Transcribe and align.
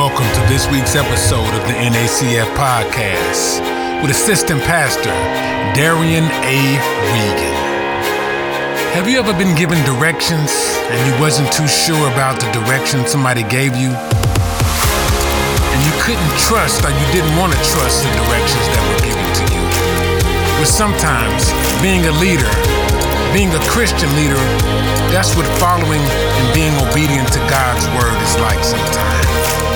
welcome 0.00 0.32
to 0.32 0.40
this 0.48 0.64
week's 0.72 0.96
episode 0.96 1.52
of 1.52 1.60
the 1.68 1.76
NACF 1.76 2.48
podcast 2.56 3.60
with 4.00 4.10
Assistant 4.10 4.58
Pastor 4.64 5.12
Darian 5.76 6.24
A. 6.24 6.56
Regan. 7.12 7.56
Have 8.96 9.04
you 9.04 9.20
ever 9.20 9.36
been 9.36 9.54
given 9.54 9.76
directions 9.84 10.56
and 10.88 10.96
you 11.04 11.12
wasn't 11.20 11.52
too 11.52 11.68
sure 11.68 12.00
about 12.16 12.40
the 12.40 12.48
direction 12.48 13.04
somebody 13.04 13.44
gave 13.44 13.76
you? 13.76 13.92
And 15.68 15.80
you 15.84 15.92
couldn't 16.00 16.32
trust 16.48 16.80
or 16.80 16.88
you 16.88 17.06
didn't 17.12 17.36
want 17.36 17.52
to 17.52 17.60
trust 17.60 18.00
the 18.00 18.08
directions 18.24 18.66
that 18.72 18.80
were 18.88 19.04
given 19.04 19.28
to 19.36 19.44
you? 19.52 19.62
But 20.56 20.68
sometimes 20.72 21.52
being 21.84 22.08
a 22.08 22.14
leader, 22.16 22.48
being 23.36 23.52
a 23.52 23.60
Christian 23.68 24.08
leader, 24.16 24.40
that's 25.12 25.36
what 25.36 25.44
following 25.60 26.00
and 26.00 26.46
being 26.56 26.72
obedient 26.88 27.28
to 27.36 27.40
God's 27.52 27.84
word 28.00 28.16
is 28.24 28.40
like 28.40 28.64
sometimes. 28.64 29.69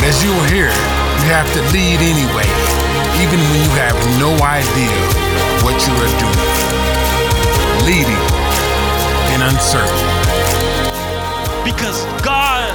But 0.00 0.08
as 0.08 0.24
you 0.24 0.32
will 0.32 0.48
hear, 0.48 0.64
you 0.64 1.28
have 1.28 1.44
to 1.52 1.60
lead 1.76 2.00
anyway, 2.00 2.48
even 3.20 3.36
when 3.36 3.60
you 3.60 3.72
have 3.76 3.92
no 4.16 4.32
idea 4.40 4.96
what 5.60 5.76
you 5.76 5.92
are 5.92 6.12
doing. 6.16 6.40
Leading 7.84 8.24
in 9.36 9.44
uncertainty. 9.44 10.08
Because 11.68 12.06
God 12.24 12.72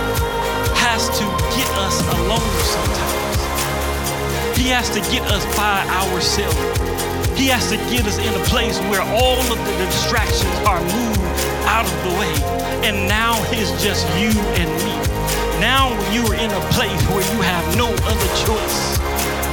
has 0.78 1.10
to 1.18 1.26
get 1.58 1.66
us 1.82 1.98
alone 2.14 2.54
sometimes. 2.62 4.56
He 4.56 4.70
has 4.70 4.88
to 4.92 5.02
get 5.10 5.24
us 5.24 5.44
by 5.58 5.82
ourselves. 6.06 6.62
He 7.34 7.48
has 7.48 7.72
to 7.72 7.78
get 7.90 8.06
us 8.06 8.20
in 8.20 8.40
a 8.40 8.46
place 8.46 8.78
where 8.82 9.02
all 9.02 9.42
of 9.42 9.58
the 9.66 9.74
distractions 9.84 10.54
are 10.68 10.80
moved 10.80 11.20
out 11.66 11.90
of 11.90 12.04
the 12.06 12.20
way. 12.20 12.88
And 12.88 13.10
now 13.10 13.34
it's 13.50 13.72
just 13.84 14.06
you 14.14 14.30
and 14.62 14.70
me. 14.86 15.15
Now 15.60 15.90
you're 16.12 16.36
in 16.36 16.52
a 16.52 16.60
place 16.72 17.02
where 17.10 17.24
you 17.34 17.42
have 17.42 17.78
no 17.78 17.88
other 17.88 18.30
choice 18.46 18.98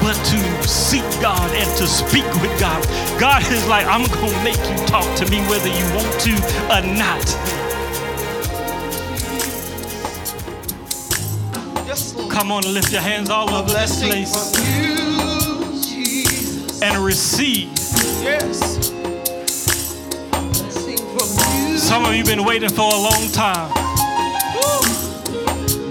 but 0.03 0.17
to 0.27 0.69
seek 0.69 1.05
God 1.20 1.48
and 1.55 1.77
to 1.78 1.86
speak 1.86 2.25
with 2.42 2.59
God. 2.59 2.84
God 3.20 3.42
is 3.53 3.67
like, 3.69 3.86
I'm 3.86 4.05
going 4.20 4.33
to 4.33 4.44
make 4.44 4.59
you 4.59 4.86
talk 4.86 5.06
to 5.19 5.31
me 5.31 5.41
whether 5.48 5.69
you 5.69 5.84
want 5.94 6.12
to 6.22 6.34
or 6.70 6.83
not. 6.98 7.22
Come 12.33 12.50
on 12.50 12.64
and 12.64 12.75
lift 12.75 12.91
your 12.91 13.03
hands 13.03 13.31
all 13.31 13.48
over 13.50 13.70
this 13.70 14.03
place 14.03 14.56
and 16.83 17.05
receive. 17.05 17.69
Yes. 18.22 18.91
Some 21.81 22.05
of 22.05 22.14
you 22.14 22.25
been 22.25 22.44
waiting 22.44 22.70
for 22.70 22.92
a 22.92 22.97
long 22.97 23.28
time. 23.31 23.70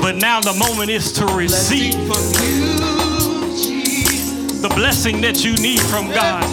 But 0.02 0.16
now 0.16 0.42
the 0.42 0.54
moment 0.54 0.90
is 0.90 1.12
to 1.14 1.26
receive 1.28 1.94
the 4.62 4.70
blessing 4.76 5.22
that 5.22 5.46
you 5.46 5.56
need 5.58 5.80
from 5.80 6.08
God, 6.10 6.44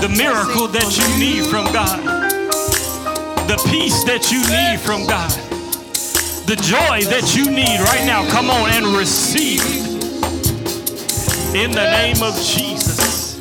the 0.00 0.08
miracle 0.08 0.68
that 0.68 0.96
you 0.96 1.18
need 1.18 1.44
from 1.44 1.72
God, 1.72 1.98
the 3.48 3.56
peace 3.68 4.04
that 4.04 4.30
you 4.30 4.40
need 4.46 4.78
from 4.80 5.06
God, 5.06 5.30
the 6.46 6.56
joy 6.56 7.02
that 7.10 7.34
you 7.34 7.50
need 7.50 7.80
right 7.80 8.06
now. 8.06 8.28
Come 8.30 8.48
on 8.48 8.70
and 8.70 8.96
receive 8.96 9.60
in 11.54 11.72
the 11.72 11.84
name 11.90 12.22
of 12.22 12.34
Jesus. 12.40 13.38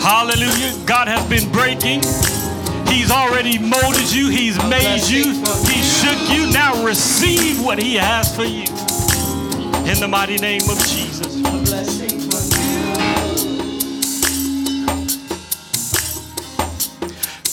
Hallelujah. 0.00 0.72
God 0.86 1.08
has 1.08 1.28
been 1.28 1.50
breaking. 1.52 2.00
He's 2.90 3.10
already 3.10 3.58
molded 3.58 4.12
you. 4.12 4.28
He's 4.28 4.56
made 4.64 5.02
you. 5.08 5.32
He 5.64 5.80
shook 5.82 6.30
you. 6.30 6.50
Now 6.52 6.84
receive 6.84 7.64
what 7.64 7.78
he 7.78 7.94
has 7.94 8.34
for 8.34 8.44
you. 8.44 8.64
In 9.90 10.00
the 10.00 10.08
mighty 10.08 10.38
name 10.38 10.62
of 10.68 10.78
Jesus. 10.86 11.36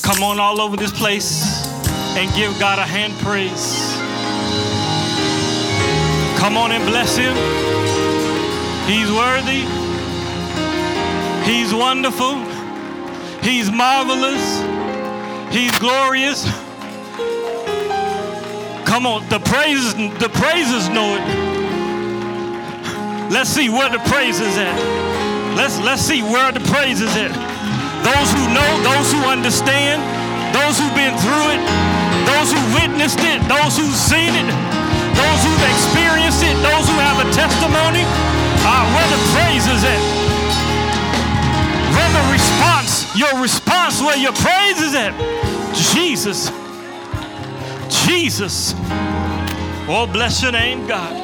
Come 0.02 0.24
on 0.24 0.40
all 0.40 0.60
over 0.60 0.76
this 0.76 0.92
place 0.92 1.44
and 2.18 2.34
give 2.34 2.58
God 2.60 2.80
a 2.80 2.84
hand 2.84 3.14
praise. 3.20 3.94
Come 6.40 6.58
on 6.58 6.72
and 6.72 6.84
bless 6.86 7.16
him. 7.16 7.36
He's 8.88 9.12
worthy. 9.12 9.66
He's 11.46 11.74
wonderful. 11.74 12.36
He's 13.42 13.70
marvelous. 13.70 14.77
He's 15.52 15.72
glorious. 15.80 16.46
Come 18.86 19.06
on, 19.06 19.28
the 19.30 19.40
praises, 19.40 19.94
the 19.96 20.30
praises 20.30 20.90
know 20.90 21.16
it. 21.16 21.24
Let's 23.32 23.50
see 23.50 23.70
where 23.70 23.90
the 23.90 24.00
praise 24.08 24.40
is 24.40 24.58
at. 24.58 24.76
Let's 25.56 25.80
let's 25.84 26.02
see 26.02 26.22
where 26.24 26.52
the 26.52 26.64
praise 26.72 27.02
is 27.02 27.12
at. 27.18 27.36
Those 28.08 28.30
who 28.32 28.44
know, 28.56 28.72
those 28.88 29.12
who 29.12 29.20
understand, 29.28 30.00
those 30.56 30.80
who've 30.80 30.96
been 30.96 31.12
through 31.20 31.48
it, 31.52 31.62
those 32.24 32.56
who 32.56 32.62
witnessed 32.80 33.20
it, 33.28 33.44
those 33.52 33.76
who've 33.76 33.92
seen 33.92 34.32
it, 34.32 34.48
those 35.18 35.40
who've 35.44 35.66
experienced 35.68 36.44
it, 36.46 36.56
those 36.64 36.86
who 36.88 36.98
have 37.04 37.20
a 37.20 37.28
testimony, 37.36 38.08
uh, 38.64 38.84
where 38.96 39.10
the 39.12 39.22
praise 39.36 39.68
is 39.68 39.84
at. 39.84 39.97
Your 43.18 43.42
response, 43.42 44.00
where 44.02 44.18
your 44.18 44.34
praise 44.34 44.80
is 44.80 44.94
at. 44.94 45.14
Jesus. 45.94 46.52
Jesus. 48.06 48.74
Oh, 49.90 50.08
bless 50.12 50.44
your 50.44 50.52
name, 50.52 50.88
God. 50.88 51.24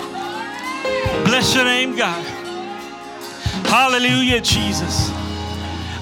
Bless 1.26 1.54
your 1.56 1.66
name, 1.66 1.96
God. 1.96 2.26
Hallelujah, 3.68 4.42
Jesus. 4.42 5.09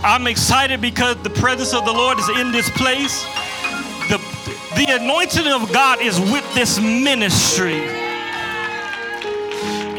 I'm 0.03 0.28
excited 0.28 0.81
because 0.81 1.18
the 1.18 1.29
presence 1.29 1.74
of 1.74 1.85
the 1.85 1.94
Lord 1.94 2.18
is 2.19 2.29
in 2.29 2.52
this 2.52 2.69
place. 2.72 3.23
The, 4.09 4.18
the 4.75 4.85
anointing 5.00 5.47
of 5.47 5.72
God 5.72 6.02
is 6.02 6.19
with 6.19 6.53
this 6.56 6.79
ministry. 6.79 8.00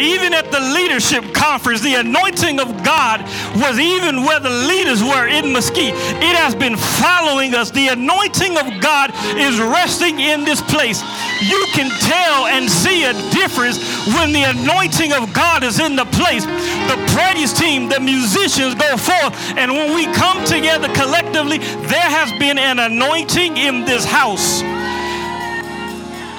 Even 0.02 0.34
at 0.34 0.50
the 0.50 0.58
leadership 0.58 1.32
conference, 1.32 1.80
the 1.80 1.94
anointing 1.94 2.58
of 2.58 2.82
God 2.82 3.22
was 3.54 3.78
even 3.78 4.24
where 4.24 4.40
the 4.40 4.50
leaders 4.50 5.02
were 5.02 5.28
in 5.28 5.52
Mesquite. 5.52 5.94
It 6.18 6.34
has 6.34 6.54
been 6.54 6.76
following 6.76 7.54
us. 7.54 7.70
The 7.70 7.88
anointing 7.88 8.58
of 8.58 8.82
God 8.82 9.12
is 9.38 9.60
resting 9.60 10.18
in 10.18 10.44
this 10.44 10.60
place. 10.60 11.00
You 11.40 11.64
can 11.72 11.88
tell 12.02 12.46
and 12.46 12.68
see 12.68 13.04
a 13.04 13.14
difference 13.30 13.78
when 14.18 14.32
the 14.32 14.42
anointing 14.42 15.12
of 15.12 15.32
God 15.32 15.62
is 15.62 15.78
in 15.78 15.94
the 15.94 16.06
place. 16.06 16.44
The 16.44 16.98
praise 17.14 17.52
team, 17.52 17.88
the 17.88 18.00
musicians 18.00 18.74
go 18.74 18.96
forth, 18.96 19.34
and 19.56 19.70
when 19.70 19.94
we 19.94 20.06
come 20.12 20.44
together 20.44 20.88
collectively, 20.94 21.58
there 21.58 22.10
has 22.10 22.32
been 22.38 22.58
an 22.58 22.78
anointing 22.78 23.56
in 23.56 23.84
this 23.84 24.04
house. 24.04 24.62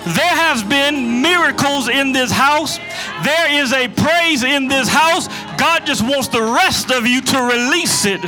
There 0.05 0.35
has 0.35 0.63
been 0.63 1.21
miracles 1.21 1.87
in 1.87 2.11
this 2.11 2.29
house. 2.29 2.77
There 3.23 3.63
is 3.63 3.71
a 3.71 3.87
praise 3.87 4.43
in 4.43 4.67
this 4.67 4.89
house. 4.89 5.29
God 5.57 5.85
just 5.85 6.01
wants 6.01 6.27
the 6.27 6.41
rest 6.41 6.91
of 6.91 7.07
you 7.07 7.21
to 7.21 7.37
release 7.41 8.05
it. 8.05 8.19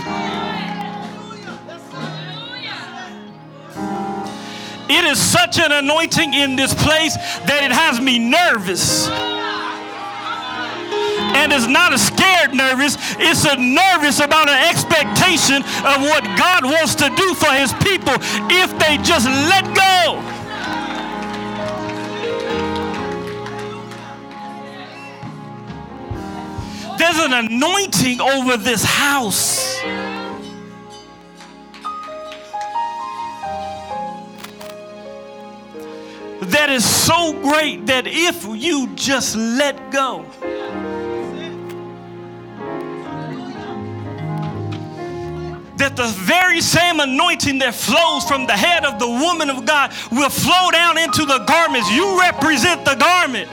It 4.88 5.04
is 5.04 5.20
such 5.20 5.60
an 5.60 5.74
anointing 5.74 6.34
in 6.34 6.56
this 6.56 6.74
place 6.74 7.16
that 7.44 7.60
it 7.62 7.72
has 7.72 8.00
me 8.00 8.20
nervous. 8.20 9.10
And 11.36 11.52
it's 11.52 11.68
not 11.68 11.92
a 11.92 12.00
scared 12.00 12.54
nervous, 12.54 12.96
it's 13.20 13.44
a 13.44 13.58
nervous 13.58 14.22
about 14.22 14.48
an 14.48 14.64
expectation 14.70 15.60
of 15.84 16.00
what 16.08 16.24
God 16.40 16.64
wants 16.64 16.96
to 16.96 17.12
do 17.18 17.36
for 17.36 17.52
his 17.52 17.74
people 17.84 18.16
if 18.48 18.72
they 18.80 18.96
just 19.04 19.28
let 19.28 19.68
go. 19.76 20.35
There's 27.06 27.20
an 27.20 27.34
anointing 27.34 28.20
over 28.20 28.58
this 28.58 28.84
house. 28.84 29.80
That 36.42 36.70
is 36.72 36.84
so 36.84 37.34
great 37.44 37.86
that 37.86 38.08
if 38.08 38.44
you 38.44 38.88
just 38.96 39.36
let 39.36 39.92
go, 39.92 40.26
that 45.78 45.96
the 45.96 46.08
very 46.08 46.60
same 46.60 47.00
anointing 47.00 47.60
that 47.60 47.76
flows 47.76 48.24
from 48.28 48.48
the 48.48 48.54
head 48.54 48.84
of 48.84 48.98
the 48.98 49.08
woman 49.08 49.52
of 49.52 49.64
God 49.68 49.94
will 50.12 50.32
flow 50.32 50.72
down 50.72 50.98
into 50.98 51.24
the 51.24 51.38
garments. 51.46 51.92
You 51.92 52.20
represent 52.20 52.84
the 52.84 52.96
garment. 52.96 53.48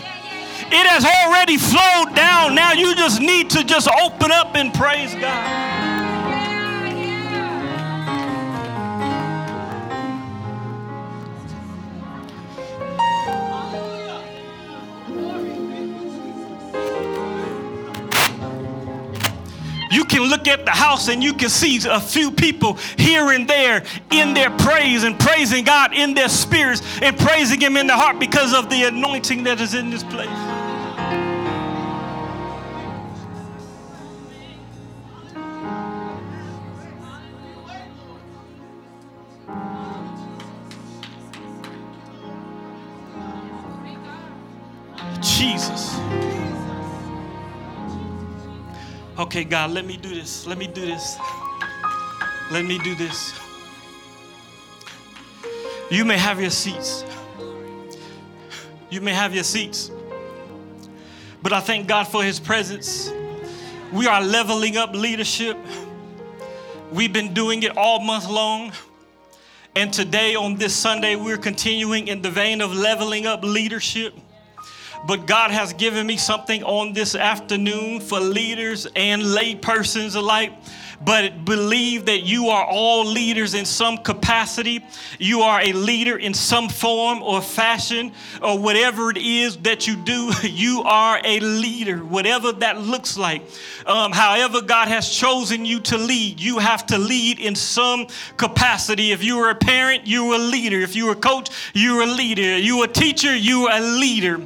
It 0.75 0.87
has 0.87 1.05
already 1.05 1.59
flowed 1.59 2.17
down. 2.17 2.55
Now 2.55 2.73
you 2.73 2.95
just 2.95 3.21
need 3.21 3.51
to 3.51 3.63
just 3.63 3.89
open 3.89 4.33
up 4.33 4.57
and 4.57 4.73
praise 4.73 5.15
God. 5.15 5.73
you 19.93 20.07
can 20.07 20.23
look 20.23 20.49
at 20.49 20.65
the 20.65 20.71
house 20.71 21.09
and 21.09 21.23
you 21.23 21.35
can 21.35 21.51
see 21.51 21.79
a 21.89 22.01
few 22.01 22.31
people 22.31 22.79
here 22.97 23.31
and 23.31 23.47
there 23.47 23.85
in 24.11 24.33
their 24.33 24.51
praise 24.51 25.05
and 25.05 25.19
praising 25.21 25.65
God 25.65 25.93
in 25.93 26.15
their 26.15 26.31
spirits 26.31 26.83
and 27.03 27.17
praising 27.19 27.61
Him 27.61 27.77
in 27.77 27.87
their 27.87 27.97
heart 27.97 28.19
because 28.19 28.55
of 28.55 28.71
the 28.71 28.85
anointing 28.85 29.45
that 29.45 29.61
is 29.61 29.75
in 29.75 29.91
this 29.91 30.03
place. 30.03 30.62
Jesus. 45.23 45.97
Okay, 49.19 49.45
God, 49.45 49.71
let 49.71 49.85
me 49.85 49.97
do 49.97 50.15
this. 50.15 50.47
Let 50.47 50.59
me 50.59 50.67
do 50.67 50.85
this. 50.85 51.17
Let 52.51 52.65
me 52.65 52.79
do 52.79 52.95
this. 52.95 53.33
You 55.91 56.05
may 56.05 56.17
have 56.17 56.41
your 56.41 56.51
seats. 56.51 57.05
You 58.91 59.01
may 59.01 59.13
have 59.13 59.35
your 59.35 59.45
seats. 59.45 59.91
But 61.43 61.53
I 61.53 61.61
thank 61.61 61.87
God 61.87 62.05
for 62.09 62.25
His 62.25 62.41
presence. 62.41 63.13
We 63.93 64.07
are 64.07 64.23
leveling 64.23 64.77
up 64.77 64.95
leadership. 64.95 65.57
We've 66.91 67.13
been 67.13 67.35
doing 67.35 67.63
it 67.63 67.77
all 67.77 68.01
month 68.01 68.29
long. 68.29 68.73
And 69.75 69.93
today, 69.93 70.35
on 70.35 70.57
this 70.57 70.75
Sunday, 70.75 71.17
we're 71.17 71.39
continuing 71.39 72.09
in 72.09 72.23
the 72.23 72.31
vein 72.31 72.61
of 72.61 72.73
leveling 72.75 73.27
up 73.27 73.43
leadership. 73.43 74.15
But 75.07 75.27
God 75.27 75.51
has 75.51 75.73
given 75.73 76.07
me 76.07 76.17
something 76.17 76.63
on 76.63 76.93
this 76.93 77.15
afternoon 77.15 78.01
for 78.01 78.21
leaders 78.21 78.87
and 78.95 79.23
lay 79.35 79.55
persons 79.55 80.15
alike 80.15 80.53
but 81.05 81.45
believe 81.45 82.07
that 82.07 82.21
you 82.23 82.49
are 82.49 82.65
all 82.65 83.05
leaders 83.05 83.55
in 83.55 83.65
some 83.65 83.99
capacity. 83.99 84.85
You 85.19 85.41
are 85.41 85.61
a 85.61 85.73
leader 85.73 86.17
in 86.17 86.35
some 86.35 86.69
form 86.69 87.23
or 87.23 87.43
fashion, 87.43 88.13
or 88.41 88.59
whatever 88.59 89.11
it 89.11 89.17
is 89.17 89.57
that 89.59 89.87
you 89.87 89.97
do, 89.97 90.33
you 90.43 90.83
are 90.85 91.21
a 91.25 91.41
leader, 91.41 91.99
whatever 91.99 92.53
that 92.53 92.81
looks 92.81 93.17
like. 93.17 93.43
Um, 93.87 94.13
however, 94.13 94.61
God 94.63 94.89
has 94.89 95.09
chosen 95.09 95.65
you 95.65 95.81
to 95.81 95.99
lead, 95.99 96.41
you 96.41 96.59
have 96.59 96.87
to 96.87 96.99
lead 96.99 97.41
in 97.41 97.55
some 97.55 98.07
capacity. 98.37 99.13
If 99.13 99.25
you 99.25 99.39
are 99.41 99.51
a 99.51 99.55
parent, 99.55 100.07
you're 100.07 100.35
a 100.35 100.39
leader. 100.39 100.81
If 100.81 100.95
you're 100.95 101.13
a 101.13 101.17
coach, 101.17 101.51
you're 101.75 102.03
a 102.03 102.07
leader. 102.07 102.59
You 102.59 102.79
are 102.83 102.85
a 102.85 102.89
teacher, 102.89 103.35
you're 103.35 103.71
a 103.71 103.81
leader. 103.81 104.41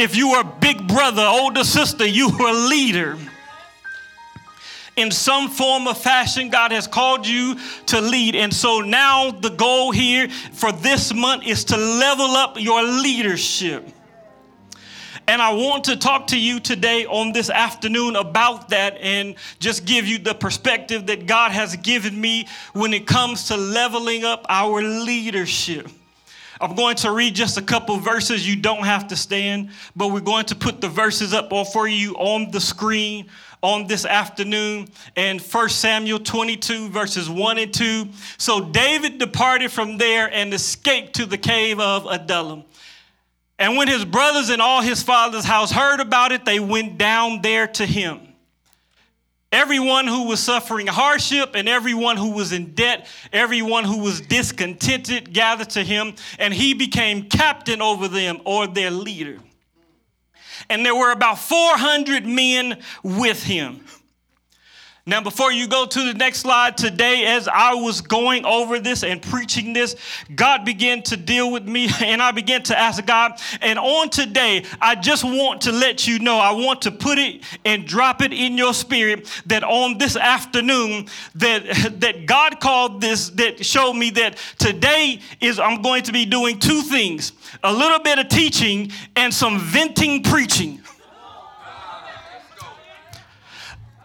If 0.00 0.16
you 0.16 0.30
are 0.30 0.44
big 0.44 0.88
brother, 0.88 1.22
older 1.22 1.62
sister, 1.62 2.06
you 2.06 2.28
are 2.28 2.48
a 2.48 2.68
leader 2.68 3.18
in 5.00 5.10
some 5.10 5.48
form 5.48 5.86
or 5.86 5.94
fashion, 5.94 6.50
God 6.50 6.72
has 6.72 6.86
called 6.86 7.26
you 7.26 7.56
to 7.86 8.00
lead. 8.00 8.34
And 8.34 8.52
so 8.52 8.80
now 8.80 9.30
the 9.30 9.50
goal 9.50 9.92
here 9.92 10.28
for 10.28 10.72
this 10.72 11.14
month 11.14 11.46
is 11.46 11.64
to 11.66 11.76
level 11.76 12.36
up 12.36 12.60
your 12.60 12.82
leadership. 12.82 13.88
And 15.26 15.40
I 15.40 15.52
want 15.52 15.84
to 15.84 15.96
talk 15.96 16.28
to 16.28 16.38
you 16.38 16.58
today 16.58 17.06
on 17.06 17.32
this 17.32 17.50
afternoon 17.50 18.16
about 18.16 18.70
that 18.70 18.98
and 19.00 19.36
just 19.60 19.84
give 19.84 20.06
you 20.06 20.18
the 20.18 20.34
perspective 20.34 21.06
that 21.06 21.26
God 21.26 21.52
has 21.52 21.76
given 21.76 22.20
me 22.20 22.48
when 22.72 22.92
it 22.92 23.06
comes 23.06 23.48
to 23.48 23.56
leveling 23.56 24.24
up 24.24 24.44
our 24.48 24.82
leadership. 24.82 25.88
I'm 26.60 26.74
going 26.74 26.96
to 26.96 27.10
read 27.10 27.34
just 27.34 27.56
a 27.56 27.62
couple 27.62 27.96
verses. 27.96 28.46
You 28.46 28.54
don't 28.54 28.84
have 28.84 29.08
to 29.08 29.16
stand, 29.16 29.70
but 29.96 30.08
we're 30.08 30.20
going 30.20 30.44
to 30.46 30.54
put 30.54 30.82
the 30.82 30.88
verses 30.88 31.32
up 31.32 31.50
for 31.72 31.88
you 31.88 32.12
on 32.16 32.50
the 32.50 32.60
screen 32.60 33.28
on 33.62 33.86
this 33.86 34.04
afternoon 34.04 34.88
and 35.16 35.40
1 35.40 35.68
Samuel 35.70 36.18
22, 36.18 36.90
verses 36.90 37.30
1 37.30 37.58
and 37.58 37.72
2. 37.72 38.08
So 38.36 38.60
David 38.60 39.18
departed 39.18 39.70
from 39.72 39.96
there 39.96 40.30
and 40.32 40.52
escaped 40.52 41.14
to 41.14 41.26
the 41.26 41.38
cave 41.38 41.80
of 41.80 42.06
Adullam. 42.06 42.64
And 43.58 43.76
when 43.76 43.88
his 43.88 44.04
brothers 44.04 44.50
and 44.50 44.60
all 44.60 44.82
his 44.82 45.02
father's 45.02 45.44
house 45.44 45.70
heard 45.70 46.00
about 46.00 46.32
it, 46.32 46.44
they 46.44 46.60
went 46.60 46.98
down 46.98 47.42
there 47.42 47.66
to 47.68 47.86
him. 47.86 48.20
Everyone 49.52 50.06
who 50.06 50.28
was 50.28 50.40
suffering 50.40 50.86
hardship 50.86 51.50
and 51.54 51.68
everyone 51.68 52.16
who 52.16 52.30
was 52.30 52.52
in 52.52 52.72
debt, 52.74 53.08
everyone 53.32 53.84
who 53.84 53.98
was 53.98 54.20
discontented 54.20 55.32
gathered 55.32 55.70
to 55.70 55.82
him, 55.82 56.14
and 56.38 56.54
he 56.54 56.72
became 56.72 57.28
captain 57.28 57.82
over 57.82 58.06
them 58.06 58.40
or 58.44 58.66
their 58.66 58.90
leader 58.90 59.38
and 60.68 60.84
there 60.84 60.94
were 60.94 61.10
about 61.10 61.38
400 61.38 62.26
men 62.26 62.80
with 63.02 63.42
him. 63.42 63.84
Now, 65.10 65.20
before 65.20 65.50
you 65.50 65.66
go 65.66 65.86
to 65.86 66.04
the 66.04 66.14
next 66.14 66.38
slide, 66.38 66.78
today, 66.78 67.24
as 67.24 67.48
I 67.48 67.74
was 67.74 68.00
going 68.00 68.44
over 68.44 68.78
this 68.78 69.02
and 69.02 69.20
preaching 69.20 69.72
this, 69.72 69.96
God 70.36 70.64
began 70.64 71.02
to 71.02 71.16
deal 71.16 71.50
with 71.50 71.66
me, 71.66 71.88
and 72.00 72.22
I 72.22 72.30
began 72.30 72.62
to 72.62 72.78
ask 72.78 73.04
God. 73.04 73.32
And 73.60 73.76
on 73.76 74.10
today, 74.10 74.64
I 74.80 74.94
just 74.94 75.24
want 75.24 75.62
to 75.62 75.72
let 75.72 76.06
you 76.06 76.20
know, 76.20 76.36
I 76.38 76.52
want 76.52 76.82
to 76.82 76.92
put 76.92 77.18
it 77.18 77.42
and 77.64 77.88
drop 77.88 78.22
it 78.22 78.32
in 78.32 78.56
your 78.56 78.72
spirit 78.72 79.28
that 79.46 79.64
on 79.64 79.98
this 79.98 80.14
afternoon, 80.14 81.08
that, 81.34 81.64
that 81.98 82.26
God 82.26 82.60
called 82.60 83.00
this, 83.00 83.30
that 83.30 83.66
showed 83.66 83.94
me 83.94 84.10
that 84.10 84.38
today 84.58 85.18
is 85.40 85.58
I'm 85.58 85.82
going 85.82 86.04
to 86.04 86.12
be 86.12 86.24
doing 86.24 86.60
two 86.60 86.82
things 86.82 87.32
a 87.64 87.72
little 87.72 87.98
bit 87.98 88.20
of 88.20 88.28
teaching 88.28 88.92
and 89.16 89.34
some 89.34 89.58
venting 89.58 90.22
preaching. 90.22 90.80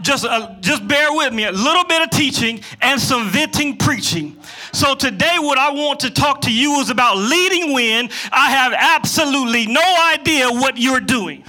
Just, 0.05 0.23
uh, 0.23 0.53
just 0.61 0.87
bear 0.87 1.11
with 1.11 1.33
me 1.33 1.45
a 1.45 1.51
little 1.51 1.83
bit 1.83 2.01
of 2.03 2.11
teaching 2.11 2.61
and 2.81 3.01
some 3.01 3.27
venting 3.29 3.75
preaching. 3.75 4.37
So, 4.71 4.93
today, 4.93 5.37
what 5.39 5.57
I 5.57 5.71
want 5.71 6.01
to 6.01 6.11
talk 6.11 6.41
to 6.41 6.53
you 6.53 6.79
is 6.79 6.91
about 6.91 7.17
leading 7.17 7.73
when 7.73 8.09
I 8.31 8.51
have 8.51 8.73
absolutely 8.73 9.65
no 9.65 9.81
idea 10.13 10.49
what 10.51 10.77
you're 10.77 10.99
doing. 10.99 11.43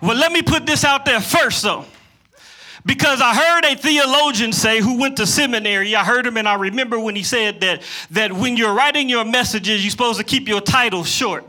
Well, 0.00 0.16
let 0.16 0.30
me 0.30 0.42
put 0.42 0.66
this 0.66 0.84
out 0.84 1.04
there 1.04 1.20
first, 1.20 1.62
though. 1.62 1.84
Because 2.84 3.20
I 3.20 3.34
heard 3.34 3.64
a 3.64 3.74
theologian 3.74 4.52
say 4.52 4.80
who 4.80 5.00
went 5.00 5.16
to 5.16 5.26
seminary, 5.26 5.96
I 5.96 6.04
heard 6.04 6.24
him 6.24 6.36
and 6.36 6.48
I 6.48 6.54
remember 6.54 7.00
when 7.00 7.16
he 7.16 7.24
said 7.24 7.60
that, 7.62 7.82
that 8.12 8.32
when 8.32 8.56
you're 8.56 8.72
writing 8.72 9.08
your 9.08 9.24
messages, 9.24 9.82
you're 9.82 9.90
supposed 9.90 10.18
to 10.18 10.24
keep 10.24 10.46
your 10.46 10.60
title 10.60 11.02
short. 11.02 11.44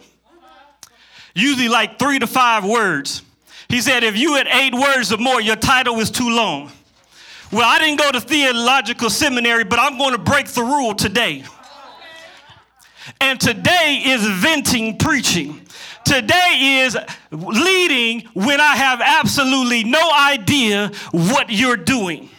Usually 1.36 1.68
like 1.68 2.00
three 2.00 2.18
to 2.18 2.26
five 2.26 2.66
words. 2.66 3.21
He 3.69 3.81
said, 3.81 4.04
if 4.04 4.18
you 4.18 4.36
had 4.36 4.47
eight 4.47 4.74
words 4.74 5.12
or 5.12 5.18
more, 5.18 5.42
your 5.42 5.57
title 5.57 5.95
was 5.95 6.09
too 6.09 6.30
long. 6.30 6.71
Well, 7.52 7.64
I 7.66 7.80
didn't 7.80 8.00
go 8.00 8.12
to 8.12 8.21
theological 8.21 9.09
seminary, 9.09 9.64
but 9.64 9.80
I'm 9.80 9.97
going 9.97 10.14
to 10.14 10.18
break 10.18 10.47
the 10.47 10.64
rule 10.64 10.94
today. 10.94 11.44
And 13.21 13.40
today 13.40 14.02
is 14.06 14.26
venting 14.26 14.97
preaching. 14.97 15.62
Today 16.04 16.81
is 16.86 16.97
leading 17.31 18.21
when 18.33 18.62
I 18.62 18.76
have 18.76 19.02
absolutely 19.02 19.83
no 19.83 20.12
idea 20.14 20.92
what 21.12 21.50
you're 21.50 21.78
doing. 21.78 22.30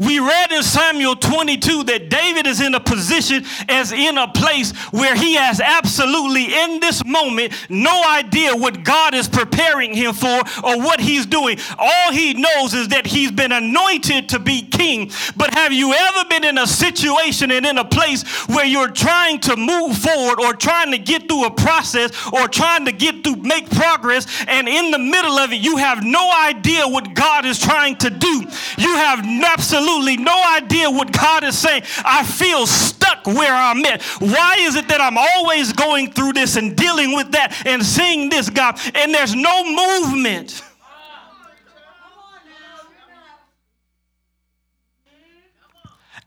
We 0.00 0.18
read 0.18 0.50
in 0.50 0.62
Samuel 0.62 1.14
22 1.14 1.84
that 1.84 2.08
David 2.08 2.46
is 2.46 2.62
in 2.62 2.74
a 2.74 2.80
position 2.80 3.44
as 3.68 3.92
in 3.92 4.16
a 4.16 4.28
place 4.28 4.72
where 4.92 5.14
he 5.14 5.34
has 5.34 5.60
absolutely 5.60 6.54
in 6.54 6.80
this 6.80 7.04
moment 7.04 7.52
no 7.68 8.02
idea 8.08 8.56
what 8.56 8.82
God 8.82 9.12
is 9.12 9.28
preparing 9.28 9.92
him 9.92 10.14
for 10.14 10.40
or 10.64 10.78
what 10.78 11.00
he's 11.00 11.26
doing. 11.26 11.58
All 11.78 12.12
he 12.12 12.32
knows 12.32 12.72
is 12.72 12.88
that 12.88 13.06
he's 13.06 13.30
been 13.30 13.52
anointed 13.52 14.30
to 14.30 14.38
be 14.38 14.62
king. 14.62 15.10
But 15.36 15.52
have 15.52 15.70
you 15.70 15.92
ever 15.92 16.28
been 16.30 16.44
in 16.44 16.56
a 16.56 16.66
situation 16.66 17.50
and 17.50 17.66
in 17.66 17.76
a 17.76 17.84
place 17.84 18.22
where 18.48 18.64
you're 18.64 18.90
trying 18.90 19.38
to 19.40 19.56
move 19.56 19.98
forward 19.98 20.40
or 20.40 20.54
trying 20.54 20.92
to 20.92 20.98
get 20.98 21.28
through 21.28 21.44
a 21.44 21.50
process 21.50 22.10
or 22.32 22.48
trying 22.48 22.86
to 22.86 22.92
get 22.92 23.22
through 23.22 23.36
make 23.36 23.68
progress 23.68 24.26
and 24.48 24.66
in 24.66 24.92
the 24.92 24.98
middle 24.98 25.38
of 25.38 25.52
it 25.52 25.60
you 25.60 25.76
have 25.76 26.02
no 26.02 26.32
idea 26.42 26.88
what 26.88 27.12
God 27.12 27.44
is 27.44 27.58
trying 27.58 27.96
to 27.96 28.08
do. 28.08 28.46
You 28.78 28.94
have 28.96 29.22
absolutely 29.44 29.89
absolutely 29.90 30.22
no 30.22 30.42
idea 30.56 30.90
what 30.90 31.12
God 31.12 31.44
is 31.44 31.58
saying. 31.58 31.82
I 32.04 32.24
feel 32.24 32.66
stuck 32.66 33.26
where 33.26 33.52
I'm 33.52 33.84
at. 33.84 34.02
Why 34.20 34.56
is 34.60 34.76
it 34.76 34.88
that 34.88 35.00
I'm 35.00 35.18
always 35.18 35.72
going 35.72 36.12
through 36.12 36.34
this 36.34 36.56
and 36.56 36.76
dealing 36.76 37.14
with 37.14 37.32
that 37.32 37.62
and 37.66 37.84
seeing 37.84 38.28
this, 38.28 38.48
God, 38.50 38.78
and 38.94 39.12
there's 39.12 39.34
no 39.34 39.64
movement? 39.64 40.62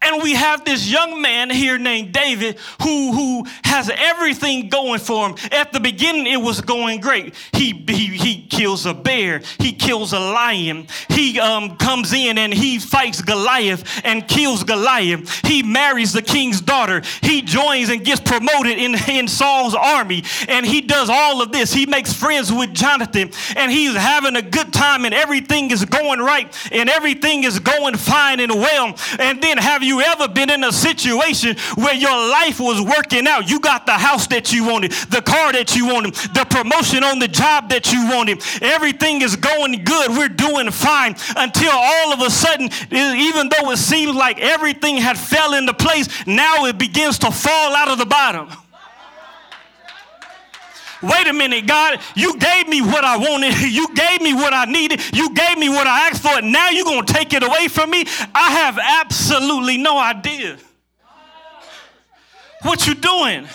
And 0.03 0.21
we 0.21 0.33
have 0.33 0.65
this 0.65 0.89
young 0.89 1.21
man 1.21 1.49
here 1.49 1.77
named 1.77 2.11
David 2.13 2.57
who, 2.81 3.11
who 3.13 3.45
has 3.63 3.89
everything 3.95 4.69
going 4.69 4.99
for 4.99 5.29
him. 5.29 5.35
At 5.51 5.71
the 5.71 5.79
beginning, 5.79 6.27
it 6.27 6.41
was 6.41 6.61
going 6.61 6.99
great. 6.99 7.33
He, 7.53 7.71
he, 7.87 8.07
he 8.07 8.45
kills 8.47 8.85
a 8.85 8.93
bear, 8.93 9.41
he 9.59 9.71
kills 9.71 10.13
a 10.13 10.19
lion, 10.19 10.87
he 11.09 11.39
um, 11.39 11.77
comes 11.77 12.13
in 12.13 12.37
and 12.37 12.53
he 12.53 12.79
fights 12.79 13.21
Goliath 13.21 14.01
and 14.03 14.27
kills 14.27 14.63
Goliath. 14.63 15.45
He 15.45 15.63
marries 15.63 16.13
the 16.13 16.21
king's 16.21 16.61
daughter, 16.61 17.01
he 17.21 17.41
joins 17.41 17.89
and 17.89 18.03
gets 18.03 18.21
promoted 18.21 18.77
in, 18.77 18.95
in 19.09 19.27
Saul's 19.27 19.75
army, 19.75 20.23
and 20.47 20.65
he 20.65 20.81
does 20.81 21.09
all 21.09 21.41
of 21.41 21.51
this. 21.51 21.73
He 21.73 21.85
makes 21.85 22.13
friends 22.13 22.51
with 22.51 22.73
Jonathan, 22.73 23.31
and 23.55 23.71
he's 23.71 23.95
having 23.95 24.35
a 24.35 24.41
good 24.41 24.73
time, 24.73 25.05
and 25.05 25.13
everything 25.13 25.71
is 25.71 25.85
going 25.85 26.19
right, 26.19 26.53
and 26.71 26.89
everything 26.89 27.43
is 27.43 27.59
going 27.59 27.95
fine 27.95 28.39
and 28.39 28.51
well. 28.51 28.95
And 29.19 29.41
then, 29.41 29.57
have 29.57 29.83
you 29.83 29.92
you 29.93 30.01
ever 30.01 30.27
been 30.27 30.49
in 30.49 30.63
a 30.63 30.71
situation 30.71 31.55
where 31.75 31.93
your 31.93 32.15
life 32.29 32.59
was 32.59 32.81
working 32.81 33.27
out? 33.27 33.49
You 33.49 33.59
got 33.59 33.85
the 33.85 33.93
house 33.93 34.27
that 34.27 34.51
you 34.51 34.65
wanted, 34.65 34.91
the 34.91 35.21
car 35.21 35.51
that 35.53 35.75
you 35.75 35.87
wanted, 35.87 36.15
the 36.33 36.45
promotion 36.49 37.03
on 37.03 37.19
the 37.19 37.27
job 37.27 37.69
that 37.69 37.91
you 37.93 38.07
wanted. 38.09 38.41
Everything 38.61 39.21
is 39.21 39.35
going 39.35 39.83
good. 39.83 40.11
We're 40.11 40.29
doing 40.29 40.71
fine 40.71 41.15
until 41.35 41.71
all 41.71 42.13
of 42.13 42.21
a 42.21 42.29
sudden, 42.29 42.69
even 42.91 43.49
though 43.49 43.71
it 43.71 43.77
seems 43.77 44.15
like 44.15 44.39
everything 44.39 44.97
had 44.97 45.17
fell 45.17 45.53
into 45.53 45.73
place, 45.73 46.07
now 46.25 46.65
it 46.65 46.77
begins 46.77 47.19
to 47.19 47.31
fall 47.31 47.75
out 47.75 47.89
of 47.89 47.99
the 47.99 48.05
bottom. 48.05 48.49
Wait 51.03 51.27
a 51.27 51.33
minute, 51.33 51.67
God, 51.67 51.99
you 52.15 52.37
gave 52.37 52.69
me 52.69 52.81
what 52.81 53.03
I 53.03 53.17
wanted. 53.17 53.53
You 53.73 53.87
gave 53.95 54.21
me 54.21 54.33
what 54.33 54.53
I 54.53 54.65
needed. 54.65 55.01
You 55.15 55.33
gave 55.33 55.57
me 55.57 55.67
what 55.67 55.87
I 55.87 56.07
asked 56.07 56.21
for. 56.21 56.29
And 56.29 56.51
Now 56.51 56.69
you're 56.69 56.85
going 56.85 57.05
to 57.05 57.13
take 57.13 57.33
it 57.33 57.43
away 57.43 57.67
from 57.67 57.89
me? 57.89 58.05
I 58.35 58.51
have 58.51 58.77
absolutely 58.79 59.77
no 59.77 59.97
idea. 59.97 60.57
What 62.61 62.87
you 62.87 62.93
doing? 62.93 63.47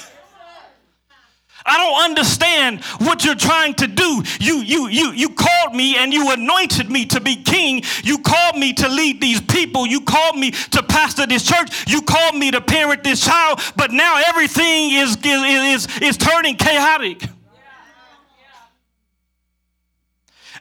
I 1.64 1.76
don't 1.76 2.10
understand 2.10 2.82
what 2.98 3.24
you're 3.24 3.34
trying 3.34 3.74
to 3.74 3.86
do. 3.86 4.22
You, 4.40 4.56
you, 4.58 4.88
you, 4.88 5.12
you 5.12 5.28
called 5.30 5.74
me 5.74 5.96
and 5.96 6.12
you 6.12 6.30
anointed 6.32 6.90
me 6.90 7.04
to 7.06 7.20
be 7.20 7.36
king. 7.36 7.82
You 8.02 8.18
called 8.18 8.56
me 8.56 8.72
to 8.74 8.88
lead 8.88 9.20
these 9.20 9.40
people. 9.40 9.86
You 9.86 10.00
called 10.00 10.36
me 10.36 10.50
to 10.50 10.82
pastor 10.82 11.26
this 11.26 11.44
church. 11.44 11.86
You 11.86 12.02
called 12.02 12.36
me 12.36 12.50
to 12.50 12.60
parent 12.60 13.04
this 13.04 13.24
child. 13.24 13.60
But 13.76 13.92
now 13.92 14.20
everything 14.26 14.92
is, 14.92 15.16
is, 15.16 15.86
is, 15.86 16.02
is 16.02 16.16
turning 16.16 16.56
chaotic. 16.56 17.22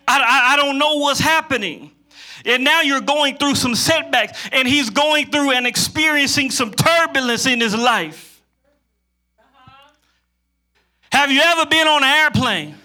I, 0.07 0.19
I, 0.19 0.53
I 0.53 0.55
don't 0.55 0.77
know 0.77 0.97
what's 0.97 1.19
happening. 1.19 1.91
And 2.45 2.63
now 2.63 2.81
you're 2.81 3.01
going 3.01 3.37
through 3.37 3.55
some 3.55 3.75
setbacks, 3.75 4.47
and 4.51 4.67
he's 4.67 4.89
going 4.89 5.29
through 5.31 5.51
and 5.51 5.67
experiencing 5.67 6.51
some 6.51 6.71
turbulence 6.71 7.45
in 7.45 7.59
his 7.59 7.75
life. 7.75 8.41
Have 11.11 11.31
you 11.31 11.41
ever 11.41 11.65
been 11.65 11.87
on 11.87 12.03
an 12.03 12.09
airplane? 12.09 12.75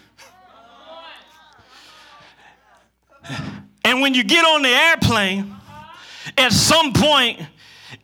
And 3.85 4.01
when 4.01 4.15
you 4.15 4.25
get 4.25 4.45
on 4.45 4.63
the 4.63 4.69
airplane, 4.69 5.55
at 6.39 6.53
some 6.53 6.93
point 6.93 7.41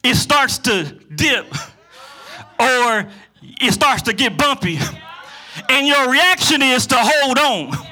it 0.03 0.15
starts 0.17 0.59
to 0.59 0.85
dip 1.15 1.47
or 2.59 3.09
it 3.61 3.73
starts 3.73 4.03
to 4.03 4.13
get 4.13 4.37
bumpy. 4.37 4.79
And 5.69 5.87
your 5.87 6.11
reaction 6.11 6.63
is 6.63 6.87
to 6.89 6.97
hold 6.99 7.39
on. 7.39 7.88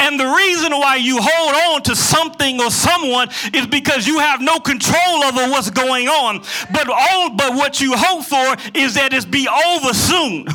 And 0.00 0.18
the 0.18 0.26
reason 0.26 0.72
why 0.72 0.96
you 0.96 1.18
hold 1.20 1.74
on 1.74 1.82
to 1.84 1.96
something 1.96 2.60
or 2.60 2.70
someone 2.70 3.28
is 3.54 3.66
because 3.66 4.06
you 4.06 4.18
have 4.18 4.40
no 4.40 4.58
control 4.58 5.24
over 5.24 5.48
what's 5.50 5.70
going 5.70 6.08
on. 6.08 6.42
But 6.72 6.88
all 6.88 7.30
but 7.30 7.54
what 7.54 7.80
you 7.80 7.94
hope 7.96 8.24
for 8.24 8.78
is 8.78 8.94
that 8.94 9.12
it's 9.12 9.24
be 9.24 9.48
over 9.48 9.94
soon. 9.94 10.46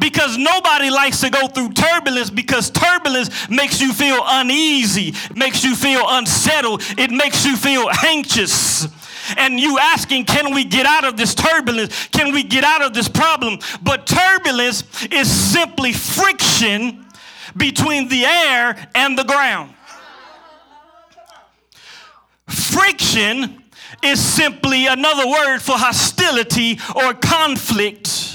Because 0.00 0.38
nobody 0.38 0.90
likes 0.90 1.20
to 1.20 1.30
go 1.30 1.48
through 1.48 1.74
turbulence 1.74 2.30
because 2.30 2.70
turbulence 2.70 3.48
makes 3.50 3.80
you 3.80 3.92
feel 3.92 4.22
uneasy, 4.24 5.14
makes 5.36 5.62
you 5.62 5.76
feel 5.76 6.02
unsettled, 6.08 6.82
it 6.96 7.10
makes 7.10 7.44
you 7.44 7.56
feel 7.56 7.88
anxious 8.02 8.88
and 9.36 9.60
you 9.60 9.78
asking, 9.78 10.24
Can 10.24 10.54
we 10.54 10.64
get 10.64 10.86
out 10.86 11.04
of 11.04 11.16
this 11.16 11.34
turbulence? 11.34 12.08
Can 12.08 12.32
we 12.32 12.42
get 12.42 12.64
out 12.64 12.82
of 12.82 12.94
this 12.94 13.08
problem? 13.08 13.58
But 13.82 14.06
turbulence 14.06 14.84
is 15.06 15.30
simply 15.30 15.92
friction 15.92 17.06
between 17.56 18.08
the 18.08 18.24
air 18.24 18.88
and 18.94 19.18
the 19.18 19.24
ground. 19.24 19.74
Friction 22.48 23.62
is 24.02 24.20
simply 24.20 24.86
another 24.86 25.26
word 25.28 25.58
for 25.58 25.76
hostility 25.76 26.78
or 26.94 27.14
conflict 27.14 28.31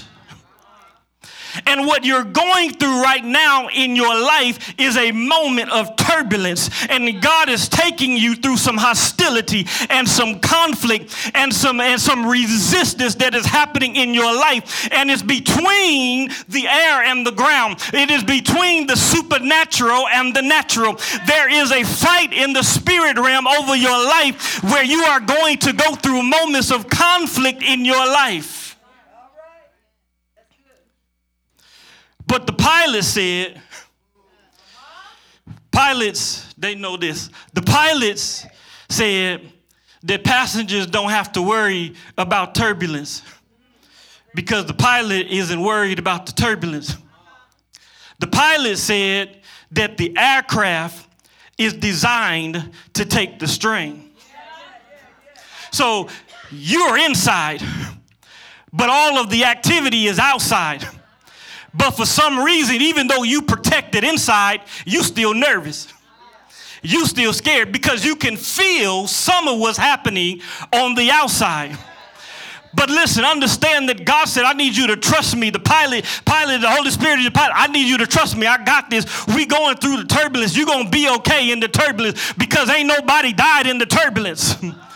and 1.68 1.86
what 1.86 2.06
you're 2.06 2.24
going 2.24 2.74
through 2.74 3.04
right 3.04 3.24
now 3.24 3.68
in 3.68 3.96
your 3.96 4.16
life 4.20 4.74
is 4.80 4.96
a 4.98 5.12
moment 5.12 5.70
of 5.72 5.96
turbulence. 5.98 6.70
And 6.90 7.22
God 7.22 7.50
is 7.50 7.68
taking 7.68 8.16
you 8.16 8.36
through 8.36 8.58
some 8.58 8.78
hostility 8.78 9.68
and 9.90 10.08
some 10.08 10.40
conflict 10.40 11.14
and 11.36 11.54
some 11.54 11.82
and 11.82 12.00
some 12.00 12.26
resistance 12.26 13.16
that 13.16 13.36
is 13.36 13.46
happening 13.46 13.96
in 13.98 14.14
your 14.14 14.34
life. 14.34 14.88
And 14.92 15.12
it's 15.12 15.22
between 15.22 16.30
the 16.48 16.68
air 16.68 17.04
and 17.04 17.28
the 17.28 17.32
ground. 17.32 17.78
It 17.94 18.10
is 18.10 18.24
between 18.24 18.88
the 18.88 18.96
supernatural 18.96 20.08
and 20.08 20.34
the 20.34 20.42
natural. 20.42 20.98
There 21.28 21.50
is 21.50 21.72
a 21.72 21.84
fight 21.84 22.32
in 22.32 22.54
the 22.54 22.64
spirit 22.64 23.18
realm 23.18 23.46
over 23.46 23.76
your 23.76 24.06
life 24.06 24.64
where 24.64 24.84
you 24.84 25.04
are 25.04 25.20
going 25.20 25.58
to 25.60 25.74
go 25.74 25.96
through 25.96 26.24
moments 26.24 26.72
of 26.72 26.90
conflict 26.90 27.62
in 27.62 27.84
your 27.84 28.06
life. 28.06 28.67
But 32.28 32.46
the 32.46 32.54
pilot 32.54 33.04
said, 33.04 33.62
pilots, 35.72 36.54
they 36.58 36.76
know 36.76 36.98
this. 36.98 37.30
The 37.54 37.62
pilots 37.62 38.46
said 38.90 39.50
that 40.04 40.24
passengers 40.24 40.88
don't 40.88 41.10
have 41.10 41.32
to 41.34 41.42
worry 41.42 41.96
about 42.18 42.54
turbulence 42.54 43.22
because 44.36 44.66
the 44.66 44.74
pilot 44.74 45.28
isn't 45.28 45.62
worried 45.62 46.00
about 46.00 46.26
the 46.26 46.34
turbulence. 46.34 46.96
The 48.20 48.28
pilot 48.28 48.78
said 48.78 49.40
that 49.72 49.98
the 49.98 50.16
aircraft 50.18 51.08
is 51.58 51.74
designed 51.74 52.72
to 52.94 53.06
take 53.06 53.40
the 53.40 53.48
strain. 53.48 54.12
So 55.72 56.10
you're 56.52 56.98
inside, 56.98 57.62
but 58.74 58.90
all 58.90 59.18
of 59.18 59.30
the 59.30 59.46
activity 59.46 60.08
is 60.08 60.20
outside. 60.20 60.86
But 61.74 61.92
for 61.92 62.06
some 62.06 62.40
reason, 62.40 62.78
even 62.78 63.08
though 63.08 63.24
you 63.24 63.42
protected 63.42 64.04
inside, 64.04 64.62
you 64.86 65.04
still 65.04 65.34
nervous. 65.34 65.94
You 66.82 67.06
still 67.06 67.34
scared 67.34 67.72
because 67.72 68.06
you 68.06 68.16
can 68.16 68.38
feel 68.38 69.08
some 69.08 69.48
of 69.48 69.60
what's 69.60 69.78
happening 69.78 70.42
on 70.72 70.96
the 70.96 71.12
outside. 71.12 71.78
But 72.74 72.90
listen, 72.90 73.26
understand 73.26 73.90
that 73.90 74.06
God 74.06 74.26
said, 74.26 74.44
I 74.44 74.54
need 74.54 74.76
you 74.76 74.88
to 74.88 74.98
trust 74.98 75.36
me. 75.36 75.50
The 75.50 75.60
pilot, 75.60 76.06
pilot, 76.26 76.62
the 76.62 76.70
Holy 76.70 76.92
Spirit 76.92 77.20
is 77.20 77.24
your 77.24 77.32
pilot. 77.32 77.54
I 77.56 77.68
need 77.68 77.88
you 77.88 77.98
to 77.98 78.08
trust 78.08 78.38
me. 78.38 78.46
I 78.46 78.64
got 78.64 78.90
this. 78.90 79.06
We 79.28 79.46
going 79.46 79.78
through 79.78 79.98
the 79.98 80.06
turbulence. 80.06 80.56
You're 80.56 80.68
gonna 80.68 80.90
be 80.90 81.10
okay 81.18 81.52
in 81.52 81.60
the 81.60 81.68
turbulence 81.68 82.34
because 82.34 82.70
ain't 82.70 82.88
nobody 82.88 83.34
died 83.34 83.68
in 83.68 83.80
the 83.80 83.86
turbulence. 83.86 84.56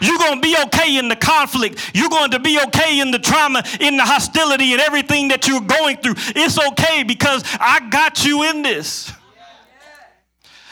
You're 0.00 0.18
going 0.18 0.36
to 0.36 0.40
be 0.40 0.56
okay 0.66 0.98
in 0.98 1.08
the 1.08 1.16
conflict. 1.16 1.92
You're 1.94 2.08
going 2.08 2.30
to 2.32 2.40
be 2.40 2.58
okay 2.66 3.00
in 3.00 3.10
the 3.10 3.18
trauma, 3.18 3.62
in 3.80 3.96
the 3.96 4.04
hostility, 4.04 4.72
and 4.72 4.80
everything 4.80 5.28
that 5.28 5.46
you're 5.46 5.60
going 5.60 5.98
through. 5.98 6.14
It's 6.36 6.58
okay 6.72 7.02
because 7.02 7.42
I 7.60 7.88
got 7.90 8.24
you 8.24 8.44
in 8.44 8.62
this. 8.62 9.12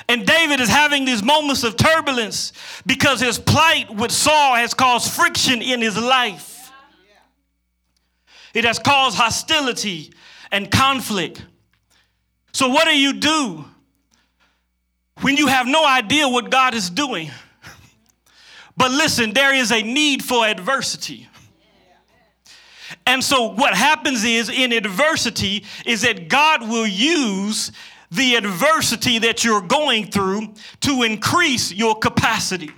And 0.08 0.26
David 0.26 0.60
is 0.60 0.68
having 0.68 1.04
these 1.04 1.22
moments 1.22 1.64
of 1.64 1.76
turbulence 1.76 2.52
because 2.84 3.20
his 3.20 3.38
plight 3.38 3.94
with 3.94 4.10
Saul 4.10 4.56
has 4.56 4.74
caused 4.74 5.12
friction 5.12 5.62
in 5.62 5.80
his 5.80 5.96
life. 5.96 6.70
It 8.52 8.64
has 8.64 8.78
caused 8.78 9.16
hostility 9.16 10.12
and 10.50 10.70
conflict. 10.70 11.44
So, 12.52 12.68
what 12.68 12.84
do 12.84 12.96
you 12.96 13.14
do 13.14 13.64
when 15.22 15.36
you 15.36 15.46
have 15.46 15.66
no 15.66 15.86
idea 15.86 16.28
what 16.28 16.50
God 16.50 16.74
is 16.74 16.90
doing? 16.90 17.30
But 18.76 18.90
listen, 18.90 19.32
there 19.32 19.54
is 19.54 19.70
a 19.70 19.82
need 19.82 20.24
for 20.24 20.46
adversity. 20.46 21.28
And 23.06 23.22
so 23.22 23.46
what 23.46 23.74
happens 23.74 24.24
is 24.24 24.48
in 24.48 24.72
adversity 24.72 25.64
is 25.84 26.02
that 26.02 26.28
God 26.28 26.62
will 26.68 26.86
use 26.86 27.72
the 28.10 28.36
adversity 28.36 29.18
that 29.20 29.42
you're 29.42 29.62
going 29.62 30.10
through 30.10 30.54
to 30.80 31.02
increase 31.02 31.72
your 31.72 31.98
capacity. 31.98 32.70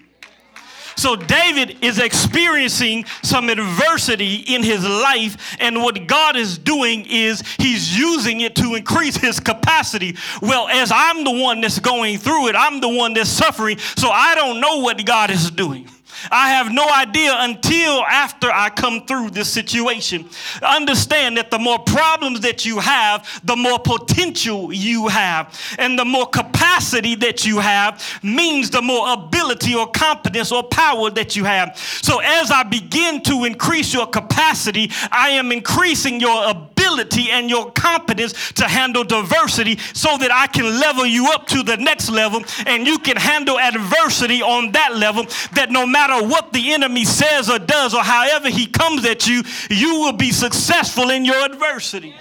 So 0.96 1.16
David 1.16 1.78
is 1.82 1.98
experiencing 1.98 3.04
some 3.22 3.48
adversity 3.48 4.36
in 4.36 4.62
his 4.62 4.84
life, 4.84 5.56
and 5.60 5.82
what 5.82 6.06
God 6.06 6.36
is 6.36 6.58
doing 6.58 7.06
is 7.08 7.42
he's 7.58 7.96
using 7.98 8.40
it 8.40 8.54
to 8.56 8.74
increase 8.74 9.16
his 9.16 9.40
capacity. 9.40 10.16
Well, 10.40 10.68
as 10.68 10.92
I'm 10.94 11.24
the 11.24 11.42
one 11.42 11.60
that's 11.60 11.78
going 11.78 12.18
through 12.18 12.48
it, 12.48 12.56
I'm 12.56 12.80
the 12.80 12.88
one 12.88 13.14
that's 13.14 13.30
suffering, 13.30 13.78
so 13.78 14.08
I 14.10 14.34
don't 14.34 14.60
know 14.60 14.78
what 14.78 15.04
God 15.04 15.30
is 15.30 15.50
doing. 15.50 15.88
I 16.30 16.50
have 16.50 16.72
no 16.72 16.86
idea 16.88 17.34
until 17.38 18.02
after 18.04 18.50
I 18.50 18.70
come 18.70 19.06
through 19.06 19.30
this 19.30 19.50
situation. 19.50 20.28
Understand 20.62 21.36
that 21.36 21.50
the 21.50 21.58
more 21.58 21.78
problems 21.78 22.40
that 22.40 22.64
you 22.64 22.78
have, 22.80 23.40
the 23.44 23.56
more 23.56 23.78
potential 23.78 24.72
you 24.72 25.08
have. 25.08 25.58
And 25.78 25.98
the 25.98 26.04
more 26.04 26.26
capacity 26.26 27.14
that 27.16 27.44
you 27.44 27.58
have 27.58 28.02
means 28.22 28.70
the 28.70 28.82
more 28.82 29.12
ability 29.12 29.74
or 29.74 29.90
competence 29.90 30.52
or 30.52 30.62
power 30.62 31.10
that 31.10 31.36
you 31.36 31.44
have. 31.44 31.76
So 32.02 32.20
as 32.20 32.50
I 32.50 32.62
begin 32.62 33.22
to 33.22 33.44
increase 33.44 33.92
your 33.92 34.06
capacity, 34.06 34.90
I 35.10 35.30
am 35.30 35.52
increasing 35.52 36.20
your 36.20 36.50
ability 36.50 37.30
and 37.30 37.48
your 37.48 37.72
competence 37.72 38.52
to 38.52 38.68
handle 38.68 39.04
diversity 39.04 39.78
so 39.92 40.16
that 40.18 40.30
I 40.32 40.46
can 40.46 40.64
level 40.80 41.06
you 41.06 41.28
up 41.32 41.46
to 41.48 41.62
the 41.62 41.76
next 41.76 42.10
level 42.10 42.42
and 42.66 42.86
you 42.86 42.98
can 42.98 43.16
handle 43.16 43.58
adversity 43.58 44.42
on 44.42 44.72
that 44.72 44.96
level 44.96 45.26
that 45.52 45.70
no 45.70 45.86
matter 45.86 46.13
what 46.22 46.52
the 46.52 46.72
enemy 46.72 47.04
says 47.04 47.50
or 47.50 47.58
does 47.58 47.94
or 47.94 48.02
however 48.02 48.48
he 48.48 48.66
comes 48.66 49.04
at 49.06 49.26
you, 49.26 49.42
you 49.70 50.00
will 50.00 50.12
be 50.12 50.30
successful 50.30 51.10
in 51.10 51.24
your 51.24 51.44
adversity 51.44 52.14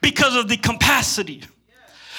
because 0.00 0.36
of 0.36 0.48
the 0.48 0.56
capacity. 0.56 1.42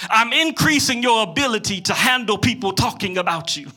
I'm 0.09 0.33
increasing 0.33 1.01
your 1.01 1.23
ability 1.23 1.81
to 1.81 1.93
handle 1.93 2.37
people 2.37 2.71
talking 2.73 3.17
about 3.17 3.55
you 3.57 3.71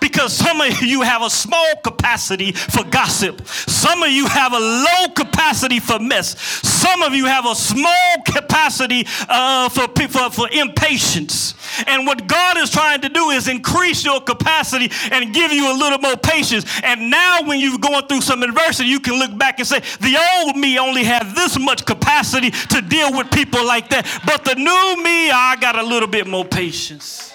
because 0.00 0.32
some 0.32 0.60
of 0.60 0.82
you 0.82 1.02
have 1.02 1.22
a 1.22 1.30
small 1.30 1.76
capacity 1.82 2.52
for 2.52 2.84
gossip. 2.84 3.46
Some 3.46 4.02
of 4.02 4.10
you 4.10 4.26
have 4.26 4.52
a 4.52 4.58
low 4.58 5.08
capacity 5.14 5.80
for 5.80 5.98
mess. 5.98 6.38
Some 6.40 7.02
of 7.02 7.14
you 7.14 7.26
have 7.26 7.46
a 7.46 7.54
small 7.54 8.22
capacity 8.24 9.06
uh, 9.28 9.68
for, 9.68 9.88
for, 10.08 10.30
for 10.30 10.48
impatience. 10.52 11.54
And 11.86 12.06
what 12.06 12.26
God 12.26 12.58
is 12.58 12.70
trying 12.70 13.00
to 13.02 13.08
do 13.08 13.30
is 13.30 13.48
increase 13.48 14.04
your 14.04 14.20
capacity 14.20 14.90
and 15.12 15.32
give 15.32 15.52
you 15.52 15.72
a 15.72 15.76
little 15.76 15.98
more 15.98 16.16
patience. 16.16 16.64
And 16.82 17.10
now, 17.10 17.42
when 17.44 17.60
you're 17.60 17.78
going 17.78 18.06
through 18.06 18.22
some 18.22 18.42
adversity, 18.42 18.88
you 18.88 19.00
can 19.00 19.18
look 19.18 19.36
back 19.38 19.58
and 19.58 19.66
say, 19.66 19.80
The 20.00 20.18
old 20.36 20.56
me 20.56 20.78
only 20.78 21.04
had 21.04 21.34
this 21.34 21.58
much 21.58 21.84
capacity 21.86 22.50
to 22.50 22.82
deal 22.82 23.16
with 23.16 23.30
people 23.30 23.64
like 23.64 23.88
that. 23.90 24.06
But 24.26 24.44
the 24.44 24.54
new 24.54 25.02
me, 25.02 25.30
I 25.30 25.56
got 25.60 25.78
a 25.78 25.82
little 25.82 26.08
bit 26.08 26.26
more 26.26 26.44
patience. 26.44 27.32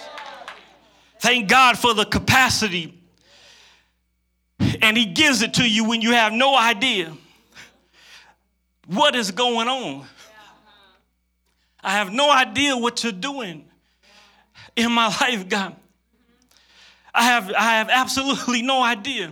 Thank 1.26 1.50
God 1.50 1.76
for 1.76 1.96
the 1.96 2.06
capacity. 2.06 3.02
And 4.80 4.96
He 4.96 5.06
gives 5.06 5.42
it 5.42 5.56
to 5.56 5.68
you 5.68 5.84
when 5.90 6.00
you 6.00 6.12
have 6.12 6.34
no 6.34 6.56
idea 6.56 7.12
what 8.86 9.16
is 9.16 9.32
going 9.32 9.68
on. 9.68 10.06
I 11.84 11.94
have 11.94 12.14
no 12.14 12.32
idea 12.32 12.78
what 12.78 13.04
you're 13.04 13.12
doing 13.12 13.66
in 14.76 14.92
my 14.92 15.08
life, 15.22 15.50
God. 15.50 15.76
I 17.12 17.24
have, 17.24 17.52
I 17.58 17.78
have 17.78 17.90
absolutely 17.90 18.62
no 18.62 18.84
idea. 18.84 19.32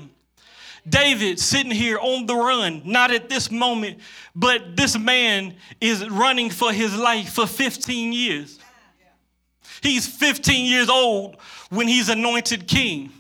David 0.90 1.40
sitting 1.40 1.72
here 1.72 2.00
on 2.00 2.26
the 2.26 2.36
run, 2.36 2.82
not 2.86 3.12
at 3.12 3.30
this 3.30 3.52
moment, 3.52 4.00
but 4.36 4.76
this 4.76 4.98
man 4.98 5.58
is 5.80 6.10
running 6.10 6.50
for 6.50 6.74
his 6.74 6.98
life 6.98 7.34
for 7.34 7.46
15 7.46 8.14
years. 8.14 8.58
He's 9.84 10.08
15 10.08 10.66
years 10.66 10.90
old 10.90 11.36
when 11.74 11.88
he's 11.88 12.10
anointed 12.10 12.68
king. 12.68 13.12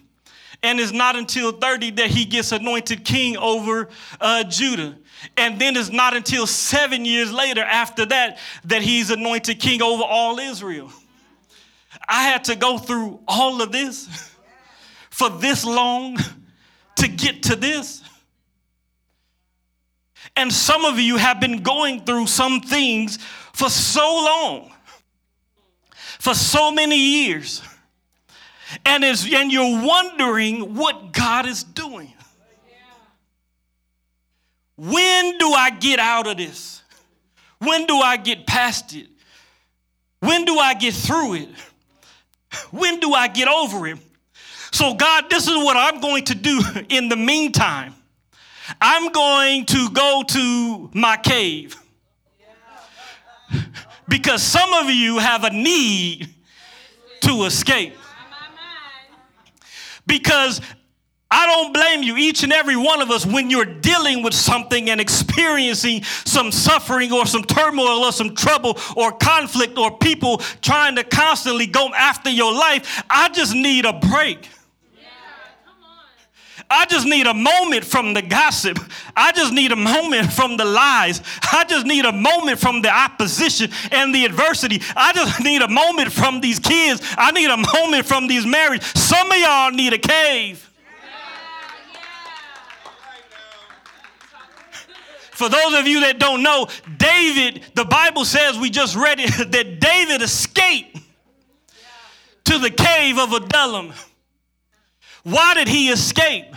And 0.62 0.80
it's 0.80 0.94
not 0.94 1.16
until 1.16 1.52
30 1.52 1.92
that 1.92 2.10
he 2.10 2.24
gets 2.24 2.52
anointed 2.52 3.04
king 3.04 3.36
over 3.38 3.90
uh, 4.22 4.44
Judah. 4.46 4.96
And 5.36 5.60
then 5.60 5.76
it's 5.76 5.92
not 5.92 6.16
until 6.16 6.48
seven 6.48 7.04
years 7.04 7.34
later 7.34 7.62
after 7.62 8.06
that 8.06 8.38
that 8.66 8.82
he's 8.82 9.10
anointed 9.10 9.60
king 9.60 9.82
over 9.82 10.04
all 10.04 10.40
Israel. 10.40 10.90
I 12.08 12.24
had 12.24 12.46
to 12.46 12.56
go 12.56 12.78
through 12.78 13.20
all 13.28 13.62
of 13.62 13.72
this 13.72 14.08
for 15.10 15.30
this 15.30 15.66
long 15.66 16.18
to 16.98 17.08
get 17.08 17.44
to 17.44 17.56
this. 17.56 18.02
And 20.36 20.52
some 20.52 20.86
of 20.86 20.98
you 21.00 21.18
have 21.18 21.40
been 21.40 21.62
going 21.62 22.06
through 22.06 22.28
some 22.28 22.62
things 22.62 23.18
for 23.54 23.70
so 23.70 24.02
long 24.02 24.74
for 26.24 26.34
so 26.34 26.72
many 26.72 26.96
years. 26.96 27.62
And, 28.86 29.04
is, 29.04 29.32
and 29.32 29.52
you're 29.52 29.86
wondering 29.86 30.76
what 30.76 31.14
God 31.14 31.46
is 31.46 31.64
doing. 31.64 32.14
When 34.76 35.38
do 35.38 35.52
I 35.52 35.70
get 35.70 36.00
out 36.00 36.28
of 36.28 36.38
this? 36.38 36.82
When 37.60 37.86
do 37.86 37.98
I 37.98 38.18
get 38.18 38.48
past 38.48 38.96
it? 38.96 39.08
When 40.20 40.46
do 40.46 40.58
I 40.58 40.74
get 40.74 40.94
through 40.94 41.36
it? 41.36 41.50
When 42.72 43.00
do 43.00 43.14
I 43.14 43.28
get 43.28 43.48
over 43.48 43.88
it? 43.88 43.98
So, 44.72 44.96
God, 44.96 45.30
this 45.30 45.48
is 45.48 45.56
what 45.56 45.78
I'm 45.78 46.02
going 46.02 46.26
to 46.26 46.36
do 46.36 46.62
in 46.90 47.10
the 47.10 47.16
meantime. 47.16 47.94
I'm 48.82 49.12
going 49.12 49.66
to 49.68 49.90
go 49.92 50.24
to 50.28 50.90
my 50.94 51.18
cave 51.18 51.76
because 54.08 54.42
some 54.42 54.74
of 54.74 54.90
you 54.90 55.20
have 55.20 55.44
a 55.44 55.50
need 55.50 56.30
to 57.22 57.44
escape. 57.44 57.96
Because 60.06 60.62
I 61.36 61.48
don't 61.48 61.74
blame 61.74 62.04
you, 62.04 62.16
each 62.16 62.44
and 62.44 62.54
every 62.54 62.76
one 62.76 63.02
of 63.02 63.10
us, 63.10 63.26
when 63.26 63.50
you're 63.50 63.66
dealing 63.66 64.22
with 64.22 64.36
something 64.36 64.92
and 64.92 65.02
experiencing 65.02 66.04
some 66.04 66.52
suffering 66.52 67.12
or 67.12 67.26
some 67.26 67.44
turmoil 67.44 68.04
or 68.04 68.12
some 68.12 68.36
trouble 68.36 68.78
or 68.96 69.12
conflict 69.14 69.78
or 69.80 69.98
people 69.98 70.38
trying 70.62 70.96
to 70.96 71.04
constantly 71.04 71.66
go 71.66 71.90
after 71.96 72.30
your 72.30 72.54
life. 72.54 73.04
I 73.10 73.30
just 73.30 73.56
need 73.56 73.86
a 73.86 73.94
break. 73.94 74.48
I 76.74 76.86
just 76.86 77.06
need 77.06 77.28
a 77.28 77.34
moment 77.34 77.86
from 77.86 78.14
the 78.14 78.22
gossip. 78.22 78.80
I 79.16 79.32
just 79.32 79.54
need 79.54 79.72
a 79.72 79.76
moment 79.76 80.34
from 80.34 80.58
the 80.58 80.66
lies. 80.66 81.22
I 81.52 81.66
just 81.66 81.86
need 81.86 82.04
a 82.04 82.12
moment 82.12 82.60
from 82.60 82.82
the 82.82 82.90
opposition 82.90 83.70
and 83.92 84.14
the 84.14 84.26
adversity. 84.26 84.82
I 84.96 85.14
just 85.14 85.40
need 85.42 85.62
a 85.62 85.68
moment 85.68 86.12
from 86.12 86.42
these 86.42 86.58
kids. 86.58 87.02
I 87.18 87.32
need 87.32 87.50
a 87.50 87.58
moment 87.58 88.06
from 88.06 88.28
these 88.28 88.46
marriages. 88.46 88.88
Some 88.96 89.32
of 89.32 89.38
y'all 89.38 89.72
need 89.72 89.94
a 89.94 90.00
cave. 90.00 90.70
For 95.32 95.50
those 95.50 95.74
of 95.74 95.88
you 95.88 96.02
that 96.02 96.20
don't 96.20 96.42
know, 96.42 96.68
David, 96.98 97.64
the 97.76 97.86
Bible 97.86 98.26
says, 98.26 98.58
we 98.58 98.70
just 98.70 98.96
read 98.96 99.20
it, 99.20 99.30
that 99.52 99.80
David 99.80 100.22
escaped 100.22 100.98
to 102.46 102.58
the 102.60 102.70
cave 102.70 103.18
of 103.20 103.34
Adullam. 103.34 103.94
Why 105.24 105.54
did 105.54 105.68
he 105.68 105.90
escape? 105.90 106.54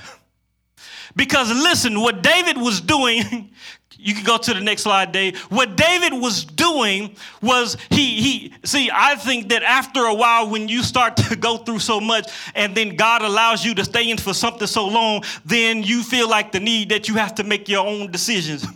Because 1.14 1.50
listen, 1.50 2.00
what 2.00 2.22
David 2.22 2.58
was 2.58 2.80
doing, 2.80 3.50
you 3.98 4.14
can 4.14 4.24
go 4.24 4.36
to 4.36 4.52
the 4.52 4.60
next 4.60 4.82
slide, 4.82 5.12
Dave. 5.12 5.38
What 5.42 5.76
David 5.76 6.12
was 6.12 6.44
doing 6.44 7.16
was 7.40 7.76
he 7.90 8.20
he 8.20 8.52
see, 8.64 8.90
I 8.92 9.16
think 9.16 9.48
that 9.48 9.62
after 9.62 10.04
a 10.04 10.14
while, 10.14 10.50
when 10.50 10.68
you 10.68 10.82
start 10.82 11.16
to 11.28 11.36
go 11.36 11.56
through 11.56 11.78
so 11.78 12.00
much 12.00 12.30
and 12.54 12.74
then 12.74 12.96
God 12.96 13.22
allows 13.22 13.64
you 13.64 13.74
to 13.76 13.84
stay 13.84 14.10
in 14.10 14.18
for 14.18 14.34
something 14.34 14.66
so 14.66 14.86
long, 14.86 15.24
then 15.44 15.82
you 15.82 16.02
feel 16.02 16.28
like 16.28 16.52
the 16.52 16.60
need 16.60 16.90
that 16.90 17.08
you 17.08 17.14
have 17.14 17.34
to 17.36 17.44
make 17.44 17.68
your 17.68 17.86
own 17.86 18.10
decisions. 18.10 18.66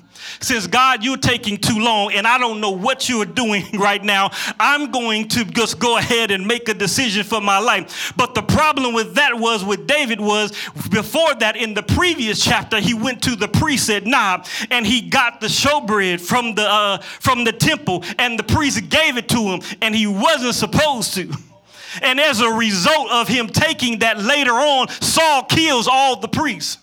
Says, 0.41 0.67
God, 0.67 1.05
you're 1.05 1.17
taking 1.17 1.59
too 1.59 1.79
long 1.79 2.13
and 2.13 2.27
I 2.27 2.39
don't 2.39 2.61
know 2.61 2.71
what 2.71 3.09
you're 3.09 3.25
doing 3.25 3.65
right 3.79 4.03
now. 4.03 4.31
I'm 4.59 4.91
going 4.91 5.29
to 5.29 5.45
just 5.45 5.79
go 5.79 5.99
ahead 5.99 6.31
and 6.31 6.47
make 6.47 6.69
a 6.69 6.75
decision 6.75 7.25
for 7.25 7.41
my 7.41 7.59
life. 7.59 8.13
But 8.17 8.35
the 8.35 8.43
problem 8.43 8.95
with 8.95 9.15
that 9.15 9.39
was 9.39 9.65
with 9.65 9.87
David 9.87 10.21
was 10.21 10.53
before 10.91 11.35
that 11.37 11.57
in 11.57 11.75
the 11.75 11.83
previous 11.83 12.43
chapter, 12.45 12.79
he 12.79 12.95
went 12.95 13.23
to 13.23 13.37
the 13.37 13.49
priest 13.49 13.91
at 13.91 14.05
Nob 14.05 14.47
and 14.71 14.87
he 14.87 15.09
got 15.09 15.41
the 15.41 15.47
showbread 15.47 16.21
from 16.21 16.55
the, 16.55 16.69
uh, 16.69 16.99
from 16.99 17.45
the 17.45 17.53
temple 17.53 18.05
and 18.19 18.39
the 18.39 18.43
priest 18.43 18.89
gave 18.89 19.17
it 19.17 19.29
to 19.31 19.39
him 19.39 19.61
and 19.81 19.95
he 19.95 20.07
wasn't 20.07 20.55
supposed 20.55 21.15
to. 21.15 21.33
And 22.03 22.21
as 22.21 22.41
a 22.41 22.51
result 22.51 23.11
of 23.11 23.29
him 23.29 23.49
taking 23.49 24.01
that 24.01 24.23
later 24.23 24.53
on, 24.53 24.89
Saul 24.89 25.45
kills 25.45 25.89
all 25.89 26.21
the 26.21 26.29
priests. 26.29 26.79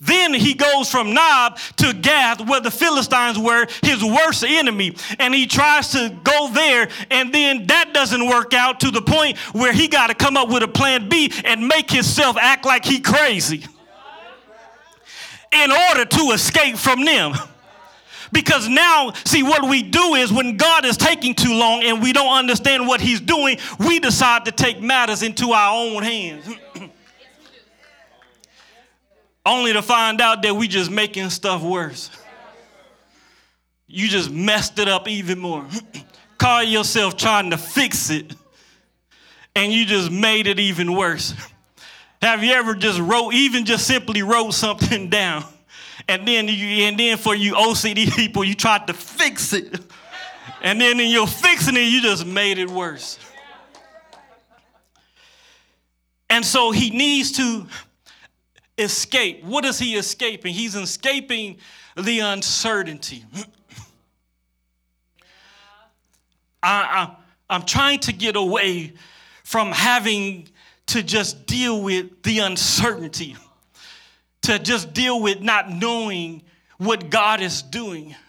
Then 0.00 0.34
he 0.34 0.54
goes 0.54 0.90
from 0.90 1.14
Nob 1.14 1.58
to 1.76 1.94
Gath, 1.94 2.46
where 2.46 2.60
the 2.60 2.70
Philistines 2.70 3.38
were 3.38 3.66
his 3.82 4.04
worst 4.04 4.44
enemy. 4.44 4.94
And 5.18 5.34
he 5.34 5.46
tries 5.46 5.92
to 5.92 6.14
go 6.22 6.50
there, 6.52 6.88
and 7.10 7.32
then 7.32 7.66
that 7.68 7.92
doesn't 7.94 8.28
work 8.28 8.52
out 8.52 8.80
to 8.80 8.90
the 8.90 9.00
point 9.00 9.38
where 9.54 9.72
he 9.72 9.88
got 9.88 10.08
to 10.08 10.14
come 10.14 10.36
up 10.36 10.48
with 10.48 10.62
a 10.62 10.68
plan 10.68 11.08
B 11.08 11.32
and 11.44 11.66
make 11.66 11.90
himself 11.90 12.36
act 12.36 12.66
like 12.66 12.84
he 12.84 13.00
crazy 13.00 13.64
in 15.52 15.70
order 15.70 16.04
to 16.04 16.32
escape 16.32 16.76
from 16.76 17.04
them. 17.04 17.34
Because 18.32 18.68
now, 18.68 19.12
see, 19.24 19.42
what 19.42 19.68
we 19.68 19.82
do 19.82 20.14
is 20.14 20.32
when 20.32 20.56
God 20.56 20.84
is 20.84 20.96
taking 20.96 21.34
too 21.34 21.54
long 21.54 21.82
and 21.84 22.02
we 22.02 22.12
don't 22.12 22.36
understand 22.36 22.86
what 22.86 23.00
He's 23.00 23.20
doing, 23.20 23.58
we 23.78 24.00
decide 24.00 24.44
to 24.46 24.52
take 24.52 24.80
matters 24.80 25.22
into 25.22 25.52
our 25.52 25.74
own 25.74 26.02
hands. 26.02 26.46
only 29.46 29.72
to 29.72 29.80
find 29.80 30.20
out 30.20 30.42
that 30.42 30.54
we 30.54 30.68
just 30.68 30.90
making 30.90 31.30
stuff 31.30 31.62
worse. 31.62 32.10
You 33.86 34.08
just 34.08 34.30
messed 34.30 34.78
it 34.78 34.88
up 34.88 35.08
even 35.08 35.38
more. 35.38 35.64
Call 36.38 36.62
yourself 36.62 37.16
trying 37.16 37.50
to 37.50 37.56
fix 37.56 38.10
it, 38.10 38.34
and 39.54 39.72
you 39.72 39.86
just 39.86 40.10
made 40.10 40.46
it 40.48 40.58
even 40.58 40.94
worse. 40.94 41.34
Have 42.20 42.42
you 42.42 42.52
ever 42.52 42.74
just 42.74 42.98
wrote, 42.98 43.32
even 43.32 43.64
just 43.64 43.86
simply 43.86 44.22
wrote 44.22 44.52
something 44.52 45.08
down? 45.10 45.44
And 46.08 46.26
then 46.26 46.48
you 46.48 46.84
and 46.84 46.98
then 46.98 47.16
for 47.16 47.34
you 47.34 47.54
OCD 47.54 48.14
people, 48.14 48.44
you 48.44 48.54
tried 48.54 48.86
to 48.88 48.92
fix 48.92 49.52
it. 49.52 49.80
And 50.62 50.80
then 50.80 51.00
in 51.00 51.10
your 51.10 51.26
fixing 51.26 51.76
it, 51.76 51.80
you 51.80 52.02
just 52.02 52.26
made 52.26 52.58
it 52.58 52.70
worse. 52.70 53.18
And 56.28 56.44
so 56.44 56.70
he 56.70 56.90
needs 56.90 57.32
to 57.32 57.66
escape. 58.78 59.44
What 59.44 59.64
is 59.64 59.78
he 59.78 59.96
escaping? 59.96 60.54
He's 60.54 60.74
escaping 60.74 61.58
the 61.96 62.20
uncertainty. 62.20 63.24
I, 66.62 67.08
I, 67.08 67.16
I'm 67.48 67.62
trying 67.62 68.00
to 68.00 68.12
get 68.12 68.36
away 68.36 68.94
from 69.44 69.72
having 69.72 70.48
to 70.86 71.02
just 71.02 71.46
deal 71.46 71.82
with 71.82 72.22
the 72.22 72.40
uncertainty, 72.40 73.36
to 74.42 74.58
just 74.58 74.92
deal 74.92 75.20
with 75.20 75.40
not 75.40 75.70
knowing 75.70 76.42
what 76.78 77.10
God 77.10 77.40
is 77.40 77.62
doing. 77.62 78.14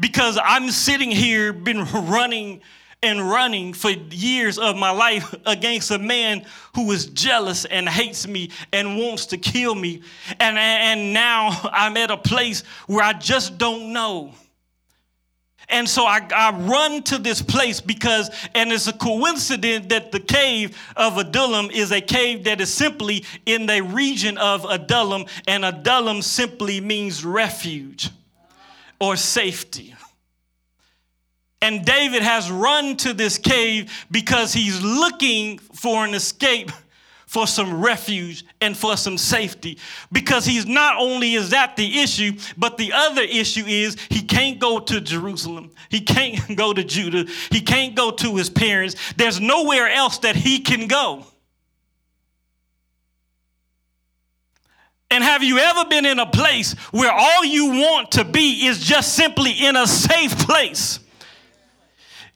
Because 0.00 0.38
I'm 0.40 0.70
sitting 0.70 1.10
here, 1.10 1.52
been 1.52 1.82
running 1.92 2.60
and 3.02 3.28
running 3.28 3.72
for 3.72 3.90
years 3.90 4.58
of 4.58 4.76
my 4.76 4.90
life 4.90 5.34
against 5.46 5.90
a 5.90 5.98
man 5.98 6.44
who 6.74 6.90
is 6.90 7.06
jealous 7.06 7.64
and 7.64 7.88
hates 7.88 8.26
me 8.26 8.50
and 8.72 8.98
wants 8.98 9.26
to 9.26 9.38
kill 9.38 9.74
me. 9.74 10.02
And, 10.40 10.58
and 10.58 11.12
now 11.12 11.50
I'm 11.72 11.96
at 11.96 12.10
a 12.10 12.16
place 12.16 12.62
where 12.86 13.04
I 13.04 13.12
just 13.12 13.56
don't 13.58 13.92
know. 13.92 14.32
And 15.70 15.86
so 15.88 16.06
I, 16.06 16.26
I 16.34 16.52
run 16.52 17.02
to 17.04 17.18
this 17.18 17.42
place 17.42 17.80
because, 17.80 18.30
and 18.54 18.72
it's 18.72 18.86
a 18.86 18.92
coincidence 18.92 19.86
that 19.88 20.12
the 20.12 20.20
cave 20.20 20.76
of 20.96 21.18
Adullam 21.18 21.70
is 21.70 21.92
a 21.92 22.00
cave 22.00 22.44
that 22.44 22.60
is 22.60 22.72
simply 22.72 23.24
in 23.44 23.66
the 23.66 23.82
region 23.82 24.38
of 24.38 24.64
Adullam, 24.64 25.26
and 25.46 25.66
Adullam 25.66 26.22
simply 26.22 26.80
means 26.80 27.22
refuge 27.22 28.10
or 28.98 29.16
safety. 29.16 29.94
And 31.60 31.84
David 31.84 32.22
has 32.22 32.50
run 32.50 32.96
to 32.98 33.12
this 33.12 33.36
cave 33.36 34.06
because 34.10 34.52
he's 34.52 34.80
looking 34.80 35.58
for 35.58 36.04
an 36.04 36.14
escape 36.14 36.70
for 37.26 37.46
some 37.46 37.84
refuge 37.84 38.44
and 38.62 38.74
for 38.74 38.96
some 38.96 39.18
safety. 39.18 39.78
Because 40.10 40.46
he's 40.46 40.66
not 40.66 40.96
only 40.98 41.34
is 41.34 41.50
that 41.50 41.76
the 41.76 42.00
issue 42.00 42.32
but 42.56 42.78
the 42.78 42.92
other 42.94 43.20
issue 43.20 43.64
is 43.66 43.96
he 44.08 44.22
can't 44.22 44.58
go 44.58 44.78
to 44.78 45.00
Jerusalem. 45.00 45.70
He 45.90 46.00
can't 46.00 46.40
go 46.56 46.72
to 46.72 46.82
Judah. 46.82 47.30
He 47.50 47.60
can't 47.60 47.94
go 47.94 48.12
to 48.12 48.36
his 48.36 48.48
parents. 48.48 48.96
There's 49.16 49.40
nowhere 49.40 49.88
else 49.90 50.18
that 50.18 50.36
he 50.36 50.60
can 50.60 50.86
go. 50.86 51.26
And 55.10 55.24
have 55.24 55.42
you 55.42 55.58
ever 55.58 55.84
been 55.86 56.06
in 56.06 56.18
a 56.18 56.26
place 56.26 56.72
where 56.92 57.12
all 57.12 57.44
you 57.44 57.70
want 57.70 58.12
to 58.12 58.24
be 58.24 58.66
is 58.66 58.84
just 58.84 59.14
simply 59.14 59.52
in 59.52 59.76
a 59.76 59.86
safe 59.86 60.38
place? 60.38 61.00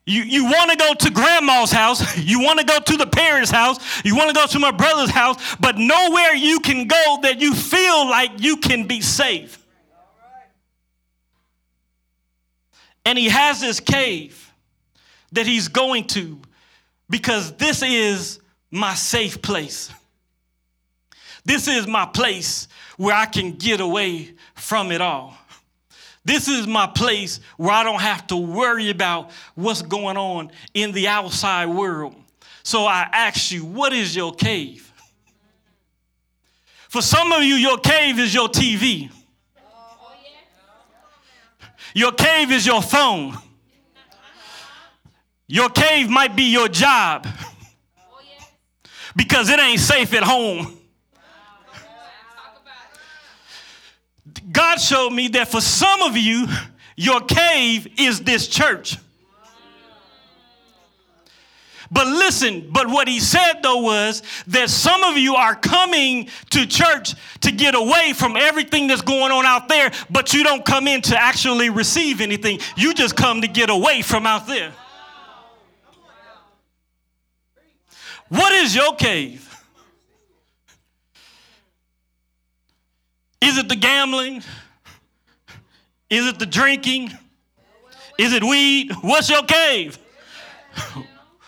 You, 0.04 0.22
you 0.22 0.44
want 0.44 0.70
to 0.70 0.76
go 0.76 0.94
to 0.94 1.10
grandma's 1.10 1.70
house, 1.70 2.18
you 2.18 2.40
want 2.40 2.58
to 2.58 2.64
go 2.64 2.80
to 2.80 2.96
the 2.96 3.06
parents' 3.06 3.50
house, 3.50 4.04
you 4.04 4.16
want 4.16 4.30
to 4.30 4.34
go 4.34 4.46
to 4.46 4.58
my 4.58 4.72
brother's 4.72 5.10
house, 5.10 5.56
but 5.60 5.78
nowhere 5.78 6.34
you 6.34 6.58
can 6.58 6.88
go 6.88 7.18
that 7.22 7.40
you 7.40 7.54
feel 7.54 8.08
like 8.08 8.32
you 8.38 8.56
can 8.56 8.86
be 8.86 9.00
safe. 9.00 9.64
And 13.04 13.16
he 13.18 13.28
has 13.28 13.60
this 13.60 13.80
cave 13.80 14.52
that 15.32 15.46
he's 15.46 15.68
going 15.68 16.06
to 16.08 16.40
because 17.08 17.52
this 17.52 17.82
is 17.82 18.40
my 18.70 18.94
safe 18.94 19.40
place. 19.42 19.90
This 21.44 21.68
is 21.68 21.86
my 21.86 22.06
place 22.06 22.68
where 22.96 23.14
I 23.14 23.26
can 23.26 23.52
get 23.52 23.80
away 23.80 24.34
from 24.54 24.92
it 24.92 25.00
all. 25.00 25.36
This 26.24 26.46
is 26.46 26.66
my 26.66 26.86
place 26.86 27.40
where 27.56 27.72
I 27.72 27.82
don't 27.82 28.00
have 28.00 28.26
to 28.28 28.36
worry 28.36 28.90
about 28.90 29.30
what's 29.54 29.82
going 29.82 30.16
on 30.16 30.52
in 30.72 30.92
the 30.92 31.08
outside 31.08 31.66
world. 31.66 32.14
So 32.62 32.86
I 32.86 33.08
ask 33.12 33.50
you, 33.50 33.64
what 33.64 33.92
is 33.92 34.14
your 34.14 34.32
cave? 34.32 34.92
For 36.88 37.02
some 37.02 37.32
of 37.32 37.42
you, 37.42 37.54
your 37.54 37.78
cave 37.78 38.18
is 38.18 38.32
your 38.32 38.48
TV. 38.48 39.10
Your 41.94 42.12
cave 42.12 42.52
is 42.52 42.66
your 42.66 42.82
phone. 42.82 43.36
Your 45.46 45.68
cave 45.68 46.08
might 46.08 46.34
be 46.34 46.44
your 46.44 46.68
job 46.68 47.26
oh, 47.26 48.20
because 49.14 49.50
it 49.50 49.60
ain't 49.60 49.80
safe 49.80 50.14
at 50.14 50.22
home. 50.22 50.78
God 54.52 54.76
showed 54.76 55.10
me 55.10 55.28
that 55.28 55.48
for 55.48 55.60
some 55.60 56.02
of 56.02 56.16
you, 56.16 56.46
your 56.96 57.20
cave 57.20 57.88
is 57.98 58.20
this 58.20 58.46
church. 58.46 58.98
But 61.90 62.06
listen, 62.06 62.70
but 62.70 62.88
what 62.88 63.06
he 63.06 63.20
said 63.20 63.60
though 63.62 63.82
was 63.82 64.22
that 64.46 64.70
some 64.70 65.04
of 65.04 65.18
you 65.18 65.34
are 65.34 65.54
coming 65.54 66.30
to 66.50 66.66
church 66.66 67.14
to 67.40 67.52
get 67.52 67.74
away 67.74 68.14
from 68.14 68.34
everything 68.34 68.86
that's 68.86 69.02
going 69.02 69.30
on 69.30 69.44
out 69.44 69.68
there, 69.68 69.92
but 70.08 70.32
you 70.32 70.42
don't 70.42 70.64
come 70.64 70.88
in 70.88 71.02
to 71.02 71.20
actually 71.20 71.68
receive 71.68 72.22
anything. 72.22 72.60
You 72.76 72.94
just 72.94 73.14
come 73.14 73.42
to 73.42 73.48
get 73.48 73.68
away 73.68 74.00
from 74.00 74.26
out 74.26 74.46
there. 74.46 74.72
What 78.30 78.52
is 78.54 78.74
your 78.74 78.94
cave? 78.94 79.51
Is 83.42 83.58
it 83.58 83.68
the 83.68 83.76
gambling? 83.76 84.42
Is 86.08 86.26
it 86.28 86.38
the 86.38 86.46
drinking? 86.46 87.10
Is 88.16 88.32
it 88.32 88.44
weed? 88.44 88.92
What's 89.00 89.28
your 89.28 89.42
cave? 89.42 89.98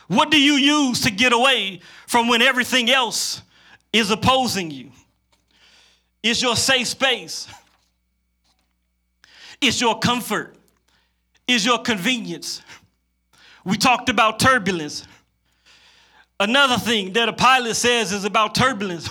What 0.08 0.30
do 0.30 0.40
you 0.40 0.54
use 0.54 1.02
to 1.02 1.10
get 1.10 1.32
away 1.32 1.80
from 2.08 2.26
when 2.26 2.42
everything 2.42 2.90
else 2.90 3.42
is 3.92 4.10
opposing 4.10 4.72
you? 4.72 4.90
Is 6.22 6.42
your 6.42 6.56
safe 6.56 6.88
space? 6.88 7.46
Is 9.60 9.80
your 9.80 9.98
comfort? 9.98 10.56
Is 11.46 11.64
your 11.64 11.78
convenience? 11.78 12.60
We 13.64 13.76
talked 13.76 14.08
about 14.08 14.40
turbulence. 14.40 15.06
Another 16.40 16.76
thing 16.76 17.12
that 17.12 17.28
a 17.28 17.32
pilot 17.32 17.76
says 17.76 18.12
is 18.12 18.24
about 18.24 18.54
turbulence 18.54 19.08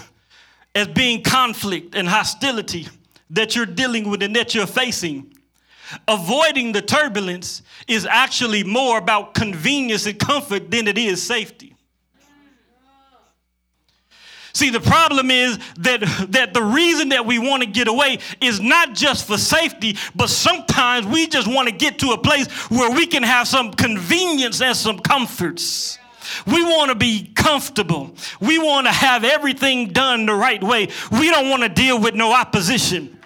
as 0.75 0.87
being 0.87 1.21
conflict 1.21 1.95
and 1.95 2.07
hostility 2.07 2.87
that 3.29 3.55
you're 3.55 3.65
dealing 3.65 4.09
with 4.09 4.23
and 4.23 4.35
that 4.35 4.55
you're 4.55 4.67
facing. 4.67 5.33
Avoiding 6.07 6.71
the 6.71 6.81
turbulence 6.81 7.61
is 7.87 8.05
actually 8.05 8.63
more 8.63 8.97
about 8.97 9.33
convenience 9.33 10.05
and 10.05 10.17
comfort 10.17 10.71
than 10.71 10.87
it 10.87 10.97
is 10.97 11.21
safety. 11.21 11.75
See, 14.53 14.69
the 14.69 14.79
problem 14.79 15.31
is 15.31 15.57
that, 15.79 16.01
that 16.29 16.53
the 16.53 16.61
reason 16.61 17.09
that 17.09 17.25
we 17.25 17.39
want 17.39 17.63
to 17.63 17.69
get 17.69 17.87
away 17.87 18.19
is 18.39 18.61
not 18.61 18.93
just 18.93 19.25
for 19.25 19.37
safety, 19.37 19.97
but 20.15 20.29
sometimes 20.29 21.07
we 21.07 21.25
just 21.27 21.47
want 21.47 21.67
to 21.69 21.73
get 21.73 21.97
to 21.99 22.11
a 22.11 22.17
place 22.19 22.47
where 22.69 22.91
we 22.91 23.07
can 23.07 23.23
have 23.23 23.47
some 23.47 23.71
convenience 23.71 24.61
and 24.61 24.75
some 24.77 24.99
comforts. 24.99 25.97
We 26.45 26.63
want 26.63 26.89
to 26.89 26.95
be 26.95 27.31
comfortable. 27.35 28.15
We 28.39 28.59
want 28.59 28.87
to 28.87 28.93
have 28.93 29.23
everything 29.23 29.89
done 29.89 30.25
the 30.25 30.33
right 30.33 30.63
way. 30.63 30.89
We 31.11 31.29
don't 31.29 31.49
want 31.49 31.63
to 31.63 31.69
deal 31.69 31.99
with 31.99 32.15
no 32.15 32.33
opposition. 32.33 33.19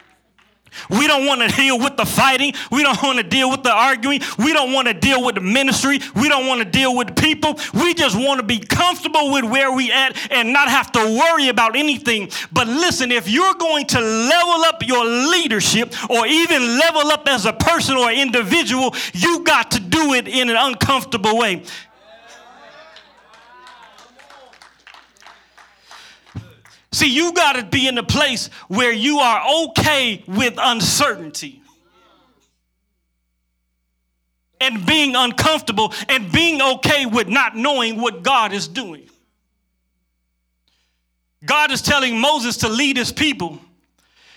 We 0.89 1.07
don't 1.07 1.25
want 1.25 1.41
to 1.41 1.55
deal 1.55 1.79
with 1.79 1.97
the 1.97 2.05
fighting. 2.05 2.53
We 2.71 2.83
don't 2.83 3.01
want 3.01 3.17
to 3.17 3.23
deal 3.23 3.49
with 3.49 3.63
the 3.63 3.71
arguing. 3.71 4.21
We 4.37 4.53
don't 4.53 4.73
want 4.73 4.87
to 4.87 4.93
deal 4.93 5.23
with 5.23 5.35
the 5.35 5.41
ministry. 5.41 5.99
We 6.15 6.29
don't 6.29 6.47
want 6.47 6.61
to 6.61 6.69
deal 6.69 6.95
with 6.95 7.07
the 7.07 7.13
people. 7.13 7.59
We 7.73 7.93
just 7.93 8.15
want 8.15 8.39
to 8.39 8.45
be 8.45 8.59
comfortable 8.59 9.33
with 9.33 9.45
where 9.45 9.71
we 9.71 9.91
at 9.91 10.31
and 10.31 10.53
not 10.53 10.69
have 10.69 10.91
to 10.93 10.99
worry 10.99 11.49
about 11.49 11.75
anything. 11.75 12.29
But 12.51 12.67
listen, 12.67 13.11
if 13.11 13.29
you're 13.29 13.55
going 13.55 13.87
to 13.87 13.99
level 13.99 14.65
up 14.65 14.85
your 14.85 15.05
leadership 15.05 15.93
or 16.09 16.25
even 16.27 16.61
level 16.61 17.11
up 17.11 17.27
as 17.27 17.45
a 17.45 17.53
person 17.53 17.97
or 17.97 18.11
individual, 18.11 18.95
you 19.13 19.43
got 19.43 19.71
to 19.71 19.79
do 19.79 20.13
it 20.13 20.27
in 20.27 20.49
an 20.49 20.57
uncomfortable 20.57 21.37
way. 21.37 21.63
See, 26.97 27.13
you 27.13 27.31
got 27.31 27.53
to 27.53 27.63
be 27.63 27.87
in 27.87 27.95
a 27.99 28.03
place 28.03 28.47
where 28.69 28.91
you 28.91 29.19
are 29.19 29.65
okay 29.65 30.23
with 30.25 30.55
uncertainty 30.57 31.61
and 34.59 34.83
being 34.83 35.15
uncomfortable 35.15 35.93
and 36.09 36.31
being 36.31 36.59
okay 36.59 37.05
with 37.05 37.27
not 37.27 37.55
knowing 37.55 38.01
what 38.01 38.23
God 38.23 38.51
is 38.51 38.67
doing. 38.67 39.07
God 41.45 41.71
is 41.71 41.83
telling 41.83 42.19
Moses 42.19 42.57
to 42.57 42.67
lead 42.67 42.97
his 42.97 43.11
people 43.11 43.59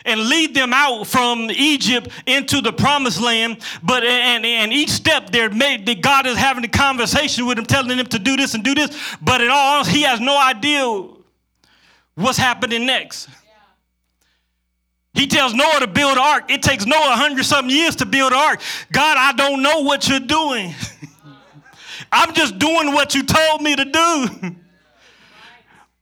and 0.04 0.20
lead 0.28 0.54
them 0.54 0.74
out 0.74 1.06
from 1.06 1.50
Egypt 1.50 2.10
into 2.26 2.60
the 2.60 2.74
promised 2.74 3.22
land. 3.22 3.56
But 3.82 4.04
and, 4.04 4.44
and 4.44 4.70
each 4.70 4.90
step 4.90 5.30
they're 5.30 5.48
made 5.48 5.86
that 5.86 6.02
God 6.02 6.26
is 6.26 6.36
having 6.36 6.64
a 6.64 6.68
conversation 6.68 7.46
with 7.46 7.56
them, 7.56 7.64
telling 7.64 7.96
them 7.96 8.04
to 8.04 8.18
do 8.18 8.36
this 8.36 8.52
and 8.52 8.62
do 8.62 8.74
this. 8.74 8.94
But 9.22 9.40
in 9.40 9.48
all, 9.50 9.82
he 9.82 10.02
has 10.02 10.20
no 10.20 10.38
idea 10.38 11.19
what's 12.20 12.38
happening 12.38 12.86
next. 12.86 13.28
He 15.12 15.26
tells 15.26 15.54
Noah 15.54 15.80
to 15.80 15.86
build 15.86 16.12
an 16.12 16.18
ark. 16.18 16.50
It 16.50 16.62
takes 16.62 16.86
Noah 16.86 17.12
a 17.12 17.16
hundred 17.16 17.44
something 17.44 17.74
years 17.74 17.96
to 17.96 18.06
build 18.06 18.32
an 18.32 18.38
ark. 18.38 18.60
God, 18.92 19.16
I 19.18 19.32
don't 19.32 19.62
know 19.62 19.80
what 19.80 20.08
you're 20.08 20.20
doing. 20.20 20.74
I'm 22.12 22.32
just 22.34 22.58
doing 22.58 22.92
what 22.92 23.14
you 23.14 23.24
told 23.24 23.62
me 23.62 23.76
to 23.76 23.84
do. 23.84 24.56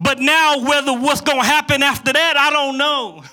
But 0.01 0.21
now, 0.21 0.61
whether 0.61 0.93
what's 0.93 1.21
going 1.21 1.41
to 1.41 1.45
happen 1.45 1.83
after 1.83 2.13
that, 2.13 2.37
I 2.37 2.51
don't 2.51 2.79
know. 2.79 3.25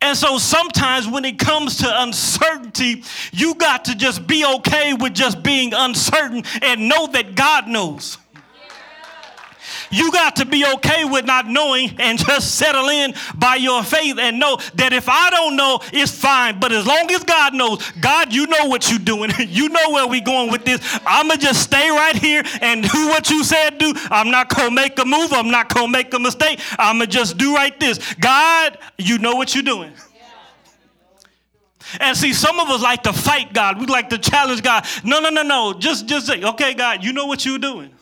And 0.00 0.16
so 0.16 0.38
sometimes 0.38 1.08
when 1.08 1.24
it 1.24 1.38
comes 1.38 1.78
to 1.78 2.02
uncertainty, 2.02 3.02
you 3.32 3.54
got 3.54 3.86
to 3.86 3.94
just 3.94 4.26
be 4.26 4.44
okay 4.44 4.92
with 4.94 5.14
just 5.14 5.42
being 5.42 5.72
uncertain 5.72 6.42
and 6.60 6.88
know 6.88 7.06
that 7.08 7.34
God 7.34 7.68
knows. 7.68 8.18
You 9.90 10.12
got 10.12 10.36
to 10.36 10.46
be 10.46 10.64
okay 10.74 11.04
with 11.04 11.24
not 11.24 11.46
knowing 11.46 11.94
and 11.98 12.18
just 12.18 12.54
settle 12.56 12.88
in 12.88 13.14
by 13.34 13.56
your 13.56 13.82
faith 13.82 14.18
and 14.18 14.38
know 14.38 14.58
that 14.74 14.92
if 14.92 15.08
I 15.08 15.30
don't 15.30 15.56
know, 15.56 15.80
it's 15.92 16.12
fine. 16.12 16.58
But 16.60 16.72
as 16.72 16.86
long 16.86 17.10
as 17.10 17.22
God 17.24 17.54
knows, 17.54 17.90
God, 18.00 18.32
you 18.32 18.46
know 18.46 18.66
what 18.66 18.90
you're 18.90 18.98
doing. 18.98 19.30
you 19.38 19.68
know 19.68 19.90
where 19.90 20.06
we're 20.06 20.20
going 20.20 20.50
with 20.50 20.64
this. 20.64 20.80
I'm 21.06 21.28
going 21.28 21.38
to 21.38 21.46
just 21.46 21.62
stay 21.62 21.90
right 21.90 22.16
here 22.16 22.42
and 22.60 22.82
do 22.82 23.08
what 23.08 23.30
you 23.30 23.44
said 23.44 23.78
do. 23.78 23.92
I'm 24.10 24.30
not 24.30 24.54
going 24.54 24.70
to 24.70 24.74
make 24.74 24.98
a 24.98 25.04
move. 25.04 25.32
I'm 25.32 25.50
not 25.50 25.72
going 25.72 25.86
to 25.86 25.92
make 25.92 26.12
a 26.14 26.18
mistake. 26.18 26.60
I'm 26.78 26.98
going 26.98 27.10
to 27.10 27.12
just 27.12 27.38
do 27.38 27.54
right 27.54 27.78
this. 27.78 28.14
God, 28.14 28.78
you 28.98 29.18
know 29.18 29.34
what 29.36 29.54
you're 29.54 29.64
doing. 29.64 29.92
And 32.00 32.16
see, 32.16 32.32
some 32.32 32.58
of 32.58 32.68
us 32.68 32.82
like 32.82 33.04
to 33.04 33.12
fight 33.12 33.52
God. 33.52 33.78
We 33.78 33.86
like 33.86 34.10
to 34.10 34.18
challenge 34.18 34.62
God. 34.62 34.84
No, 35.04 35.20
no, 35.20 35.30
no, 35.30 35.42
no. 35.42 35.74
Just, 35.78 36.06
just 36.06 36.26
say, 36.26 36.42
okay, 36.42 36.74
God, 36.74 37.04
you 37.04 37.12
know 37.12 37.26
what 37.26 37.44
you're 37.44 37.58
doing. 37.58 37.95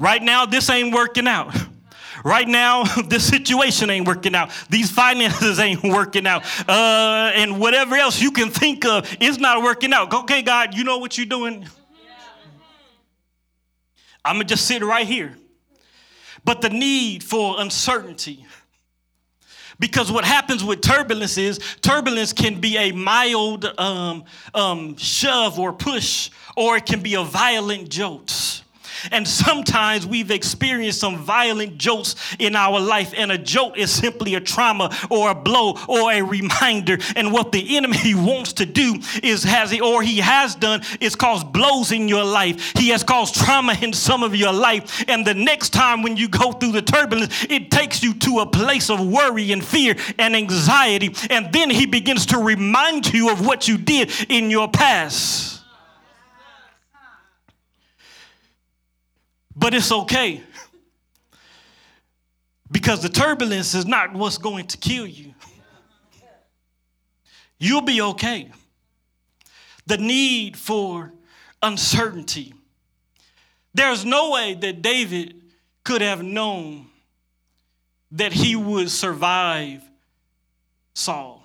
Right 0.00 0.22
now, 0.22 0.46
this 0.46 0.70
ain't 0.70 0.94
working 0.94 1.28
out. 1.28 1.54
Right 2.24 2.48
now, 2.48 2.84
this 3.06 3.28
situation 3.28 3.90
ain't 3.90 4.06
working 4.06 4.34
out. 4.34 4.50
These 4.70 4.90
finances 4.90 5.60
ain't 5.60 5.84
working 5.84 6.26
out. 6.26 6.42
Uh, 6.66 7.30
and 7.34 7.60
whatever 7.60 7.96
else 7.96 8.20
you 8.20 8.32
can 8.32 8.48
think 8.48 8.84
of 8.86 9.14
is 9.20 9.38
not 9.38 9.62
working 9.62 9.92
out. 9.92 10.12
Okay, 10.12 10.40
God, 10.40 10.74
you 10.74 10.84
know 10.84 10.98
what 10.98 11.18
you're 11.18 11.26
doing. 11.26 11.66
I'm 14.24 14.36
going 14.36 14.46
to 14.46 14.54
just 14.54 14.66
sit 14.66 14.82
right 14.82 15.06
here. 15.06 15.36
But 16.44 16.62
the 16.62 16.70
need 16.70 17.22
for 17.22 17.60
uncertainty. 17.60 18.46
Because 19.78 20.10
what 20.10 20.24
happens 20.24 20.64
with 20.64 20.80
turbulence 20.80 21.36
is 21.36 21.58
turbulence 21.82 22.32
can 22.32 22.60
be 22.60 22.76
a 22.76 22.92
mild 22.92 23.66
um, 23.78 24.24
um, 24.54 24.96
shove 24.96 25.58
or 25.58 25.72
push, 25.72 26.30
or 26.56 26.76
it 26.76 26.86
can 26.86 27.00
be 27.00 27.14
a 27.14 27.22
violent 27.22 27.88
jolt. 27.90 28.62
And 29.10 29.26
sometimes 29.26 30.06
we've 30.06 30.30
experienced 30.30 31.00
some 31.00 31.18
violent 31.18 31.78
jolts 31.78 32.16
in 32.38 32.56
our 32.56 32.80
life, 32.80 33.12
and 33.16 33.32
a 33.32 33.38
jolt 33.38 33.76
is 33.76 33.90
simply 33.90 34.34
a 34.34 34.40
trauma 34.40 34.94
or 35.10 35.30
a 35.30 35.34
blow 35.34 35.78
or 35.88 36.12
a 36.12 36.22
reminder. 36.22 36.98
And 37.16 37.32
what 37.32 37.52
the 37.52 37.76
enemy 37.76 38.14
wants 38.14 38.52
to 38.54 38.66
do 38.66 39.00
is 39.22 39.42
has 39.44 39.70
he 39.70 39.80
or 39.80 40.02
he 40.02 40.18
has 40.18 40.54
done 40.54 40.82
is 41.00 41.16
cause 41.16 41.44
blows 41.44 41.92
in 41.92 42.08
your 42.08 42.24
life. 42.24 42.72
He 42.76 42.88
has 42.90 43.02
caused 43.02 43.34
trauma 43.34 43.76
in 43.80 43.92
some 43.92 44.22
of 44.22 44.34
your 44.34 44.52
life. 44.52 45.04
And 45.08 45.26
the 45.26 45.34
next 45.34 45.70
time 45.70 46.02
when 46.02 46.16
you 46.16 46.28
go 46.28 46.52
through 46.52 46.72
the 46.72 46.82
turbulence, 46.82 47.46
it 47.48 47.70
takes 47.70 48.02
you 48.02 48.14
to 48.14 48.40
a 48.40 48.46
place 48.46 48.90
of 48.90 49.06
worry 49.06 49.52
and 49.52 49.64
fear 49.64 49.96
and 50.18 50.36
anxiety. 50.36 51.14
And 51.30 51.52
then 51.52 51.70
he 51.70 51.86
begins 51.86 52.26
to 52.26 52.38
remind 52.38 53.12
you 53.12 53.30
of 53.30 53.44
what 53.44 53.68
you 53.68 53.78
did 53.78 54.10
in 54.28 54.50
your 54.50 54.68
past. 54.68 55.59
But 59.60 59.74
it's 59.74 59.92
okay. 59.92 60.40
Because 62.70 63.02
the 63.02 63.10
turbulence 63.10 63.74
is 63.74 63.84
not 63.84 64.14
what's 64.14 64.38
going 64.38 64.66
to 64.68 64.78
kill 64.78 65.06
you. 65.06 65.34
You'll 67.58 67.82
be 67.82 68.00
okay. 68.00 68.50
The 69.84 69.98
need 69.98 70.56
for 70.56 71.12
uncertainty. 71.62 72.54
There's 73.74 74.02
no 74.02 74.30
way 74.30 74.54
that 74.54 74.80
David 74.80 75.42
could 75.84 76.00
have 76.00 76.22
known 76.22 76.86
that 78.12 78.32
he 78.32 78.56
would 78.56 78.90
survive 78.90 79.82
Saul. 80.94 81.44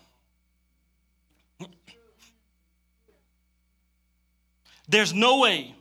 There's 4.88 5.14
no 5.14 5.40
way 5.40 5.75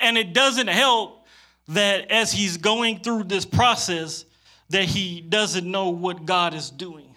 and 0.00 0.16
it 0.16 0.32
doesn't 0.32 0.68
help 0.68 1.26
that 1.68 2.10
as 2.10 2.32
he's 2.32 2.56
going 2.56 3.00
through 3.00 3.24
this 3.24 3.44
process, 3.44 4.24
that 4.70 4.84
he 4.84 5.20
doesn't 5.20 5.70
know 5.70 5.90
what 5.90 6.24
God 6.24 6.54
is 6.54 6.70
doing. 6.70 7.14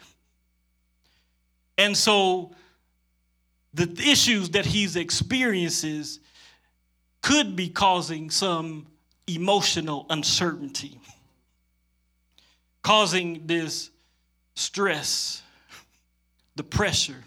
And 1.77 1.95
so 1.95 2.51
the 3.73 3.89
issues 4.05 4.51
that 4.51 4.65
he's 4.65 4.95
experiences 4.95 6.19
could 7.21 7.55
be 7.55 7.69
causing 7.69 8.29
some 8.29 8.87
emotional 9.27 10.05
uncertainty, 10.09 10.99
causing 12.81 13.47
this 13.47 13.89
stress, 14.55 15.41
the 16.55 16.63
pressure, 16.63 17.23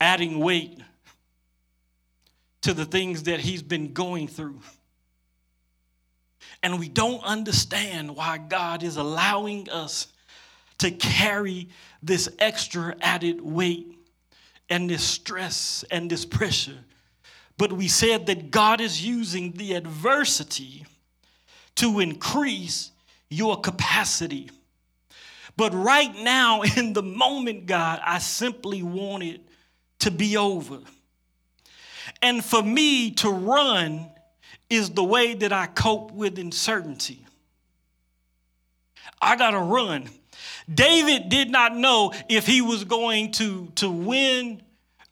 adding 0.00 0.38
weight 0.38 0.78
to 2.64 2.72
the 2.72 2.86
things 2.86 3.24
that 3.24 3.40
he's 3.40 3.62
been 3.62 3.92
going 3.92 4.26
through. 4.26 4.58
And 6.62 6.80
we 6.80 6.88
don't 6.88 7.22
understand 7.22 8.16
why 8.16 8.38
God 8.38 8.82
is 8.82 8.96
allowing 8.96 9.68
us 9.68 10.06
to 10.78 10.90
carry 10.90 11.68
this 12.02 12.26
extra 12.38 12.96
added 13.02 13.42
weight 13.42 13.86
and 14.70 14.88
this 14.88 15.04
stress 15.04 15.84
and 15.90 16.10
this 16.10 16.24
pressure. 16.24 16.78
But 17.58 17.70
we 17.70 17.86
said 17.86 18.24
that 18.26 18.50
God 18.50 18.80
is 18.80 19.04
using 19.04 19.52
the 19.52 19.74
adversity 19.74 20.86
to 21.74 22.00
increase 22.00 22.92
your 23.28 23.60
capacity. 23.60 24.50
But 25.54 25.74
right 25.74 26.14
now, 26.16 26.62
in 26.78 26.94
the 26.94 27.02
moment, 27.02 27.66
God, 27.66 28.00
I 28.02 28.20
simply 28.20 28.82
want 28.82 29.22
it 29.22 29.42
to 29.98 30.10
be 30.10 30.38
over. 30.38 30.78
And 32.24 32.42
for 32.42 32.62
me 32.62 33.10
to 33.16 33.28
run 33.28 34.10
is 34.70 34.88
the 34.88 35.04
way 35.04 35.34
that 35.34 35.52
I 35.52 35.66
cope 35.66 36.10
with 36.10 36.38
uncertainty. 36.38 37.22
I 39.20 39.36
got 39.36 39.50
to 39.50 39.58
run. 39.58 40.08
David 40.72 41.28
did 41.28 41.50
not 41.50 41.76
know 41.76 42.14
if 42.30 42.46
he 42.46 42.62
was 42.62 42.84
going 42.84 43.32
to, 43.32 43.66
to 43.74 43.90
win 43.90 44.62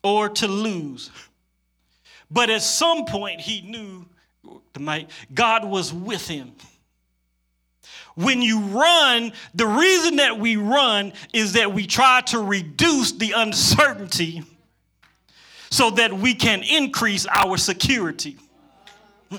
or 0.03 0.31
to 0.31 0.49
lose. 0.49 1.11
But 2.31 2.49
at 2.49 2.63
some 2.63 3.05
point, 3.05 3.43
he 3.43 3.61
knew 3.61 4.07
God 5.35 5.67
was 5.67 5.93
with 5.93 6.27
him. 6.27 6.53
When 8.15 8.41
you 8.41 8.59
run, 8.59 9.33
the 9.55 9.67
reason 9.67 10.17
that 10.17 10.39
we 10.39 10.57
run 10.57 11.13
is 11.35 11.53
that 11.53 11.75
we 11.75 11.87
try 11.87 12.23
to 12.29 12.39
reduce 12.39 13.13
the 13.13 13.33
uncertainty 13.33 14.45
so 15.73 15.89
that 15.89 16.13
we 16.13 16.35
can 16.35 16.63
increase 16.63 17.27
our 17.27 17.57
security. 17.57 18.37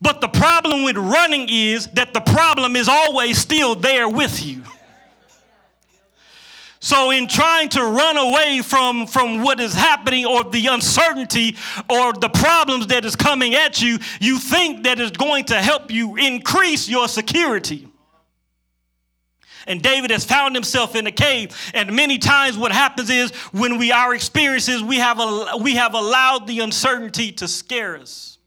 But 0.00 0.20
the 0.20 0.28
problem 0.28 0.84
with 0.84 0.96
running 0.96 1.48
is 1.50 1.88
that 1.88 2.14
the 2.14 2.20
problem 2.20 2.76
is 2.76 2.88
always 2.88 3.36
still 3.36 3.74
there 3.74 4.08
with 4.08 4.46
you. 4.46 4.62
So, 6.78 7.10
in 7.10 7.26
trying 7.26 7.68
to 7.70 7.82
run 7.82 8.16
away 8.16 8.60
from, 8.62 9.08
from 9.08 9.42
what 9.42 9.58
is 9.58 9.74
happening 9.74 10.24
or 10.24 10.44
the 10.44 10.68
uncertainty 10.68 11.56
or 11.90 12.12
the 12.12 12.28
problems 12.28 12.86
that 12.86 13.04
is 13.04 13.16
coming 13.16 13.56
at 13.56 13.82
you, 13.82 13.98
you 14.20 14.38
think 14.38 14.84
that 14.84 15.00
is 15.00 15.10
going 15.10 15.46
to 15.46 15.60
help 15.60 15.90
you 15.90 16.14
increase 16.14 16.88
your 16.88 17.08
security. 17.08 17.87
And 19.68 19.82
David 19.82 20.10
has 20.10 20.24
found 20.24 20.56
himself 20.56 20.96
in 20.96 21.06
a 21.06 21.12
cave. 21.12 21.54
And 21.74 21.94
many 21.94 22.18
times 22.18 22.56
what 22.56 22.72
happens 22.72 23.10
is 23.10 23.30
when 23.52 23.78
we 23.78 23.92
our 23.92 24.14
experiences, 24.14 24.82
we 24.82 24.96
have, 24.96 25.20
a, 25.20 25.58
we 25.60 25.76
have 25.76 25.94
allowed 25.94 26.46
the 26.46 26.60
uncertainty 26.60 27.30
to 27.32 27.46
scare 27.46 27.96
us. 27.96 28.38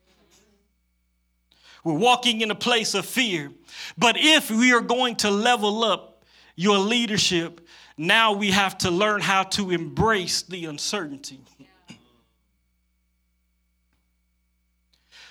We're 1.83 1.93
walking 1.93 2.41
in 2.41 2.49
a 2.49 2.55
place 2.55 2.95
of 2.95 3.05
fear. 3.05 3.51
But 3.97 4.15
if 4.17 4.49
we 4.49 4.73
are 4.73 4.81
going 4.81 5.15
to 5.17 5.29
level 5.29 5.83
up 5.83 6.23
your 6.55 6.79
leadership, 6.79 7.67
now 7.97 8.33
we 8.33 8.49
have 8.49 8.77
to 8.79 8.89
learn 8.89 9.21
how 9.21 9.43
to 9.43 9.69
embrace 9.69 10.41
the 10.41 10.65
uncertainty. 10.65 11.39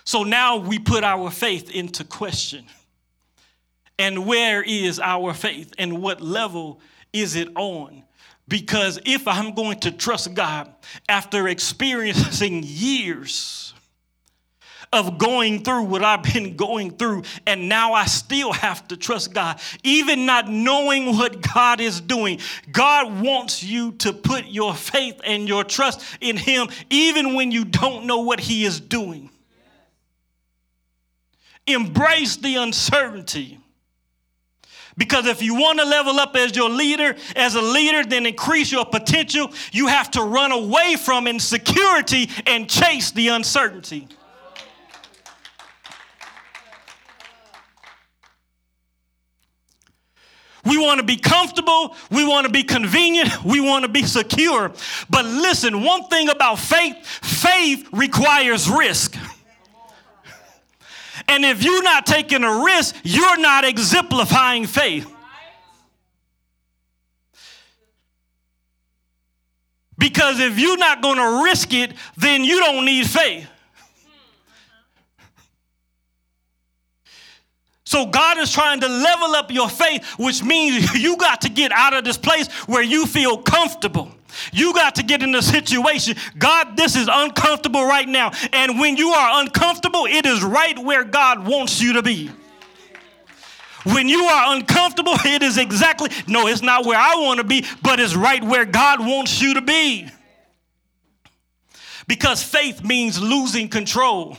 So 0.05 0.23
now 0.23 0.57
we 0.57 0.79
put 0.79 1.03
our 1.03 1.31
faith 1.31 1.71
into 1.71 2.05
question. 2.05 2.65
And 4.01 4.25
where 4.25 4.63
is 4.63 4.99
our 4.99 5.35
faith 5.35 5.75
and 5.77 6.01
what 6.01 6.23
level 6.23 6.81
is 7.13 7.37
it 7.37 7.55
on? 7.55 8.03
Because 8.49 8.99
if 9.05 9.29
I'm 9.29 9.55
going 9.55 9.79
to 9.81 9.91
trust 9.91 10.33
God 10.33 10.73
after 11.07 11.47
experiencing 11.49 12.63
years 12.65 13.75
of 14.91 15.19
going 15.19 15.63
through 15.63 15.83
what 15.83 16.03
I've 16.03 16.23
been 16.23 16.57
going 16.57 16.93
through, 16.93 17.25
and 17.47 17.69
now 17.69 17.93
I 17.93 18.07
still 18.07 18.55
have 18.55 18.89
to 18.89 18.97
trust 18.97 19.35
God. 19.35 19.61
Even 19.85 20.25
not 20.25 20.49
knowing 20.49 21.15
what 21.15 21.43
God 21.53 21.83
is 21.83 22.01
doing, 22.01 22.41
God 22.73 23.21
wants 23.21 23.63
you 23.63 23.93
to 23.99 24.15
put 24.15 24.47
your 24.47 24.75
faith 24.75 25.21
and 25.25 25.47
your 25.47 25.63
trust 25.63 26.03
in 26.23 26.39
Him, 26.39 26.69
even 26.89 27.35
when 27.35 27.53
you 27.53 27.67
don't 27.67 28.07
know 28.07 28.21
what 28.21 28.41
He 28.41 28.65
is 28.65 28.81
doing. 28.81 29.29
Embrace 31.67 32.37
the 32.37 32.57
uncertainty. 32.57 33.60
Because 35.01 35.25
if 35.25 35.41
you 35.41 35.55
want 35.55 35.79
to 35.79 35.87
level 35.87 36.21
up 36.21 36.37
as 36.37 36.55
your 36.55 36.69
leader, 36.69 37.17
as 37.35 37.55
a 37.55 37.63
leader, 37.63 38.05
then 38.05 38.27
increase 38.27 38.71
your 38.71 38.85
potential, 38.85 39.51
you 39.73 39.87
have 39.87 40.11
to 40.11 40.23
run 40.23 40.53
away 40.53 40.97
from 40.97 41.27
insecurity 41.27 42.29
and 42.47 42.69
chase 42.69 43.11
the 43.11 43.29
uncertainty. 43.29 44.07
We 50.67 50.77
want 50.77 51.01
to 51.01 51.07
be 51.07 51.17
comfortable. 51.17 51.97
We 52.11 52.27
want 52.29 52.47
to 52.47 52.53
be 52.53 52.63
convenient. 52.63 53.43
We 53.43 53.63
want 53.63 53.87
to 53.87 53.91
be 53.91 54.03
secure. 54.03 54.71
But 55.09 55.25
listen, 55.25 55.83
one 55.83 56.09
thing 56.09 56.29
about 56.29 56.59
faith 56.59 57.07
faith 57.07 57.89
requires 57.91 58.69
risk. 58.69 59.17
And 61.31 61.45
if 61.45 61.63
you're 61.63 61.83
not 61.85 62.07
taking 62.07 62.43
a 62.43 62.65
risk, 62.65 62.97
you're 63.05 63.39
not 63.39 63.65
exemplifying 63.65 64.67
faith. 64.67 65.09
Because 69.97 70.41
if 70.41 70.59
you're 70.59 70.77
not 70.77 71.03
going 71.03 71.19
to 71.19 71.45
risk 71.45 71.73
it, 71.73 71.93
then 72.17 72.43
you 72.43 72.59
don't 72.59 72.85
need 72.85 73.07
faith. 73.07 73.49
So 77.85 78.07
God 78.07 78.39
is 78.39 78.53
trying 78.53 78.81
to 78.81 78.89
level 78.89 79.37
up 79.37 79.53
your 79.53 79.69
faith, 79.69 80.05
which 80.19 80.43
means 80.43 80.95
you 81.01 81.17
got 81.17 81.43
to 81.43 81.49
get 81.49 81.71
out 81.71 81.95
of 81.95 82.03
this 82.03 82.19
place 82.19 82.49
where 82.67 82.83
you 82.83 83.07
feel 83.07 83.39
comfortable. 83.39 84.11
You 84.53 84.73
got 84.75 84.97
to 84.97 85.03
get 85.03 85.23
in 85.23 85.35
a 85.35 85.43
situation. 85.43 86.17
God, 86.39 86.77
this 86.77 86.97
is 86.97 87.09
uncomfortable 87.11 87.85
right 87.85 88.09
now. 88.09 88.33
And 88.53 88.79
when 88.79 88.97
you 88.97 89.11
are 89.11 89.41
uncomfortable, 89.43 90.07
it 90.07 90.27
is 90.27 90.43
right 90.43 90.79
where 90.79 91.05
God 91.05 91.47
wants 91.47 91.81
you 91.81 91.95
to 91.95 92.03
be. 92.03 92.31
When 93.85 94.09
you 94.09 94.25
are 94.25 94.55
uncomfortable, 94.55 95.15
it 95.25 95.43
is 95.43 95.59
exactly, 95.59 96.11
no, 96.27 96.47
it's 96.47 96.63
not 96.63 96.85
where 96.85 96.99
I 96.99 97.15
want 97.17 97.39
to 97.39 97.45
be, 97.45 97.65
but 97.83 98.01
it's 98.01 98.15
right 98.15 98.43
where 98.43 98.65
God 98.65 99.01
wants 99.01 99.41
you 99.41 99.55
to 99.55 99.63
be. 99.63 100.09
Because 102.07 102.43
faith 102.43 102.83
means 102.83 103.21
losing 103.21 103.69
control 103.69 104.37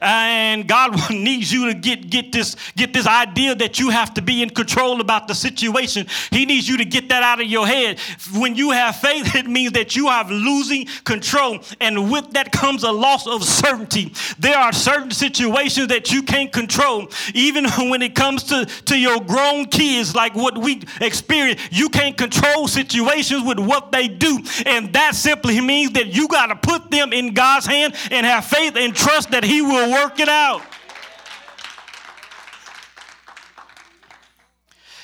and 0.00 0.66
God 0.66 1.10
needs 1.10 1.52
you 1.52 1.66
to 1.66 1.74
get, 1.74 2.10
get, 2.10 2.32
this, 2.32 2.56
get 2.76 2.92
this 2.92 3.06
idea 3.06 3.54
that 3.54 3.78
you 3.78 3.90
have 3.90 4.14
to 4.14 4.22
be 4.22 4.42
in 4.42 4.50
control 4.50 5.00
about 5.00 5.28
the 5.28 5.34
situation. 5.34 6.06
He 6.30 6.46
needs 6.46 6.68
you 6.68 6.76
to 6.78 6.84
get 6.84 7.08
that 7.08 7.22
out 7.22 7.40
of 7.40 7.46
your 7.46 7.66
head. 7.66 7.98
When 8.34 8.54
you 8.54 8.70
have 8.70 8.96
faith, 8.96 9.34
it 9.34 9.46
means 9.46 9.72
that 9.72 9.96
you 9.96 10.08
are 10.08 10.24
losing 10.28 10.86
control. 11.04 11.58
And 11.80 12.10
with 12.10 12.30
that 12.32 12.52
comes 12.52 12.82
a 12.82 12.92
loss 12.92 13.26
of 13.26 13.44
certainty. 13.44 14.12
There 14.38 14.56
are 14.56 14.72
certain 14.72 15.10
situations 15.10 15.88
that 15.88 16.12
you 16.12 16.22
can't 16.22 16.52
control. 16.52 17.08
Even 17.34 17.66
when 17.90 18.02
it 18.02 18.14
comes 18.14 18.44
to, 18.44 18.66
to 18.66 18.98
your 18.98 19.20
grown 19.20 19.66
kids, 19.66 20.14
like 20.14 20.34
what 20.34 20.58
we 20.58 20.82
experience, 21.00 21.60
you 21.70 21.88
can't 21.88 22.16
control 22.16 22.68
situations 22.68 23.42
with 23.42 23.58
what 23.58 23.92
they 23.92 24.08
do. 24.08 24.38
And 24.64 24.92
that 24.92 25.14
simply 25.14 25.60
means 25.60 25.92
that 25.92 26.08
you 26.08 26.28
got 26.28 26.46
to 26.46 26.56
put 26.56 26.90
them 26.90 27.12
in 27.12 27.34
God's 27.34 27.66
hand 27.66 27.94
and 28.10 28.26
have 28.26 28.44
faith 28.44 28.76
and 28.76 28.94
trust 28.94 29.30
that 29.30 29.44
He 29.44 29.62
will 29.62 29.85
work 29.90 30.20
it 30.20 30.28
out. 30.28 30.62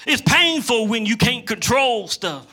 It's 0.06 0.22
painful 0.22 0.88
when 0.88 1.06
you 1.06 1.16
can't 1.16 1.46
control 1.46 2.08
stuff. 2.08 2.46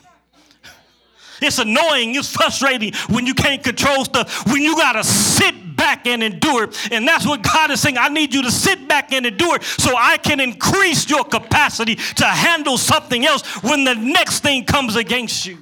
It's 1.42 1.58
annoying, 1.58 2.14
it's 2.14 2.30
frustrating 2.30 2.92
when 3.08 3.26
you 3.26 3.34
can't 3.34 3.64
control 3.64 4.04
stuff, 4.04 4.46
when 4.46 4.62
you 4.62 4.76
got 4.76 4.92
to 4.92 5.04
sit 5.04 5.76
back 5.76 6.06
and 6.06 6.22
endure. 6.22 6.68
And 6.90 7.08
that's 7.08 7.26
what 7.26 7.42
God 7.42 7.70
is 7.70 7.80
saying. 7.80 7.96
I 7.96 8.08
need 8.08 8.34
you 8.34 8.42
to 8.42 8.50
sit 8.50 8.86
back 8.86 9.12
and 9.12 9.24
endure 9.24 9.60
so 9.62 9.94
I 9.96 10.18
can 10.18 10.38
increase 10.38 11.08
your 11.08 11.24
capacity 11.24 11.96
to 11.96 12.26
handle 12.26 12.76
something 12.76 13.24
else 13.24 13.42
when 13.62 13.84
the 13.84 13.94
next 13.94 14.40
thing 14.40 14.64
comes 14.64 14.96
against 14.96 15.46
you. 15.46 15.58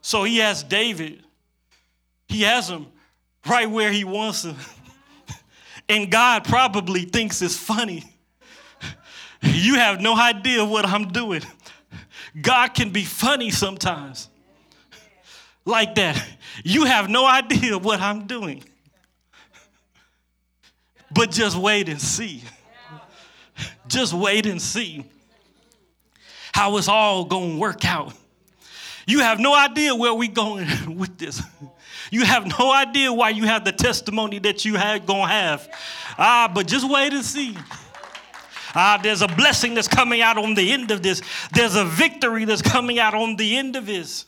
So 0.00 0.24
he 0.24 0.42
asked 0.42 0.68
David 0.68 1.22
he 2.28 2.42
has 2.42 2.68
them 2.68 2.86
right 3.46 3.68
where 3.68 3.90
he 3.90 4.04
wants 4.04 4.42
them. 4.42 4.56
And 5.88 6.10
God 6.10 6.44
probably 6.44 7.02
thinks 7.02 7.40
it's 7.40 7.56
funny. 7.56 8.04
You 9.42 9.76
have 9.76 10.00
no 10.00 10.14
idea 10.14 10.64
what 10.64 10.84
I'm 10.84 11.08
doing. 11.08 11.42
God 12.40 12.68
can 12.74 12.90
be 12.90 13.04
funny 13.04 13.50
sometimes. 13.50 14.28
Like 15.64 15.94
that. 15.94 16.22
You 16.64 16.84
have 16.84 17.08
no 17.08 17.26
idea 17.26 17.78
what 17.78 18.00
I'm 18.00 18.26
doing. 18.26 18.64
But 21.10 21.30
just 21.30 21.56
wait 21.56 21.88
and 21.88 22.00
see. 22.00 22.42
Just 23.86 24.12
wait 24.12 24.44
and 24.46 24.60
see 24.60 25.04
how 26.52 26.76
it's 26.76 26.88
all 26.88 27.24
going 27.24 27.52
to 27.52 27.58
work 27.58 27.84
out. 27.84 28.12
You 29.06 29.20
have 29.20 29.40
no 29.40 29.54
idea 29.54 29.94
where 29.94 30.12
we're 30.12 30.30
going 30.30 30.68
with 30.98 31.16
this. 31.16 31.42
You 32.10 32.24
have 32.24 32.46
no 32.58 32.72
idea 32.72 33.12
why 33.12 33.30
you 33.30 33.44
have 33.44 33.64
the 33.64 33.72
testimony 33.72 34.38
that 34.40 34.64
you 34.64 34.76
had 34.76 35.06
gonna 35.06 35.28
have. 35.28 35.68
Ah, 36.18 36.50
but 36.52 36.66
just 36.66 36.88
wait 36.88 37.12
and 37.12 37.24
see. 37.24 37.56
Ah, 38.74 38.98
there's 39.02 39.22
a 39.22 39.28
blessing 39.28 39.74
that's 39.74 39.88
coming 39.88 40.20
out 40.20 40.38
on 40.38 40.54
the 40.54 40.72
end 40.72 40.90
of 40.90 41.02
this. 41.02 41.22
There's 41.52 41.74
a 41.74 41.84
victory 41.84 42.44
that's 42.44 42.62
coming 42.62 42.98
out 42.98 43.14
on 43.14 43.36
the 43.36 43.56
end 43.56 43.76
of 43.76 43.86
this. 43.86 44.24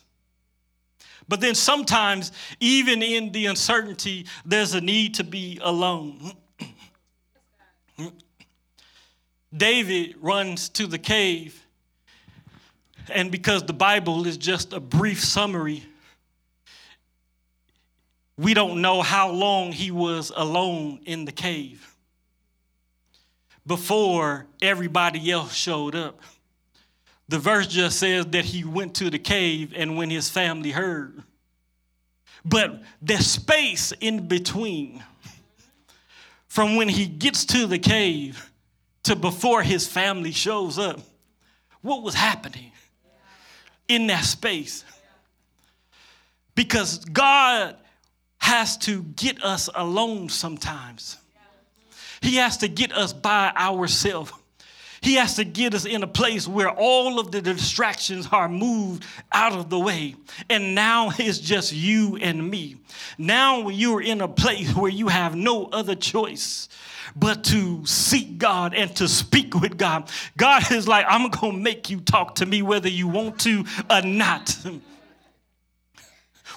But 1.29 1.40
then 1.40 1.55
sometimes, 1.55 2.33
even 2.59 3.03
in 3.03 3.31
the 3.33 3.47
uncertainty, 3.47 4.27
there's 4.45 4.75
a 4.75 4.81
need 4.81 5.14
to 5.14 5.25
be 5.25 5.61
alone. 5.62 6.33
David 9.57 10.16
runs 10.21 10.69
to 10.71 10.87
the 10.87 10.99
cave, 10.99 11.64
and 13.09 13.31
because 13.31 13.64
the 13.64 13.73
Bible 13.73 14.27
is 14.27 14.37
just 14.37 14.73
a 14.73 14.81
brief 14.81 15.23
summary 15.23 15.85
we 18.40 18.55
don't 18.55 18.81
know 18.81 19.03
how 19.03 19.31
long 19.31 19.70
he 19.70 19.90
was 19.90 20.33
alone 20.35 20.98
in 21.05 21.26
the 21.26 21.33
cave 21.33 21.94
before 23.66 24.46
everybody 24.62 25.31
else 25.31 25.53
showed 25.53 25.94
up. 25.94 26.18
The 27.29 27.38
verse 27.38 27.66
just 27.66 27.98
says 27.98 28.24
that 28.29 28.46
he 28.46 28.64
went 28.64 28.94
to 28.94 29.11
the 29.11 29.18
cave 29.18 29.74
and 29.76 29.94
when 29.94 30.09
his 30.09 30.31
family 30.31 30.70
heard. 30.70 31.22
But 32.42 32.83
the 33.03 33.18
space 33.18 33.92
in 34.00 34.26
between 34.26 35.05
from 36.48 36.76
when 36.76 36.88
he 36.88 37.07
gets 37.07 37.44
to 37.44 37.66
the 37.66 37.79
cave 37.79 38.50
to 39.03 39.16
before 39.16 39.62
his 39.62 39.87
family 39.87 40.33
shows 40.33 40.79
up, 40.79 40.98
what 41.83 42.03
was 42.03 42.14
happening 42.14 42.72
in 43.87 44.07
that 44.07 44.24
space? 44.24 44.83
Because 46.55 47.05
God 47.05 47.76
has 48.40 48.76
to 48.79 49.03
get 49.03 49.42
us 49.44 49.68
alone 49.74 50.29
sometimes. 50.29 51.16
He 52.20 52.37
has 52.37 52.59
to 52.59 52.68
get 52.68 52.92
us 52.92 53.12
by 53.12 53.53
ourselves. 53.57 54.33
He 55.03 55.14
has 55.14 55.37
to 55.37 55.44
get 55.44 55.74
us 55.74 55.87
in 55.87 56.03
a 56.03 56.07
place 56.07 56.46
where 56.46 56.70
all 56.70 57.18
of 57.18 57.33
the 57.33 57.40
distractions 57.40 58.29
are 58.31 58.48
moved 58.48 59.05
out 59.33 59.53
of 59.53 59.70
the 59.70 59.79
way. 59.79 60.14
And 60.50 60.74
now 60.74 61.11
it's 61.18 61.38
just 61.38 61.72
you 61.72 62.18
and 62.20 62.50
me. 62.50 62.76
Now 63.16 63.68
you're 63.68 64.03
in 64.03 64.20
a 64.20 64.29
place 64.29 64.74
where 64.74 64.90
you 64.90 65.09
have 65.09 65.35
no 65.35 65.66
other 65.66 65.94
choice 65.94 66.68
but 67.16 67.44
to 67.44 67.85
seek 67.87 68.38
God 68.38 68.74
and 68.74 68.94
to 68.96 69.09
speak 69.09 69.55
with 69.55 69.79
God. 69.79 70.11
God 70.37 70.70
is 70.70 70.87
like, 70.87 71.07
I'm 71.09 71.31
going 71.31 71.55
to 71.55 71.59
make 71.59 71.88
you 71.88 72.00
talk 72.00 72.37
to 72.37 72.46
me 72.46 72.62
whether 72.62 72.88
you 72.88 73.09
want 73.09 73.40
to 73.40 73.64
or 73.88 74.03
not 74.03 74.55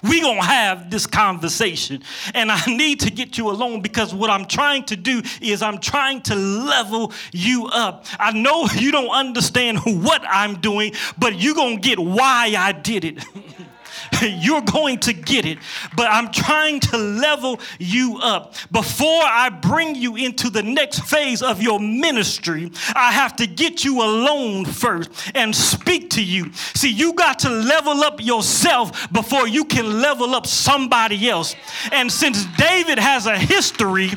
we 0.04 0.22
going 0.22 0.39
to 0.39 0.45
have 0.45 0.91
this 0.91 1.08
conversation. 1.08 2.04
And 2.34 2.51
I 2.51 2.64
need 2.68 2.99
to 3.01 3.10
get 3.10 3.38
you 3.38 3.49
alone 3.49 3.82
because 3.82 4.14
what 4.14 4.30
I'm 4.30 4.45
trying 4.45 4.84
to 4.86 4.95
do 4.95 5.22
is 5.41 5.62
I'm 5.62 5.80
trying 5.80 6.22
to 6.24 6.36
level 6.36 7.14
you 7.32 7.68
up. 7.68 8.06
I 8.20 8.32
know 8.32 8.68
you 8.76 8.91
don't 8.91 9.10
understand 9.10 9.80
what 9.86 10.22
I'm 10.28 10.60
doing, 10.60 10.93
but 11.18 11.39
you're 11.41 11.56
going 11.56 11.82
to 11.82 11.82
get 11.82 11.99
why 11.99 12.54
I 12.58 12.74
did 12.74 13.06
it. 13.06 13.26
You're 14.22 14.61
going 14.61 14.99
to 14.99 15.14
get 15.14 15.45
it, 15.45 15.59
but 15.95 16.07
I'm 16.09 16.32
trying 16.32 16.80
to 16.82 16.97
level 16.97 17.59
you 17.80 18.20
up. 18.22 18.55
Before 18.72 19.22
I 19.24 19.49
bring 19.49 19.95
you 19.95 20.16
into 20.16 20.49
the 20.49 20.64
next 20.64 20.99
phase 21.01 21.41
of 21.41 21.61
your 21.61 21.80
ministry, 21.80 22.72
I 22.95 23.11
have 23.11 23.36
to 23.38 23.47
get 23.47 23.84
you 23.84 24.01
alone 24.01 24.66
first 24.66 25.11
and 25.36 25.55
speak 25.55 26.09
to 26.11 26.24
you. 26.24 26.51
See, 26.74 26.91
you 26.91 27.14
got 27.14 27.39
to 27.39 27.49
level 27.49 28.03
up 28.03 28.24
yourself 28.24 29.11
before 29.11 29.47
you 29.47 29.66
can 29.66 30.01
level 30.01 30.36
up 30.36 30.47
somebody 30.47 31.30
else. 31.30 31.55
And 31.91 32.11
since 32.11 32.45
David 32.57 32.99
has 32.99 33.26
a 33.26 33.38
history, 33.38 34.11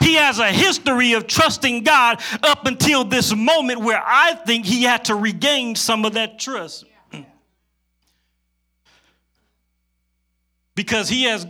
he 0.00 0.14
has 0.14 0.38
a 0.38 0.52
history 0.52 1.12
of 1.12 1.26
trusting 1.26 1.84
God 1.84 2.20
up 2.42 2.66
until 2.66 3.04
this 3.04 3.34
moment 3.34 3.80
where 3.80 4.02
I 4.04 4.34
think 4.34 4.64
he 4.64 4.82
had 4.82 5.04
to 5.06 5.14
regain 5.14 5.74
some 5.74 6.04
of 6.04 6.14
that 6.14 6.38
trust. 6.38 6.84
Because 10.78 11.08
he 11.08 11.24
has 11.24 11.44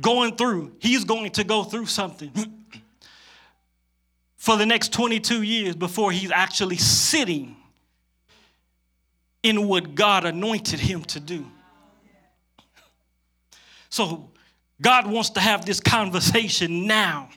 going 0.00 0.34
through, 0.34 0.72
he's 0.80 1.04
going 1.04 1.30
to 1.30 1.44
go 1.44 1.62
through 1.62 1.86
something 1.86 2.32
for 4.38 4.56
the 4.56 4.66
next 4.66 4.92
22 4.92 5.42
years 5.42 5.76
before 5.76 6.10
he's 6.10 6.32
actually 6.32 6.76
sitting 6.76 7.54
in 9.44 9.68
what 9.68 9.94
God 9.94 10.24
anointed 10.24 10.80
him 10.80 11.04
to 11.04 11.20
do. 11.20 11.46
So, 13.88 14.28
God 14.82 15.06
wants 15.08 15.30
to 15.30 15.40
have 15.40 15.64
this 15.64 15.78
conversation 15.78 16.88
now. 16.88 17.28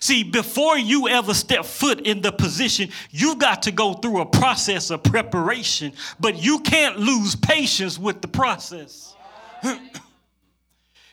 See, 0.00 0.22
before 0.22 0.76
you 0.76 1.08
ever 1.08 1.32
step 1.32 1.64
foot 1.64 2.00
in 2.00 2.20
the 2.20 2.30
position, 2.30 2.90
you've 3.10 3.38
got 3.38 3.62
to 3.62 3.72
go 3.72 3.94
through 3.94 4.20
a 4.20 4.26
process 4.26 4.90
of 4.90 5.02
preparation, 5.02 5.94
but 6.20 6.36
you 6.36 6.58
can't 6.60 6.98
lose 6.98 7.36
patience 7.36 7.98
with 7.98 8.20
the 8.20 8.28
process. 8.28 9.16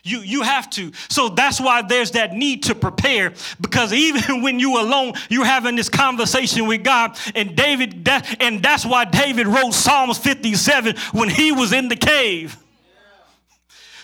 You, 0.08 0.20
you 0.20 0.42
have 0.42 0.70
to. 0.70 0.92
So 1.08 1.28
that's 1.28 1.60
why 1.60 1.82
there's 1.82 2.12
that 2.12 2.32
need 2.32 2.64
to 2.64 2.74
prepare 2.74 3.34
because 3.60 3.92
even 3.92 4.42
when 4.42 4.58
you 4.58 4.80
alone, 4.80 5.12
you're 5.28 5.44
having 5.44 5.76
this 5.76 5.88
conversation 5.88 6.66
with 6.66 6.82
God. 6.82 7.18
And 7.34 7.54
David, 7.54 8.06
that, 8.06 8.42
and 8.42 8.62
that's 8.62 8.86
why 8.86 9.04
David 9.04 9.46
wrote 9.46 9.74
Psalms 9.74 10.18
57 10.18 10.96
when 11.12 11.28
he 11.28 11.52
was 11.52 11.72
in 11.72 11.88
the 11.88 11.96
cave. 11.96 12.56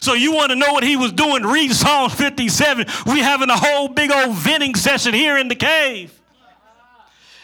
So 0.00 0.12
you 0.12 0.34
want 0.34 0.50
to 0.50 0.56
know 0.56 0.70
what 0.72 0.84
he 0.84 0.96
was 0.96 1.12
doing? 1.12 1.44
Read 1.44 1.72
Psalm 1.72 2.10
57. 2.10 2.86
We 3.06 3.20
having 3.20 3.48
a 3.48 3.56
whole 3.56 3.88
big 3.88 4.12
old 4.12 4.36
venting 4.36 4.74
session 4.74 5.14
here 5.14 5.38
in 5.38 5.48
the 5.48 5.54
cave. 5.54 6.12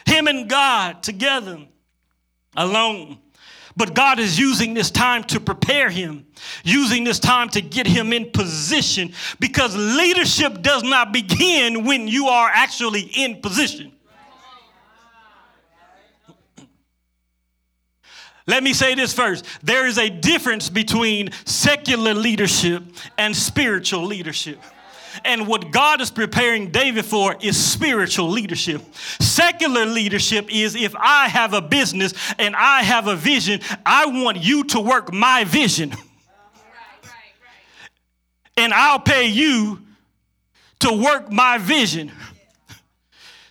Him 0.04 0.26
and 0.26 0.46
God 0.46 1.02
together, 1.02 1.60
alone. 2.54 3.16
But 3.80 3.94
God 3.94 4.18
is 4.18 4.38
using 4.38 4.74
this 4.74 4.90
time 4.90 5.24
to 5.24 5.40
prepare 5.40 5.88
him, 5.88 6.26
using 6.64 7.02
this 7.02 7.18
time 7.18 7.48
to 7.48 7.62
get 7.62 7.86
him 7.86 8.12
in 8.12 8.30
position 8.30 9.14
because 9.38 9.74
leadership 9.74 10.60
does 10.60 10.82
not 10.82 11.14
begin 11.14 11.86
when 11.86 12.06
you 12.06 12.26
are 12.26 12.50
actually 12.52 13.10
in 13.14 13.40
position. 13.40 13.90
Let 18.46 18.62
me 18.62 18.74
say 18.74 18.94
this 18.94 19.14
first. 19.14 19.46
There 19.62 19.86
is 19.86 19.96
a 19.96 20.10
difference 20.10 20.68
between 20.68 21.30
secular 21.46 22.12
leadership 22.12 22.82
and 23.16 23.34
spiritual 23.34 24.04
leadership. 24.04 24.60
And 25.24 25.46
what 25.46 25.70
God 25.70 26.00
is 26.00 26.10
preparing 26.10 26.70
David 26.70 27.04
for 27.04 27.36
is 27.40 27.62
spiritual 27.62 28.28
leadership. 28.28 28.82
Secular 29.20 29.86
leadership 29.86 30.52
is 30.52 30.74
if 30.74 30.94
I 30.96 31.28
have 31.28 31.52
a 31.52 31.60
business 31.60 32.14
and 32.38 32.54
I 32.56 32.82
have 32.82 33.06
a 33.06 33.16
vision, 33.16 33.60
I 33.84 34.06
want 34.06 34.38
you 34.38 34.64
to 34.64 34.80
work 34.80 35.12
my 35.12 35.44
vision. 35.44 35.92
And 38.56 38.74
I'll 38.74 39.00
pay 39.00 39.26
you 39.26 39.80
to 40.80 40.92
work 40.92 41.32
my 41.32 41.56
vision. 41.56 42.12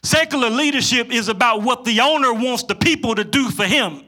Secular 0.03 0.51
leadership 0.51 1.11
is 1.11 1.29
about 1.29 1.63
what 1.63 1.83
the 1.83 1.99
owner 2.01 2.31
wants 2.31 2.63
the 2.63 2.75
people 2.75 3.15
to 3.15 3.23
do 3.23 3.49
for 3.49 3.65
him. 3.65 4.03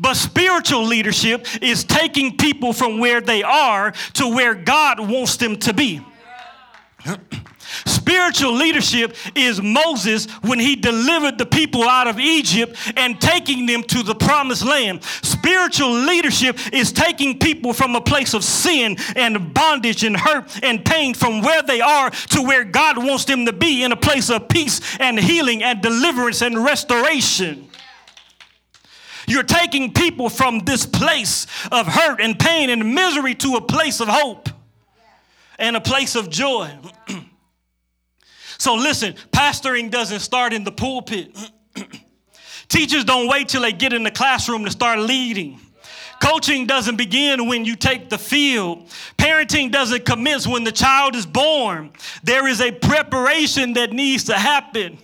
But 0.00 0.14
spiritual 0.14 0.84
leadership 0.84 1.46
is 1.62 1.84
taking 1.84 2.36
people 2.36 2.72
from 2.72 2.98
where 2.98 3.20
they 3.20 3.42
are 3.42 3.92
to 4.14 4.34
where 4.34 4.54
God 4.54 4.98
wants 4.98 5.36
them 5.36 5.56
to 5.58 5.74
be. 5.74 6.00
Spiritual 7.86 8.54
leadership 8.54 9.14
is 9.34 9.62
Moses 9.62 10.26
when 10.42 10.58
he 10.58 10.76
delivered 10.76 11.38
the 11.38 11.46
people 11.46 11.84
out 11.84 12.08
of 12.08 12.18
Egypt 12.18 12.76
and 12.96 13.20
taking 13.20 13.66
them 13.66 13.82
to 13.84 14.02
the 14.02 14.14
promised 14.14 14.64
land. 14.64 15.04
Spiritual 15.22 15.92
leadership 15.92 16.58
is 16.72 16.92
taking 16.92 17.38
people 17.38 17.72
from 17.72 17.94
a 17.94 18.00
place 18.00 18.34
of 18.34 18.42
sin 18.42 18.96
and 19.14 19.54
bondage 19.54 20.04
and 20.04 20.16
hurt 20.16 20.50
and 20.62 20.84
pain 20.84 21.14
from 21.14 21.42
where 21.42 21.62
they 21.62 21.80
are 21.80 22.10
to 22.10 22.42
where 22.42 22.64
God 22.64 22.98
wants 22.98 23.24
them 23.24 23.46
to 23.46 23.52
be 23.52 23.84
in 23.84 23.92
a 23.92 23.96
place 23.96 24.28
of 24.28 24.48
peace 24.48 24.80
and 24.98 25.18
healing 25.18 25.62
and 25.62 25.80
deliverance 25.80 26.42
and 26.42 26.62
restoration. 26.62 27.68
You're 29.28 29.42
taking 29.44 29.92
people 29.92 30.28
from 30.28 30.60
this 30.60 30.84
place 30.84 31.46
of 31.70 31.86
hurt 31.86 32.20
and 32.20 32.38
pain 32.38 32.68
and 32.70 32.94
misery 32.94 33.34
to 33.36 33.54
a 33.54 33.60
place 33.60 34.00
of 34.00 34.08
hope 34.08 34.48
and 35.60 35.76
a 35.76 35.80
place 35.80 36.16
of 36.16 36.28
joy. 36.28 36.70
so 38.58 38.74
listen, 38.74 39.14
pastoring 39.32 39.90
doesn't 39.90 40.20
start 40.20 40.52
in 40.52 40.64
the 40.64 40.72
pulpit. 40.72 41.36
Teachers 42.68 43.04
don't 43.04 43.28
wait 43.28 43.48
till 43.48 43.62
they 43.62 43.72
get 43.72 43.92
in 43.92 44.02
the 44.02 44.10
classroom 44.10 44.64
to 44.64 44.70
start 44.70 44.98
leading. 44.98 45.60
Coaching 46.20 46.66
doesn't 46.66 46.96
begin 46.96 47.46
when 47.46 47.64
you 47.64 47.76
take 47.76 48.10
the 48.10 48.18
field. 48.18 48.88
Parenting 49.16 49.72
doesn't 49.72 50.04
commence 50.04 50.46
when 50.46 50.64
the 50.64 50.72
child 50.72 51.16
is 51.16 51.24
born. 51.24 51.90
There 52.22 52.46
is 52.46 52.60
a 52.60 52.70
preparation 52.70 53.72
that 53.74 53.92
needs 53.92 54.24
to 54.24 54.34
happen. 54.34 54.98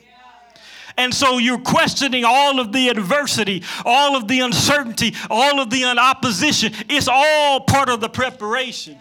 And 0.99 1.13
so 1.13 1.39
you're 1.39 1.59
questioning 1.59 2.25
all 2.25 2.61
of 2.61 2.73
the 2.73 2.89
adversity, 2.89 3.63
all 3.85 4.17
of 4.17 4.29
the 4.29 4.41
uncertainty, 4.41 5.15
all 5.29 5.61
of 5.61 5.71
the 5.71 5.85
opposition. 5.85 6.73
It's 6.89 7.09
all 7.09 7.61
part 7.61 7.89
of 7.89 8.01
the 8.01 8.09
preparation. 8.09 8.99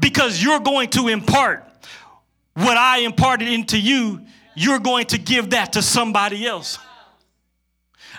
Because 0.00 0.42
you're 0.42 0.60
going 0.60 0.88
to 0.90 1.08
impart 1.08 1.64
what 2.54 2.76
I 2.76 2.98
imparted 2.98 3.48
into 3.48 3.78
you, 3.78 4.20
you're 4.54 4.78
going 4.78 5.06
to 5.06 5.18
give 5.18 5.50
that 5.50 5.74
to 5.74 5.82
somebody 5.82 6.46
else. 6.46 6.78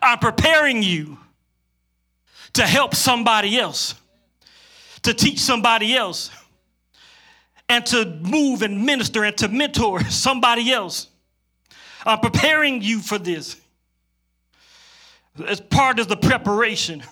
I'm 0.01 0.19
preparing 0.19 0.81
you 0.81 1.17
to 2.53 2.63
help 2.63 2.95
somebody 2.95 3.57
else, 3.57 3.95
to 5.03 5.13
teach 5.13 5.39
somebody 5.39 5.95
else 5.95 6.31
and 7.69 7.85
to 7.85 8.05
move 8.05 8.61
and 8.61 8.85
minister 8.85 9.23
and 9.23 9.37
to 9.37 9.47
mentor 9.47 10.03
somebody 10.09 10.71
else. 10.71 11.07
I'm 12.05 12.19
preparing 12.19 12.81
you 12.81 12.99
for 12.99 13.17
this 13.17 13.57
as 15.47 15.61
part 15.61 15.99
of 15.99 16.07
the 16.07 16.17
preparation. 16.17 17.03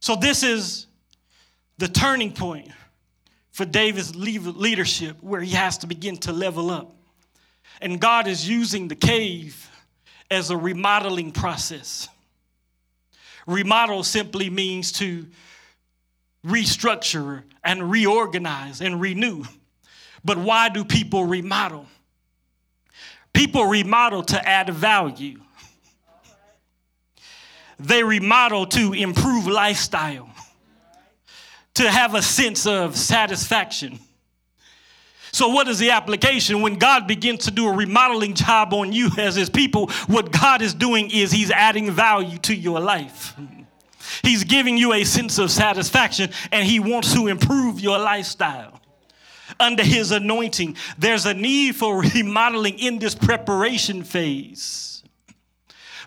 So, 0.00 0.16
this 0.16 0.42
is 0.42 0.86
the 1.78 1.88
turning 1.88 2.32
point 2.32 2.68
for 3.52 3.64
David's 3.64 4.16
leadership 4.16 5.16
where 5.22 5.40
he 5.40 5.52
has 5.52 5.78
to 5.78 5.86
begin 5.86 6.16
to 6.18 6.32
level 6.32 6.70
up. 6.70 6.94
And 7.80 8.00
God 8.00 8.26
is 8.26 8.48
using 8.48 8.88
the 8.88 8.94
cave 8.94 9.68
as 10.30 10.50
a 10.50 10.56
remodeling 10.56 11.32
process. 11.32 12.08
Remodel 13.46 14.02
simply 14.02 14.48
means 14.48 14.92
to 14.92 15.26
restructure 16.46 17.42
and 17.64 17.90
reorganize 17.90 18.80
and 18.80 19.00
renew. 19.00 19.44
But 20.24 20.38
why 20.38 20.68
do 20.68 20.84
people 20.84 21.24
remodel? 21.24 21.86
People 23.32 23.66
remodel 23.66 24.22
to 24.24 24.48
add 24.48 24.70
value. 24.70 25.40
They 27.82 28.02
remodel 28.02 28.66
to 28.66 28.92
improve 28.92 29.46
lifestyle, 29.46 30.30
to 31.74 31.90
have 31.90 32.14
a 32.14 32.22
sense 32.22 32.66
of 32.66 32.96
satisfaction. 32.96 33.98
So, 35.32 35.48
what 35.48 35.68
is 35.68 35.78
the 35.78 35.90
application? 35.90 36.60
When 36.60 36.74
God 36.74 37.06
begins 37.06 37.44
to 37.44 37.50
do 37.50 37.68
a 37.68 37.72
remodeling 37.72 38.34
job 38.34 38.74
on 38.74 38.92
you 38.92 39.10
as 39.16 39.36
His 39.36 39.48
people, 39.48 39.88
what 40.08 40.32
God 40.32 40.60
is 40.60 40.74
doing 40.74 41.10
is 41.10 41.30
He's 41.30 41.50
adding 41.50 41.90
value 41.90 42.38
to 42.38 42.54
your 42.54 42.80
life. 42.80 43.34
He's 44.22 44.44
giving 44.44 44.76
you 44.76 44.92
a 44.92 45.04
sense 45.04 45.38
of 45.38 45.50
satisfaction 45.50 46.30
and 46.50 46.66
He 46.66 46.80
wants 46.80 47.14
to 47.14 47.28
improve 47.28 47.80
your 47.80 47.98
lifestyle. 47.98 48.80
Under 49.58 49.84
His 49.84 50.10
anointing, 50.10 50.76
there's 50.98 51.26
a 51.26 51.34
need 51.34 51.76
for 51.76 52.02
remodeling 52.14 52.78
in 52.78 52.98
this 52.98 53.14
preparation 53.14 54.02
phase. 54.02 54.89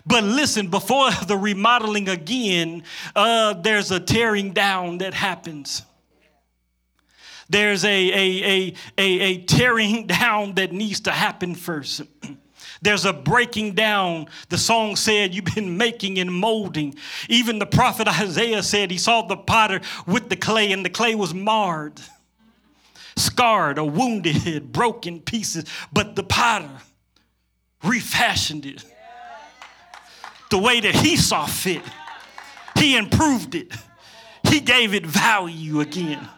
But 0.06 0.24
listen, 0.24 0.68
before 0.68 1.10
the 1.26 1.36
remodeling 1.36 2.08
again, 2.08 2.84
uh, 3.14 3.54
there's 3.54 3.90
a 3.90 4.00
tearing 4.00 4.52
down 4.52 4.98
that 4.98 5.14
happens. 5.14 5.82
There's 7.48 7.84
a, 7.84 7.88
a, 7.88 8.44
a, 8.44 8.74
a, 8.98 9.20
a 9.20 9.38
tearing 9.44 10.06
down 10.06 10.54
that 10.54 10.72
needs 10.72 11.00
to 11.00 11.10
happen 11.10 11.54
first. 11.54 12.02
There's 12.82 13.06
a 13.06 13.14
breaking 13.14 13.72
down. 13.72 14.26
The 14.50 14.58
song 14.58 14.96
said, 14.96 15.34
You've 15.34 15.46
been 15.54 15.78
making 15.78 16.18
and 16.18 16.30
molding. 16.30 16.94
Even 17.30 17.58
the 17.58 17.66
prophet 17.66 18.06
Isaiah 18.06 18.62
said 18.62 18.90
he 18.90 18.98
saw 18.98 19.22
the 19.22 19.38
potter 19.38 19.80
with 20.06 20.28
the 20.28 20.36
clay, 20.36 20.70
and 20.70 20.84
the 20.84 20.90
clay 20.90 21.14
was 21.14 21.32
marred, 21.32 21.98
scarred, 23.16 23.78
or 23.78 23.88
wounded, 23.88 24.70
broken 24.70 25.20
pieces. 25.20 25.64
But 25.94 26.14
the 26.14 26.24
potter 26.24 26.68
refashioned 27.82 28.66
it 28.66 28.84
the 30.54 30.58
way 30.60 30.78
that 30.78 30.94
he 30.94 31.16
saw 31.16 31.46
fit. 31.46 31.82
He 32.76 32.96
improved 32.96 33.56
it, 33.56 33.72
he 34.44 34.60
gave 34.60 34.94
it 34.94 35.04
value 35.04 35.80
again. 35.80 36.28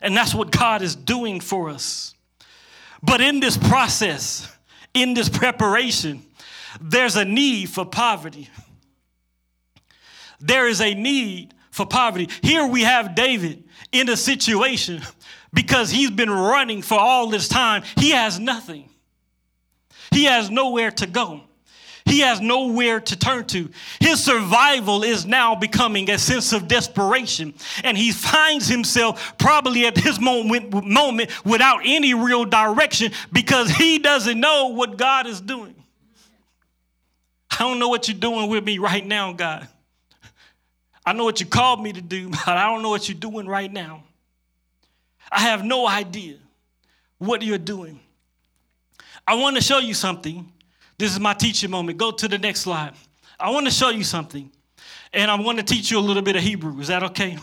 And 0.00 0.16
that's 0.16 0.34
what 0.34 0.50
God 0.50 0.82
is 0.82 0.96
doing 0.96 1.38
for 1.38 1.68
us. 1.68 2.16
But 3.00 3.20
in 3.20 3.38
this 3.38 3.56
process, 3.56 4.52
in 4.92 5.14
this 5.14 5.28
preparation, 5.28 6.24
there's 6.80 7.14
a 7.14 7.24
need 7.24 7.68
for 7.68 7.84
poverty. 7.84 8.48
There 10.40 10.66
is 10.66 10.80
a 10.80 10.94
need 10.94 11.54
for 11.70 11.86
poverty. 11.86 12.28
Here 12.42 12.66
we 12.66 12.82
have 12.82 13.14
David 13.14 13.62
in 13.92 14.08
a 14.08 14.16
situation 14.16 15.02
because 15.52 15.92
he's 15.92 16.10
been 16.10 16.30
running 16.30 16.82
for 16.82 16.98
all 16.98 17.28
this 17.28 17.46
time. 17.46 17.84
He 17.96 18.10
has 18.10 18.40
nothing, 18.40 18.90
he 20.10 20.24
has 20.24 20.50
nowhere 20.50 20.90
to 20.90 21.06
go. 21.06 21.47
He 22.08 22.20
has 22.20 22.40
nowhere 22.40 23.00
to 23.00 23.16
turn 23.18 23.44
to. 23.48 23.68
His 24.00 24.24
survival 24.24 25.04
is 25.04 25.26
now 25.26 25.54
becoming 25.54 26.08
a 26.08 26.16
sense 26.16 26.54
of 26.54 26.66
desperation. 26.66 27.52
And 27.84 27.98
he 27.98 28.12
finds 28.12 28.66
himself 28.66 29.36
probably 29.36 29.86
at 29.86 29.94
this 29.94 30.18
moment, 30.18 30.86
moment 30.86 31.30
without 31.44 31.80
any 31.84 32.14
real 32.14 32.46
direction 32.46 33.12
because 33.30 33.70
he 33.70 33.98
doesn't 33.98 34.40
know 34.40 34.68
what 34.68 34.96
God 34.96 35.26
is 35.26 35.40
doing. 35.40 35.74
I 37.50 37.58
don't 37.58 37.78
know 37.78 37.88
what 37.88 38.08
you're 38.08 38.18
doing 38.18 38.48
with 38.48 38.64
me 38.64 38.78
right 38.78 39.04
now, 39.06 39.34
God. 39.34 39.68
I 41.04 41.12
know 41.12 41.24
what 41.24 41.40
you 41.40 41.46
called 41.46 41.82
me 41.82 41.92
to 41.92 42.00
do, 42.00 42.28
but 42.30 42.48
I 42.48 42.70
don't 42.70 42.82
know 42.82 42.90
what 42.90 43.08
you're 43.08 43.18
doing 43.18 43.46
right 43.46 43.70
now. 43.70 44.02
I 45.30 45.40
have 45.40 45.62
no 45.62 45.86
idea 45.86 46.36
what 47.18 47.42
you're 47.42 47.58
doing. 47.58 48.00
I 49.26 49.34
want 49.34 49.56
to 49.56 49.62
show 49.62 49.78
you 49.78 49.92
something 49.92 50.50
this 50.98 51.12
is 51.12 51.20
my 51.20 51.32
teaching 51.32 51.70
moment. 51.70 51.98
Go 51.98 52.10
to 52.10 52.28
the 52.28 52.38
next 52.38 52.60
slide. 52.60 52.92
I 53.38 53.50
want 53.50 53.66
to 53.66 53.72
show 53.72 53.90
you 53.90 54.02
something, 54.02 54.50
and 55.12 55.30
I 55.30 55.36
want 55.36 55.58
to 55.58 55.64
teach 55.64 55.90
you 55.90 55.98
a 55.98 56.00
little 56.00 56.22
bit 56.22 56.34
of 56.34 56.42
Hebrew. 56.42 56.80
Is 56.80 56.88
that 56.88 57.02
okay? 57.04 57.38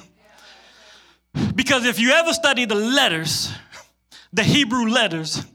Because 1.56 1.86
if 1.86 2.00
you 2.00 2.12
ever 2.12 2.34
study 2.34 2.66
the 2.66 2.76
letters, 2.76 3.54
the 4.34 4.44
Hebrew 4.44 4.88
letters, 4.90 5.46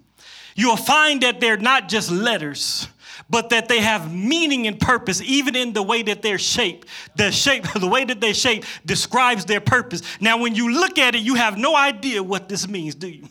you'll 0.55 0.77
find 0.77 1.23
that 1.23 1.41
they're 1.41 1.59
not 1.59 1.89
just 1.89 2.11
letters, 2.11 2.89
but 3.29 3.51
that 3.51 3.69
they 3.69 3.81
have 3.81 4.13
meaning 4.13 4.67
and 4.67 4.81
purpose, 4.81 5.21
even 5.23 5.55
in 5.55 5.73
the 5.73 5.83
way 5.83 6.03
that 6.03 6.23
they're 6.23 6.39
shaped. 6.39 6.89
The 7.17 7.31
shape, 7.31 7.65
the 7.75 7.87
way 7.87 8.05
that 8.05 8.21
they 8.21 8.33
shape 8.33 8.65
describes 8.85 9.45
their 9.45 9.61
purpose. 9.61 10.03
Now, 10.21 10.39
when 10.39 10.55
you 10.55 10.73
look 10.73 10.99
at 10.99 11.15
it, 11.15 11.21
you 11.21 11.35
have 11.35 11.59
no 11.59 11.77
idea 11.77 12.23
what 12.23 12.49
this 12.49 12.67
means, 12.67 12.95
do 12.95 13.09
you? 13.09 13.29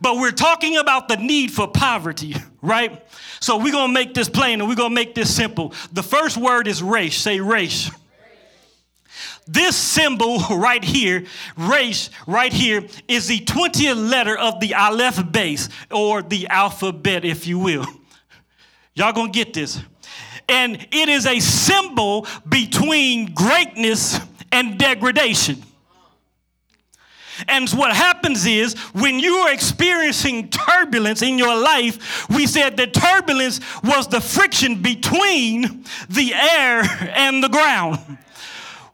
But 0.00 0.16
we're 0.16 0.32
talking 0.32 0.76
about 0.76 1.08
the 1.08 1.16
need 1.16 1.50
for 1.52 1.68
poverty, 1.68 2.34
right? 2.62 3.02
So 3.46 3.58
we're 3.58 3.70
going 3.70 3.90
to 3.90 3.94
make 3.94 4.12
this 4.12 4.28
plain 4.28 4.60
and 4.60 4.68
we're 4.68 4.74
going 4.74 4.90
to 4.90 4.94
make 4.94 5.14
this 5.14 5.32
simple. 5.32 5.72
The 5.92 6.02
first 6.02 6.36
word 6.36 6.66
is 6.66 6.82
Resh. 6.82 7.16
Say 7.16 7.38
Resh. 7.38 7.92
This 9.46 9.76
symbol 9.76 10.38
right 10.50 10.82
here, 10.82 11.26
Resh 11.56 12.10
right 12.26 12.52
here, 12.52 12.84
is 13.06 13.28
the 13.28 13.38
20th 13.38 14.10
letter 14.10 14.36
of 14.36 14.58
the 14.58 14.74
Aleph 14.74 15.30
Bet 15.30 15.68
or 15.92 16.22
the 16.22 16.48
alphabet, 16.48 17.24
if 17.24 17.46
you 17.46 17.60
will. 17.60 17.86
Y'all 18.94 19.12
gonna 19.12 19.30
get 19.30 19.54
this. 19.54 19.80
And 20.48 20.84
it 20.90 21.08
is 21.08 21.24
a 21.24 21.38
symbol 21.38 22.26
between 22.48 23.32
greatness 23.32 24.18
and 24.50 24.76
degradation. 24.76 25.62
And 27.48 27.68
what 27.70 27.94
happens 27.94 28.46
is 28.46 28.74
when 28.92 29.18
you 29.18 29.34
are 29.36 29.52
experiencing 29.52 30.48
turbulence 30.48 31.22
in 31.22 31.38
your 31.38 31.54
life, 31.56 32.28
we 32.30 32.46
said 32.46 32.76
that 32.76 32.94
turbulence 32.94 33.60
was 33.82 34.08
the 34.08 34.20
friction 34.20 34.82
between 34.82 35.84
the 36.08 36.34
air 36.34 36.82
and 37.14 37.42
the 37.42 37.48
ground. 37.48 37.98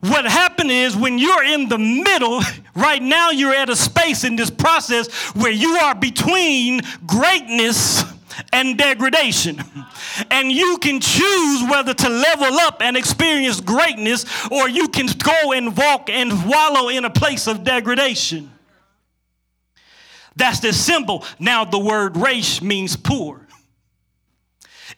What 0.01 0.25
happened 0.25 0.73
is 0.73 0.97
when 0.97 1.17
you're 1.19 1.45
in 1.45 1.69
the 1.69 1.79
middle, 1.79 2.41
right 2.75 3.01
now 3.01 3.31
you're 3.31 3.55
at 3.55 3.71
a 3.71 3.77
space 3.77 4.25
in 4.25 4.35
this 4.35 4.51
process 4.51 5.09
where 5.37 5.53
you 5.53 5.77
are 5.77 5.95
between 5.95 6.81
greatness 7.07 8.03
and 8.53 8.77
degradation. 8.77 9.63
And 10.31 10.51
you 10.51 10.79
can 10.79 11.01
choose 11.01 11.63
whether 11.71 11.95
to 11.95 12.09
level 12.09 12.59
up 12.61 12.83
and 12.83 12.97
experience 12.97 13.61
greatness 13.61 14.25
or 14.51 14.69
you 14.69 14.89
can 14.89 15.07
go 15.07 15.53
and 15.53 15.77
walk 15.77 16.11
and 16.11 16.49
wallow 16.49 16.89
in 16.89 17.05
a 17.05 17.11
place 17.11 17.47
of 17.47 17.65
degradation. 17.65 18.51
That's 20.37 20.61
the 20.61 20.73
symbol. 20.73 21.25
Now, 21.39 21.65
the 21.65 21.79
word 21.79 22.17
Resh 22.17 22.63
means 22.63 22.97
poor. 22.97 23.47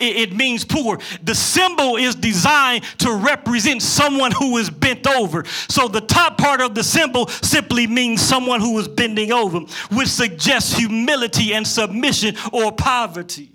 It, 0.00 0.32
means 0.34 0.64
poor. 0.64 0.98
The 1.22 1.34
symbol 1.34 1.96
is 1.96 2.14
designed 2.14 2.84
to 2.98 3.12
represent 3.12 3.82
someone 3.82 4.32
who 4.32 4.56
is 4.58 4.70
bent 4.70 5.06
over. 5.06 5.44
So 5.68 5.88
the 5.88 6.00
top 6.00 6.38
part 6.38 6.60
of 6.60 6.74
the 6.74 6.82
symbol 6.82 7.28
simply 7.28 7.86
means 7.86 8.20
someone 8.20 8.60
who 8.60 8.78
is 8.78 8.88
bending 8.88 9.32
over, 9.32 9.60
which 9.92 10.08
suggests 10.08 10.76
humility 10.76 11.54
and 11.54 11.66
submission 11.66 12.36
or 12.52 12.72
poverty. 12.72 13.50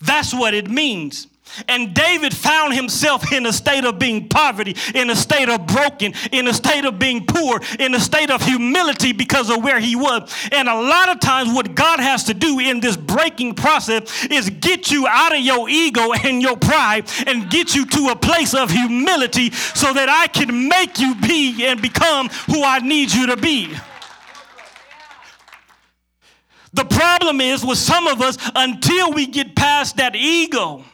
That's 0.00 0.34
what 0.34 0.54
it 0.54 0.68
means. 0.68 1.28
And 1.68 1.94
David 1.94 2.34
found 2.34 2.74
himself 2.74 3.32
in 3.32 3.46
a 3.46 3.52
state 3.52 3.84
of 3.84 3.98
being 3.98 4.28
poverty, 4.28 4.76
in 4.94 5.10
a 5.10 5.16
state 5.16 5.48
of 5.48 5.66
broken, 5.66 6.14
in 6.30 6.48
a 6.48 6.54
state 6.54 6.84
of 6.84 6.98
being 6.98 7.26
poor, 7.26 7.60
in 7.78 7.94
a 7.94 8.00
state 8.00 8.30
of 8.30 8.42
humility 8.42 9.12
because 9.12 9.50
of 9.50 9.62
where 9.62 9.80
he 9.80 9.96
was. 9.96 10.32
And 10.50 10.68
a 10.68 10.74
lot 10.74 11.08
of 11.08 11.20
times, 11.20 11.52
what 11.52 11.74
God 11.74 12.00
has 12.00 12.24
to 12.24 12.34
do 12.34 12.58
in 12.58 12.80
this 12.80 12.96
breaking 12.96 13.54
process 13.54 14.26
is 14.26 14.50
get 14.50 14.90
you 14.90 15.06
out 15.06 15.34
of 15.34 15.40
your 15.40 15.68
ego 15.68 16.12
and 16.12 16.40
your 16.40 16.56
pride 16.56 17.08
and 17.26 17.50
get 17.50 17.74
you 17.74 17.86
to 17.86 18.08
a 18.08 18.16
place 18.16 18.54
of 18.54 18.70
humility 18.70 19.50
so 19.50 19.92
that 19.92 20.08
I 20.08 20.26
can 20.28 20.68
make 20.68 20.98
you 20.98 21.14
be 21.16 21.66
and 21.66 21.80
become 21.80 22.28
who 22.46 22.62
I 22.64 22.78
need 22.78 23.12
you 23.12 23.26
to 23.26 23.36
be. 23.36 23.74
The 26.74 26.84
problem 26.84 27.40
is 27.40 27.64
with 27.64 27.78
some 27.78 28.06
of 28.06 28.22
us, 28.22 28.38
until 28.54 29.12
we 29.12 29.26
get 29.26 29.54
past 29.54 29.98
that 29.98 30.16
ego, 30.16 30.84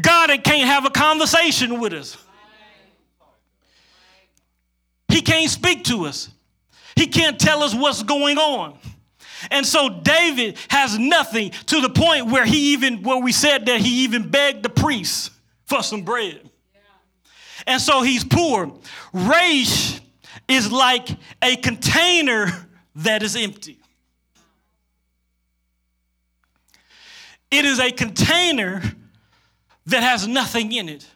God 0.00 0.28
can't 0.44 0.68
have 0.68 0.84
a 0.84 0.90
conversation 0.90 1.80
with 1.80 1.92
us. 1.92 2.16
He 5.08 5.22
can't 5.22 5.50
speak 5.50 5.84
to 5.84 6.04
us. 6.04 6.30
He 6.96 7.06
can't 7.06 7.38
tell 7.38 7.62
us 7.62 7.74
what's 7.74 8.02
going 8.02 8.38
on. 8.38 8.78
And 9.50 9.64
so 9.64 9.88
David 9.88 10.58
has 10.68 10.98
nothing 10.98 11.50
to 11.66 11.80
the 11.80 11.90
point 11.90 12.26
where 12.26 12.44
he 12.44 12.72
even, 12.72 13.02
where 13.02 13.18
we 13.18 13.32
said 13.32 13.66
that 13.66 13.80
he 13.80 14.04
even 14.04 14.28
begged 14.28 14.62
the 14.62 14.68
priest 14.68 15.30
for 15.64 15.82
some 15.82 16.02
bread. 16.02 16.40
And 17.66 17.80
so 17.80 18.02
he's 18.02 18.24
poor. 18.24 18.72
Raish 19.12 20.00
is 20.48 20.70
like 20.70 21.08
a 21.42 21.56
container 21.56 22.48
that 22.96 23.22
is 23.22 23.36
empty. 23.36 23.78
It 27.50 27.64
is 27.64 27.78
a 27.78 27.90
container 27.90 28.82
that 29.86 30.02
has 30.02 30.26
nothing 30.26 30.72
in 30.72 30.88
it. 30.88 31.06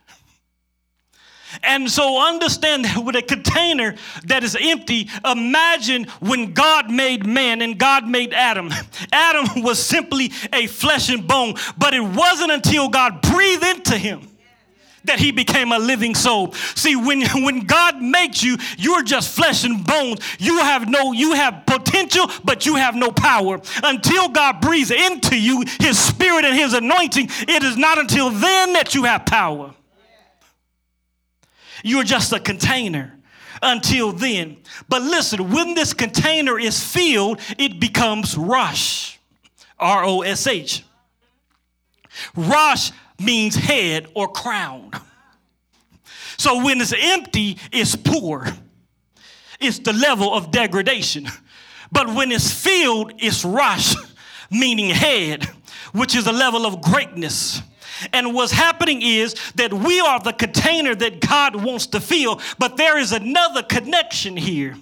And 1.65 1.91
so 1.91 2.25
understand 2.25 2.85
that 2.85 3.05
with 3.05 3.17
a 3.17 3.23
container 3.23 3.97
that 4.27 4.45
is 4.45 4.57
empty, 4.61 5.09
imagine 5.25 6.05
when 6.21 6.53
God 6.53 6.91
made 6.91 7.27
man 7.27 7.61
and 7.61 7.77
God 7.77 8.07
made 8.07 8.33
Adam. 8.33 8.71
Adam 9.13 9.63
was 9.63 9.85
simply 9.85 10.31
a 10.53 10.69
flesh 10.69 11.11
and 11.11 11.27
bone, 11.27 11.55
but 11.77 11.93
it 11.93 12.03
wasn't 12.03 12.53
until 12.53 12.89
God 12.89 13.21
breathed 13.21 13.65
into 13.65 13.99
him 13.99 14.30
that 15.05 15.19
he 15.19 15.33
became 15.33 15.73
a 15.73 15.79
living 15.79 16.15
soul. 16.15 16.53
See, 16.53 16.97
when, 16.97 17.23
when 17.45 17.61
God 17.61 18.01
makes 18.01 18.43
you, 18.43 18.57
you're 18.79 19.03
just 19.03 19.35
flesh 19.35 19.65
and 19.65 19.85
bones. 19.85 20.21
You 20.39 20.59
have 20.59 20.89
no, 20.89 21.13
you 21.13 21.35
have 21.35 21.65
potential, 21.67 22.27
but 22.45 22.67
you 22.67 22.77
have 22.77 22.95
no 22.95 23.11
power. 23.11 23.61
Until 23.83 24.29
God 24.29 24.61
breathes 24.61 24.91
into 24.91 25.39
you 25.39 25.65
his 25.79 25.99
spirit 25.99 26.45
and 26.45 26.57
his 26.57 26.75
anointing, 26.75 27.29
it 27.49 27.63
is 27.63 27.77
not 27.77 27.99
until 27.99 28.31
then 28.31 28.75
that 28.75 28.95
you 28.95 29.05
have 29.05 29.27
power. 29.27 29.75
You're 31.83 32.05
just 32.05 32.33
a 32.33 32.41
container 32.41 33.19
until 33.63 34.13
then. 34.13 34.59
But 34.89 35.03
listen, 35.03 35.51
when 35.51 35.75
this 35.75 35.93
container 35.93 36.59
is 36.59 36.83
filled, 36.83 37.41
it 37.59 37.81
becomes 37.81 38.37
Rosh. 38.37 39.17
R 39.79 40.05
O 40.05 40.21
S 40.21 40.47
H. 40.47 40.85
Rosh 42.37 42.91
means 43.21 43.55
head 43.55 44.09
or 44.15 44.29
crown. 44.29 44.91
So 46.37 46.65
when 46.65 46.81
it's 46.81 46.95
empty, 46.99 47.59
it's 47.71 47.95
poor. 47.95 48.47
It's 49.61 49.79
the 49.79 49.93
level 49.93 50.33
of 50.33 50.51
degradation. 50.51 51.29
But 51.93 52.09
when 52.15 52.33
it's 52.33 52.53
filled, 52.53 53.13
it's 53.19 53.45
Rosh, 53.45 53.95
meaning 54.51 54.91
head, 54.91 55.45
which 55.93 56.15
is 56.15 56.27
a 56.27 56.33
level 56.33 56.65
of 56.65 56.81
greatness. 56.81 57.61
And 58.13 58.35
what's 58.35 58.53
happening 58.53 59.03
is 59.03 59.35
that 59.57 59.75
we 59.75 60.01
are 60.01 60.21
the 60.21 60.33
container 60.33 60.95
that 60.95 61.21
God 61.21 61.57
wants 61.57 61.87
to 61.89 62.01
fill, 62.01 62.41
but 62.59 62.77
there 62.77 62.99
is 62.99 63.13
another 63.13 63.63
connection 63.63 64.37
here. 64.37 64.77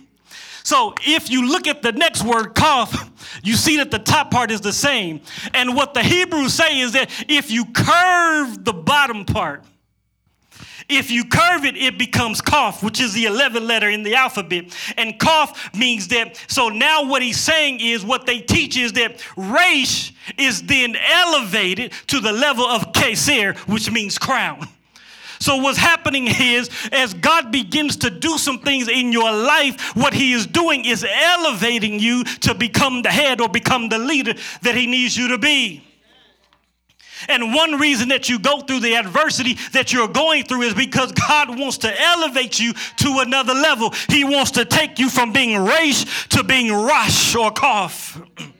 So 0.68 0.92
if 1.00 1.30
you 1.30 1.48
look 1.48 1.66
at 1.66 1.80
the 1.80 1.92
next 1.92 2.22
word, 2.22 2.54
kaf, 2.54 3.10
you 3.42 3.54
see 3.54 3.78
that 3.78 3.90
the 3.90 3.98
top 3.98 4.30
part 4.30 4.50
is 4.50 4.60
the 4.60 4.74
same. 4.74 5.22
And 5.54 5.74
what 5.74 5.94
the 5.94 6.02
Hebrews 6.02 6.52
say 6.52 6.80
is 6.80 6.92
that 6.92 7.08
if 7.26 7.50
you 7.50 7.64
curve 7.64 8.66
the 8.66 8.74
bottom 8.74 9.24
part, 9.24 9.64
if 10.86 11.10
you 11.10 11.24
curve 11.24 11.64
it, 11.64 11.74
it 11.78 11.96
becomes 11.96 12.42
kaf, 12.42 12.82
which 12.82 13.00
is 13.00 13.14
the 13.14 13.24
11th 13.24 13.66
letter 13.66 13.88
in 13.88 14.02
the 14.02 14.14
alphabet. 14.14 14.76
And 14.98 15.18
kaf 15.18 15.74
means 15.74 16.08
that, 16.08 16.38
so 16.48 16.68
now 16.68 17.06
what 17.06 17.22
he's 17.22 17.40
saying 17.40 17.80
is 17.80 18.04
what 18.04 18.26
they 18.26 18.40
teach 18.40 18.76
is 18.76 18.92
that 18.92 19.26
Resh 19.38 20.12
is 20.36 20.64
then 20.64 20.96
elevated 20.96 21.92
to 22.08 22.20
the 22.20 22.32
level 22.32 22.66
of 22.66 22.92
Keser, 22.92 23.56
which 23.60 23.90
means 23.90 24.18
crown. 24.18 24.68
So, 25.41 25.57
what's 25.57 25.78
happening 25.78 26.26
is 26.41 26.70
as 26.93 27.14
God 27.14 27.53
begins 27.53 27.97
to 27.99 28.11
do 28.11 28.39
some 28.39 28.59
things 28.61 28.89
in 28.89 29.12
your 29.12 29.30
life, 29.30 29.97
what 29.97 30.14
He 30.14 30.32
is 30.32 30.47
doing 30.47 30.84
is 30.84 31.05
elevating 31.05 31.99
you 31.99 32.24
to 32.24 32.55
become 32.55 33.03
the 33.03 33.11
head 33.11 33.41
or 33.41 33.49
become 33.49 33.89
the 33.89 33.99
leader 33.99 34.34
that 34.62 34.74
He 34.74 34.86
needs 34.86 35.16
you 35.16 35.28
to 35.28 35.39
be. 35.39 35.84
And 37.26 37.53
one 37.53 37.78
reason 37.78 38.11
that 38.11 38.28
you 38.28 38.39
go 38.39 38.61
through 38.61 38.80
the 38.80 38.95
adversity 38.95 39.55
that 39.72 39.93
you're 39.93 40.09
going 40.09 40.45
through 40.45 40.62
is 40.62 40.74
because 40.74 41.11
God 41.12 41.59
wants 41.59 41.78
to 41.78 42.01
elevate 42.01 42.61
you 42.61 42.74
to 42.99 43.18
another 43.20 43.55
level. 43.55 43.93
He 44.09 44.22
wants 44.22 44.53
to 44.53 44.64
take 44.64 44.99
you 44.99 45.09
from 45.09 45.32
being 45.32 45.59
rash 45.59 46.28
to 46.28 46.45
being 46.45 46.72
rush 46.72 47.34
or 47.34 47.51
cough. 47.51 48.20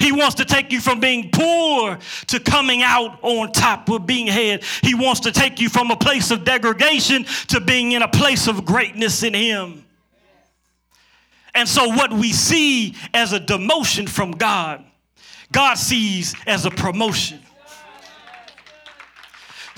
He 0.00 0.12
wants 0.12 0.36
to 0.36 0.46
take 0.46 0.72
you 0.72 0.80
from 0.80 0.98
being 0.98 1.30
poor 1.30 1.98
to 2.28 2.40
coming 2.40 2.82
out 2.82 3.18
on 3.22 3.52
top 3.52 3.88
of 3.90 4.06
being 4.06 4.26
head. 4.26 4.64
He 4.82 4.94
wants 4.94 5.20
to 5.20 5.32
take 5.32 5.60
you 5.60 5.68
from 5.68 5.90
a 5.90 5.96
place 5.96 6.30
of 6.30 6.42
degradation 6.42 7.26
to 7.48 7.60
being 7.60 7.92
in 7.92 8.00
a 8.00 8.08
place 8.08 8.48
of 8.48 8.64
greatness 8.64 9.22
in 9.22 9.34
Him. 9.34 9.84
And 11.54 11.68
so, 11.68 11.88
what 11.88 12.12
we 12.12 12.32
see 12.32 12.96
as 13.12 13.32
a 13.32 13.40
demotion 13.40 14.08
from 14.08 14.32
God, 14.32 14.84
God 15.52 15.74
sees 15.74 16.34
as 16.46 16.64
a 16.64 16.70
promotion. 16.70 17.40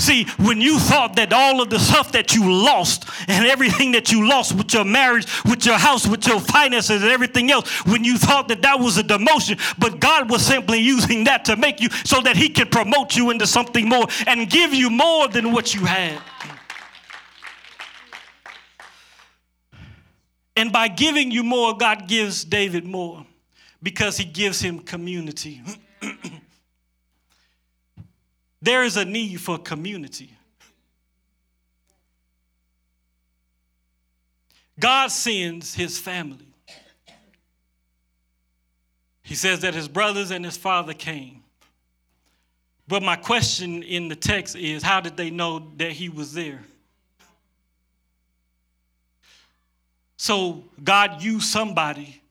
See, 0.03 0.25
when 0.37 0.61
you 0.61 0.81
thought 0.81 1.15
that 1.15 1.33
all 1.33 1.63
of 1.63 1.71
the 1.71 1.79
stuff 1.79 2.11
that 2.11 2.35
you 2.35 2.53
lost 2.53 3.09
and 3.29 3.47
everything 3.47 3.93
that 3.93 4.11
you 4.11 4.29
lost 4.29 4.53
with 4.53 4.75
your 4.75 4.85
marriage, 4.85 5.29
with 5.45 5.65
your 5.65 5.79
house, 5.79 6.09
with 6.09 6.27
your 6.27 6.41
finances, 6.41 7.03
and 7.03 7.13
everything 7.13 7.53
else, 7.53 7.87
when 7.87 8.03
you 8.03 8.19
thought 8.19 8.49
that 8.49 8.63
that 8.63 8.81
was 8.81 8.99
a 8.99 9.05
demotion, 9.05 9.61
but 9.79 10.01
God 10.01 10.29
was 10.29 10.45
simply 10.45 10.81
using 10.81 11.23
that 11.25 11.45
to 11.45 11.55
make 11.55 11.81
you 11.81 11.89
so 12.05 12.21
that 12.23 12.37
He 12.37 12.49
could 12.49 12.73
promote 12.73 13.15
you 13.15 13.31
into 13.31 13.47
something 13.47 13.89
more 13.89 14.09
and 14.27 14.51
give 14.51 14.75
you 14.75 14.91
more 14.91 15.29
than 15.29 15.53
what 15.53 15.73
you 15.73 15.85
had. 15.85 16.21
And 20.57 20.73
by 20.73 20.89
giving 20.89 21.31
you 21.31 21.45
more, 21.45 21.77
God 21.77 22.09
gives 22.09 22.45
David 22.45 22.85
more 22.85 23.25
because 23.81 24.17
He 24.17 24.25
gives 24.25 24.61
him 24.61 24.81
community. 24.81 25.63
There 28.63 28.85
is 28.85 28.97
a 28.97 29.05
need 29.05 29.41
for 29.41 29.59
community. 29.59 30.33
God 34.79 35.09
sends 35.09 35.75
his 35.75 35.99
family. 35.99 36.47
He 39.25 39.35
says 39.35 39.61
that 39.61 39.75
his 39.75 39.89
brothers 39.89 40.31
and 40.31 40.45
his 40.45 40.57
father 40.57 40.95
came. 40.95 41.43
But 42.87 43.03
my 43.03 43.17
question 43.17 43.83
in 43.83 44.09
the 44.09 44.17
text 44.17 44.55
is 44.55 44.83
how 44.83 45.01
did 45.01 45.17
they 45.17 45.31
know 45.31 45.71
that 45.77 45.93
he 45.93 46.09
was 46.09 46.33
there? 46.33 46.63
So 50.17 50.65
God 50.83 51.21
used 51.21 51.49
somebody 51.49 52.23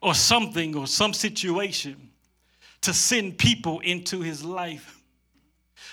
or 0.00 0.14
something 0.14 0.76
or 0.76 0.86
some 0.86 1.12
situation 1.12 2.10
to 2.82 2.94
send 2.94 3.38
people 3.38 3.80
into 3.80 4.20
his 4.20 4.44
life 4.44 5.01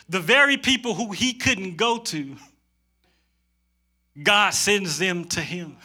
the 0.09 0.19
very 0.19 0.57
people 0.57 0.95
who 0.95 1.11
he 1.11 1.33
couldn't 1.33 1.77
go 1.77 1.99
to, 1.99 2.35
God 4.21 4.53
sends 4.55 4.97
them 4.97 5.25
to 5.25 5.39
him. 5.39 5.77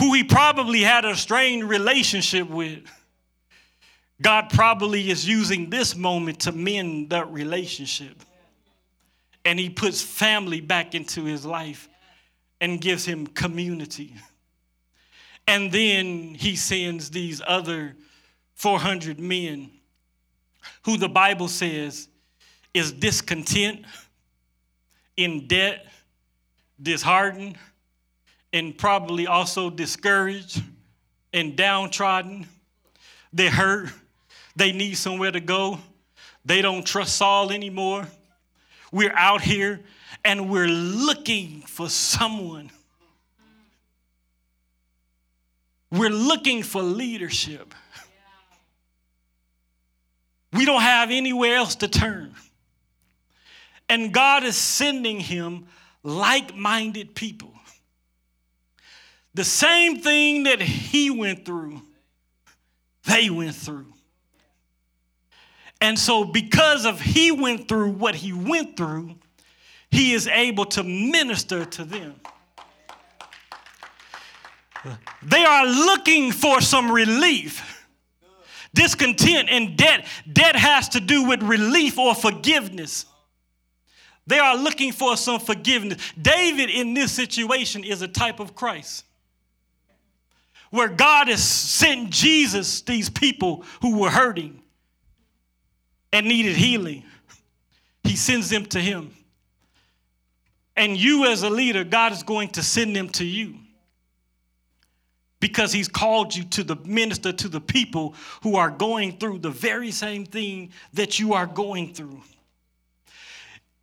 Who 0.00 0.12
he 0.12 0.24
probably 0.24 0.82
had 0.82 1.04
a 1.04 1.16
strained 1.16 1.68
relationship 1.68 2.50
with, 2.50 2.80
God 4.20 4.50
probably 4.50 5.08
is 5.08 5.26
using 5.26 5.70
this 5.70 5.96
moment 5.96 6.40
to 6.40 6.52
mend 6.52 7.10
that 7.10 7.30
relationship. 7.30 8.20
And 9.44 9.58
he 9.58 9.70
puts 9.70 10.02
family 10.02 10.60
back 10.60 10.94
into 10.94 11.24
his 11.24 11.46
life 11.46 11.88
and 12.60 12.80
gives 12.80 13.04
him 13.04 13.28
community. 13.28 14.16
And 15.46 15.70
then 15.70 16.34
he 16.34 16.56
sends 16.56 17.10
these 17.10 17.40
other 17.46 17.94
400 18.54 19.20
men 19.20 19.70
who 20.84 20.96
the 20.96 21.08
Bible 21.08 21.48
says 21.48 22.08
is 22.74 22.92
discontent, 22.92 23.84
in 25.16 25.46
debt, 25.46 25.86
disheartened, 26.80 27.56
and 28.52 28.76
probably 28.76 29.26
also 29.26 29.70
discouraged 29.70 30.62
and 31.32 31.56
downtrodden. 31.56 32.46
They're 33.32 33.50
hurt. 33.50 33.90
They 34.56 34.72
need 34.72 34.94
somewhere 34.94 35.30
to 35.30 35.40
go. 35.40 35.78
They 36.44 36.62
don't 36.62 36.86
trust 36.86 37.16
Saul 37.16 37.50
anymore. 37.50 38.06
We're 38.92 39.14
out 39.14 39.42
here 39.42 39.80
and 40.24 40.48
we're 40.48 40.68
looking 40.68 41.62
for 41.62 41.88
someone. 41.88 42.70
We're 45.90 46.10
looking 46.10 46.62
for 46.62 46.82
leadership. 46.82 47.74
We 50.56 50.64
don't 50.64 50.82
have 50.82 51.10
anywhere 51.10 51.56
else 51.56 51.76
to 51.76 51.88
turn. 51.88 52.34
And 53.88 54.12
God 54.12 54.44
is 54.44 54.56
sending 54.56 55.20
him 55.20 55.66
like 56.02 56.54
minded 56.54 57.14
people. 57.14 57.52
The 59.34 59.44
same 59.44 59.98
thing 59.98 60.44
that 60.44 60.60
he 60.62 61.10
went 61.10 61.44
through, 61.44 61.82
they 63.04 63.28
went 63.28 63.54
through. 63.54 63.92
And 65.80 65.98
so, 65.98 66.24
because 66.24 66.86
of 66.86 67.00
he 67.00 67.30
went 67.30 67.68
through 67.68 67.90
what 67.90 68.14
he 68.14 68.32
went 68.32 68.78
through, 68.78 69.16
he 69.90 70.14
is 70.14 70.26
able 70.26 70.64
to 70.66 70.82
minister 70.82 71.64
to 71.66 71.84
them. 71.84 72.14
They 75.22 75.44
are 75.44 75.66
looking 75.66 76.32
for 76.32 76.60
some 76.60 76.90
relief 76.90 77.75
discontent 78.76 79.48
and 79.50 79.76
debt. 79.76 80.06
Debt 80.32 80.54
has 80.54 80.90
to 80.90 81.00
do 81.00 81.24
with 81.24 81.42
relief 81.42 81.98
or 81.98 82.14
forgiveness. 82.14 83.06
They 84.28 84.38
are 84.38 84.56
looking 84.56 84.92
for 84.92 85.16
some 85.16 85.40
forgiveness. 85.40 85.98
David, 86.20 86.70
in 86.70 86.94
this 86.94 87.10
situation, 87.10 87.82
is 87.82 88.02
a 88.02 88.08
type 88.08 88.38
of 88.38 88.54
Christ. 88.54 89.04
Where 90.70 90.88
God 90.88 91.28
has 91.28 91.42
sent 91.42 92.10
Jesus, 92.10 92.82
these 92.82 93.08
people 93.08 93.64
who 93.82 93.98
were 93.98 94.10
hurting 94.10 94.62
and 96.12 96.26
needed 96.26 96.56
healing, 96.56 97.04
He 98.04 98.16
sends 98.16 98.50
them 98.50 98.66
to 98.66 98.80
Him. 98.80 99.12
And 100.76 100.96
you, 100.96 101.26
as 101.26 101.42
a 101.42 101.50
leader, 101.50 101.84
God 101.84 102.12
is 102.12 102.22
going 102.22 102.50
to 102.50 102.62
send 102.62 102.94
them 102.94 103.08
to 103.10 103.24
you 103.24 103.56
because 105.46 105.72
he's 105.72 105.86
called 105.86 106.34
you 106.34 106.42
to 106.42 106.64
the 106.64 106.74
minister 106.84 107.32
to 107.32 107.48
the 107.48 107.60
people 107.60 108.14
who 108.42 108.56
are 108.56 108.68
going 108.68 109.16
through 109.16 109.38
the 109.38 109.50
very 109.50 109.92
same 109.92 110.26
thing 110.26 110.72
that 110.92 111.20
you 111.20 111.34
are 111.34 111.46
going 111.46 111.94
through. 111.94 112.20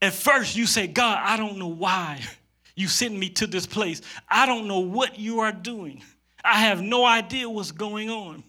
At 0.01 0.11
first, 0.11 0.57
you 0.57 0.65
say, 0.65 0.87
God, 0.87 1.19
I 1.23 1.37
don't 1.37 1.57
know 1.57 1.69
why 1.69 2.19
you 2.75 2.89
sent 2.89 3.17
me 3.17 3.29
to 3.29 3.47
this 3.47 3.65
place. 3.65 4.01
I 4.27 4.45
don't 4.45 4.67
know 4.67 4.81
what 4.81 5.17
you 5.17 5.39
are 5.39 5.53
doing. 5.53 6.03
I 6.43 6.59
have 6.59 6.81
no 6.81 7.05
idea 7.05 7.49
what's 7.49 7.71
going 7.71 8.09
on. 8.09 8.43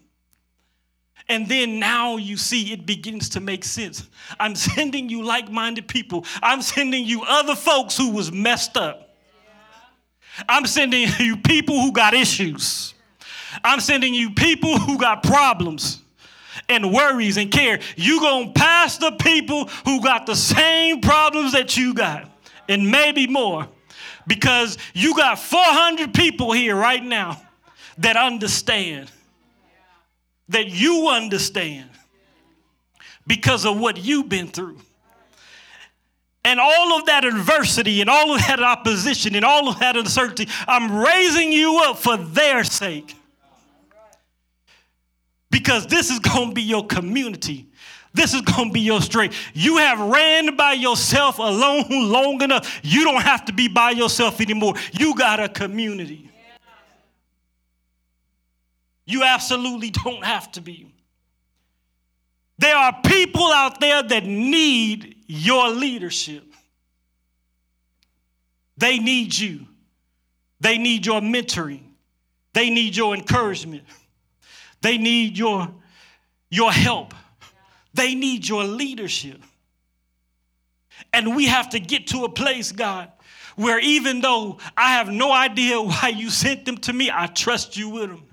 And 1.28 1.48
then 1.48 1.78
now 1.78 2.16
you 2.16 2.36
see 2.36 2.72
it 2.72 2.84
begins 2.84 3.28
to 3.30 3.40
make 3.40 3.64
sense. 3.64 4.08
I'm 4.40 4.54
sending 4.56 5.08
you 5.08 5.22
like 5.22 5.48
minded 5.48 5.86
people, 5.86 6.26
I'm 6.42 6.62
sending 6.62 7.04
you 7.04 7.22
other 7.22 7.54
folks 7.54 7.96
who 7.96 8.10
was 8.10 8.32
messed 8.32 8.76
up. 8.76 9.14
I'm 10.48 10.66
sending 10.66 11.06
you 11.20 11.36
people 11.36 11.80
who 11.80 11.92
got 11.92 12.12
issues. 12.12 12.93
I'm 13.62 13.80
sending 13.80 14.14
you 14.14 14.30
people 14.30 14.78
who 14.78 14.98
got 14.98 15.22
problems 15.22 16.02
and 16.68 16.92
worries 16.92 17.36
and 17.36 17.50
care. 17.50 17.80
You 17.96 18.20
going 18.20 18.52
to 18.52 18.60
pass 18.60 18.98
the 18.98 19.12
people 19.12 19.66
who 19.84 20.02
got 20.02 20.26
the 20.26 20.36
same 20.36 21.00
problems 21.00 21.52
that 21.52 21.76
you 21.76 21.94
got 21.94 22.30
and 22.68 22.90
maybe 22.90 23.26
more 23.26 23.68
because 24.26 24.78
you 24.94 25.14
got 25.14 25.38
400 25.38 26.14
people 26.14 26.52
here 26.52 26.74
right 26.74 27.02
now 27.02 27.40
that 27.98 28.16
understand, 28.16 29.10
that 30.48 30.68
you 30.68 31.08
understand 31.08 31.88
because 33.26 33.64
of 33.64 33.78
what 33.78 33.98
you've 33.98 34.28
been 34.28 34.48
through. 34.48 34.78
And 36.46 36.60
all 36.60 36.98
of 36.98 37.06
that 37.06 37.24
adversity 37.24 38.02
and 38.02 38.10
all 38.10 38.34
of 38.34 38.40
that 38.46 38.62
opposition 38.62 39.34
and 39.34 39.44
all 39.44 39.68
of 39.68 39.78
that 39.78 39.96
uncertainty, 39.96 40.46
I'm 40.66 40.94
raising 40.94 41.52
you 41.52 41.80
up 41.84 41.96
for 41.96 42.18
their 42.18 42.64
sake. 42.64 43.16
Because 45.54 45.86
this 45.86 46.10
is 46.10 46.18
going 46.18 46.48
to 46.48 46.52
be 46.52 46.62
your 46.62 46.84
community. 46.84 47.68
This 48.12 48.34
is 48.34 48.40
going 48.40 48.70
to 48.70 48.72
be 48.72 48.80
your 48.80 49.00
strength. 49.00 49.36
You 49.54 49.76
have 49.76 50.00
ran 50.00 50.56
by 50.56 50.72
yourself 50.72 51.38
alone 51.38 51.84
long 51.90 52.42
enough. 52.42 52.80
You 52.82 53.04
don't 53.04 53.22
have 53.22 53.44
to 53.44 53.52
be 53.52 53.68
by 53.68 53.92
yourself 53.92 54.40
anymore. 54.40 54.74
You 54.90 55.14
got 55.14 55.38
a 55.38 55.48
community. 55.48 56.28
You 59.06 59.22
absolutely 59.22 59.90
don't 59.90 60.24
have 60.24 60.50
to 60.52 60.60
be. 60.60 60.92
There 62.58 62.74
are 62.74 63.00
people 63.06 63.46
out 63.52 63.78
there 63.78 64.02
that 64.02 64.24
need 64.26 65.18
your 65.28 65.68
leadership. 65.68 66.42
They 68.76 68.98
need 68.98 69.38
you. 69.38 69.68
They 70.58 70.78
need 70.78 71.06
your 71.06 71.20
mentoring. 71.20 71.82
They 72.54 72.70
need 72.70 72.96
your 72.96 73.14
encouragement. 73.14 73.84
They 74.84 74.98
need 74.98 75.38
your, 75.38 75.66
your 76.50 76.70
help. 76.70 77.14
They 77.94 78.14
need 78.14 78.46
your 78.46 78.64
leadership. 78.64 79.40
And 81.10 81.34
we 81.34 81.46
have 81.46 81.70
to 81.70 81.80
get 81.80 82.08
to 82.08 82.24
a 82.24 82.28
place, 82.28 82.70
God, 82.70 83.10
where 83.56 83.78
even 83.78 84.20
though 84.20 84.58
I 84.76 84.90
have 84.96 85.08
no 85.08 85.32
idea 85.32 85.80
why 85.80 86.12
you 86.14 86.28
sent 86.28 86.66
them 86.66 86.76
to 86.78 86.92
me, 86.92 87.10
I 87.10 87.28
trust 87.28 87.78
you 87.78 87.88
with 87.88 88.10
them. 88.10 88.24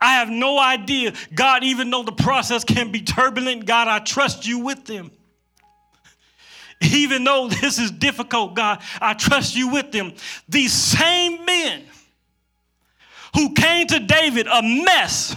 I 0.00 0.14
have 0.14 0.30
no 0.30 0.58
idea. 0.58 1.12
God, 1.34 1.62
even 1.62 1.90
though 1.90 2.02
the 2.02 2.12
process 2.12 2.64
can 2.64 2.90
be 2.90 3.02
turbulent, 3.02 3.66
God, 3.66 3.86
I 3.86 3.98
trust 3.98 4.46
you 4.46 4.60
with 4.60 4.86
them. 4.86 5.10
Even 6.80 7.24
though 7.24 7.48
this 7.48 7.78
is 7.78 7.90
difficult, 7.90 8.54
God, 8.54 8.80
I 8.98 9.12
trust 9.12 9.54
you 9.54 9.68
with 9.68 9.92
them. 9.92 10.14
These 10.48 10.72
same 10.72 11.44
men 11.44 11.82
who 13.34 13.52
came 13.54 13.86
to 13.88 14.00
David 14.00 14.46
a 14.46 14.62
mess 14.62 15.36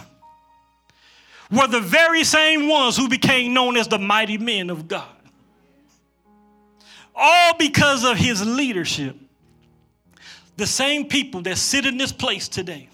were 1.52 1.68
the 1.68 1.80
very 1.80 2.24
same 2.24 2.68
ones 2.68 2.98
who 2.98 3.08
became 3.08 3.54
known 3.54 3.78
as 3.78 3.88
the 3.88 4.00
mighty 4.00 4.38
men 4.38 4.70
of 4.70 4.88
God. 4.88 5.08
All 7.16 7.56
because 7.58 8.04
of 8.04 8.18
his 8.18 8.46
leadership. 8.46 9.16
The 10.56 10.68
same 10.68 11.08
people 11.08 11.42
that 11.44 11.58
sit 11.58 11.86
in 11.86 11.98
this 11.98 12.12
place 12.12 12.48
today 12.48 12.90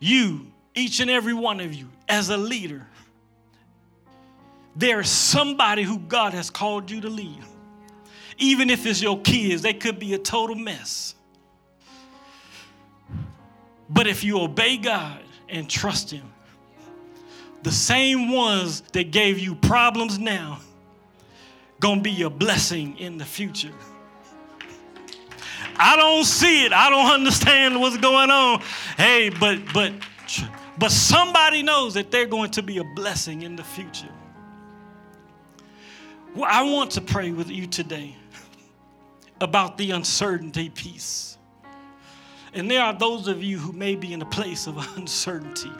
you, 0.00 0.46
each 0.74 1.00
and 1.00 1.10
every 1.10 1.34
one 1.34 1.60
of 1.60 1.74
you, 1.74 1.88
as 2.08 2.30
a 2.30 2.36
leader, 2.36 2.86
there's 4.76 5.08
somebody 5.08 5.82
who 5.82 5.98
God 5.98 6.34
has 6.34 6.50
called 6.50 6.90
you 6.90 7.00
to 7.00 7.08
lead. 7.08 7.42
Even 8.38 8.70
if 8.70 8.86
it's 8.86 9.02
your 9.02 9.20
kids, 9.20 9.62
they 9.62 9.74
could 9.74 9.98
be 9.98 10.14
a 10.14 10.18
total 10.18 10.54
mess. 10.54 11.14
But 13.90 14.06
if 14.06 14.24
you 14.24 14.40
obey 14.40 14.76
God 14.76 15.20
and 15.48 15.68
trust 15.68 16.10
Him, 16.10 16.32
the 17.62 17.72
same 17.72 18.32
ones 18.32 18.82
that 18.92 19.10
gave 19.10 19.38
you 19.38 19.54
problems 19.54 20.18
now 20.18 20.60
gonna 21.80 22.00
be 22.00 22.10
your 22.10 22.30
blessing 22.30 22.98
in 22.98 23.18
the 23.18 23.24
future. 23.24 23.72
I 25.76 25.96
don't 25.96 26.24
see 26.24 26.64
it. 26.64 26.72
I 26.72 26.90
don't 26.90 27.12
understand 27.20 27.80
what's 27.80 27.96
going 27.98 28.30
on. 28.30 28.62
Hey, 28.96 29.30
but 29.30 29.60
but 29.72 29.92
but 30.78 30.90
somebody 30.90 31.62
knows 31.62 31.94
that 31.94 32.10
they're 32.10 32.26
going 32.26 32.50
to 32.52 32.62
be 32.62 32.78
a 32.78 32.84
blessing 32.84 33.42
in 33.42 33.56
the 33.56 33.64
future. 33.64 34.08
Well, 36.34 36.48
I 36.50 36.62
want 36.62 36.92
to 36.92 37.00
pray 37.00 37.32
with 37.32 37.50
you 37.50 37.66
today 37.66 38.14
about 39.40 39.78
the 39.78 39.92
uncertainty 39.92 40.68
piece. 40.68 41.27
And 42.58 42.68
there 42.68 42.82
are 42.82 42.92
those 42.92 43.28
of 43.28 43.40
you 43.40 43.56
who 43.56 43.72
may 43.72 43.94
be 43.94 44.12
in 44.12 44.20
a 44.20 44.26
place 44.26 44.66
of 44.66 44.76
uncertainty. 44.96 45.70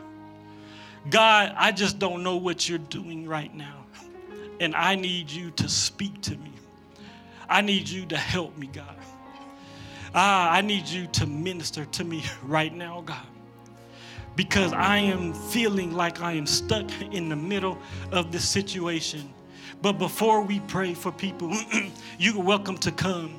God, 1.09 1.53
I 1.57 1.73
just 1.73 1.99
don't 1.99 2.23
know 2.23 2.37
what 2.37 2.69
you're 2.69 2.77
doing 2.77 3.27
right 3.27 3.53
now. 3.53 3.85
And 4.61 4.73
I 4.75 4.95
need 4.95 5.29
you 5.29 5.51
to 5.51 5.67
speak 5.67 6.21
to 6.21 6.31
me. 6.37 6.53
I 7.49 7.61
need 7.61 7.89
you 7.89 8.05
to 8.07 8.17
help 8.17 8.57
me, 8.57 8.67
God. 8.67 8.95
Ah, 10.15 10.51
I 10.51 10.61
need 10.61 10.87
you 10.87 11.07
to 11.07 11.25
minister 11.25 11.85
to 11.85 12.03
me 12.03 12.23
right 12.43 12.73
now, 12.73 13.01
God. 13.01 13.25
Because 14.35 14.71
I 14.71 14.97
am 14.97 15.33
feeling 15.33 15.93
like 15.93 16.21
I 16.21 16.33
am 16.33 16.45
stuck 16.45 16.89
in 17.11 17.27
the 17.27 17.35
middle 17.35 17.77
of 18.11 18.31
this 18.31 18.47
situation. 18.47 19.33
But 19.81 19.93
before 19.93 20.41
we 20.41 20.61
pray 20.61 20.93
for 20.93 21.11
people, 21.11 21.53
you're 22.19 22.41
welcome 22.41 22.77
to 22.77 22.91
come 22.91 23.38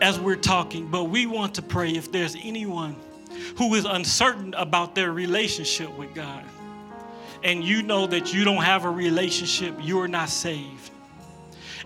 as 0.00 0.18
we're 0.18 0.36
talking. 0.36 0.88
But 0.88 1.04
we 1.04 1.26
want 1.26 1.54
to 1.56 1.62
pray 1.62 1.90
if 1.90 2.10
there's 2.12 2.36
anyone 2.42 2.96
who 3.56 3.74
is 3.74 3.84
uncertain 3.84 4.54
about 4.54 4.94
their 4.94 5.12
relationship 5.12 5.96
with 5.96 6.14
God, 6.14 6.44
and 7.44 7.62
you 7.62 7.82
know 7.82 8.06
that 8.06 8.32
you 8.32 8.44
don't 8.44 8.62
have 8.62 8.84
a 8.84 8.90
relationship, 8.90 9.74
you're 9.80 10.08
not 10.08 10.28
saved 10.28 10.90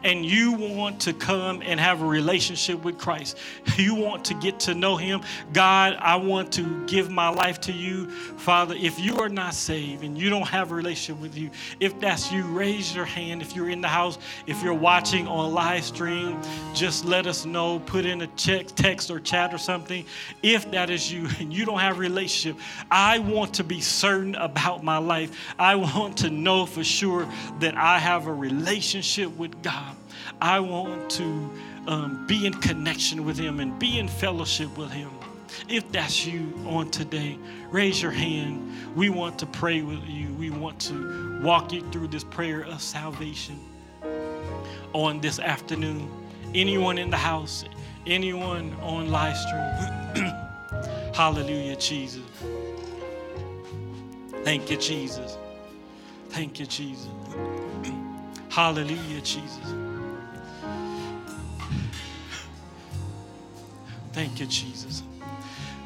and 0.04 0.24
you 0.24 0.52
want 0.52 1.00
to 1.00 1.12
come 1.12 1.62
and 1.64 1.78
have 1.78 2.02
a 2.02 2.06
relationship 2.06 2.82
with 2.84 2.98
Christ, 2.98 3.38
you 3.76 3.94
want 3.94 4.24
to 4.26 4.34
get 4.34 4.60
to 4.60 4.74
know 4.74 4.96
Him, 4.96 5.22
God, 5.52 5.96
I 5.98 6.16
want 6.16 6.52
to 6.52 6.86
give 6.86 7.10
my 7.10 7.28
life 7.28 7.60
to 7.62 7.72
you. 7.72 8.10
Father, 8.10 8.74
if 8.78 8.98
you 8.98 9.18
are 9.18 9.28
not 9.28 9.54
saved 9.54 10.02
and 10.04 10.16
you 10.16 10.30
don't 10.30 10.48
have 10.48 10.72
a 10.72 10.74
relationship 10.74 11.20
with 11.20 11.36
you, 11.36 11.50
if 11.78 11.98
that's 12.00 12.32
you, 12.32 12.44
raise 12.44 12.94
your 12.94 13.04
hand. 13.04 13.42
If 13.42 13.54
you're 13.54 13.70
in 13.70 13.80
the 13.80 13.88
house, 13.88 14.18
if 14.46 14.62
you're 14.62 14.74
watching 14.74 15.26
on 15.26 15.52
live 15.52 15.84
stream, 15.84 16.40
just 16.74 17.04
let 17.04 17.26
us 17.26 17.44
know. 17.44 17.80
Put 17.80 18.06
in 18.06 18.22
a 18.22 18.26
check, 18.28 18.66
text 18.68 19.10
or 19.10 19.20
chat 19.20 19.52
or 19.52 19.58
something. 19.58 20.04
If 20.42 20.70
that 20.70 20.90
is 20.90 21.12
you 21.12 21.28
and 21.38 21.52
you 21.52 21.64
don't 21.64 21.80
have 21.80 21.96
a 21.96 22.00
relationship, 22.00 22.60
I 22.90 23.18
want 23.18 23.54
to 23.54 23.64
be 23.64 23.80
certain 23.80 24.34
about 24.36 24.82
my 24.82 24.98
life. 24.98 25.36
I 25.58 25.76
want 25.76 26.16
to 26.18 26.30
know 26.30 26.66
for 26.66 26.84
sure 26.84 27.28
that 27.60 27.76
I 27.76 27.98
have 27.98 28.26
a 28.26 28.32
relationship 28.32 29.36
with 29.36 29.62
God. 29.62 29.89
I 30.40 30.60
want 30.60 31.10
to 31.12 31.50
um, 31.86 32.26
be 32.26 32.46
in 32.46 32.54
connection 32.54 33.24
with 33.24 33.38
Him 33.38 33.60
and 33.60 33.78
be 33.78 33.98
in 33.98 34.08
fellowship 34.08 34.76
with 34.76 34.90
Him. 34.90 35.10
If 35.68 35.90
that's 35.92 36.26
you 36.26 36.52
on 36.66 36.90
today, 36.90 37.38
raise 37.70 38.00
your 38.00 38.12
hand. 38.12 38.72
We 38.94 39.10
want 39.10 39.38
to 39.40 39.46
pray 39.46 39.82
with 39.82 40.04
you. 40.06 40.32
We 40.34 40.50
want 40.50 40.80
to 40.82 41.40
walk 41.42 41.72
you 41.72 41.88
through 41.90 42.08
this 42.08 42.24
prayer 42.24 42.62
of 42.62 42.80
salvation 42.80 43.58
on 44.92 45.20
this 45.20 45.38
afternoon. 45.38 46.10
Anyone 46.54 46.98
in 46.98 47.10
the 47.10 47.16
house, 47.16 47.64
anyone 48.06 48.74
on 48.82 49.10
live 49.10 49.36
stream. 49.36 50.34
Hallelujah, 51.14 51.76
Jesus. 51.76 52.22
Thank 54.42 54.70
you, 54.70 54.76
Jesus. 54.76 55.36
Thank 56.30 56.58
you, 56.58 56.66
Jesus. 56.66 57.08
Hallelujah, 58.48 59.20
Jesus. 59.20 59.79
Thank 64.12 64.40
you, 64.40 64.46
Jesus. 64.46 65.02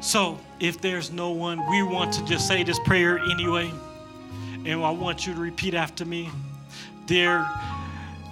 So, 0.01 0.39
if 0.59 0.81
there's 0.81 1.11
no 1.11 1.31
one, 1.31 1.69
we 1.69 1.83
want 1.83 2.13
to 2.13 2.25
just 2.25 2.47
say 2.47 2.63
this 2.63 2.79
prayer 2.79 3.19
anyway. 3.19 3.71
And 4.65 4.83
I 4.83 4.91
want 4.91 5.27
you 5.27 5.33
to 5.33 5.39
repeat 5.39 5.73
after 5.73 6.05
me. 6.05 6.29
Dear 7.05 7.47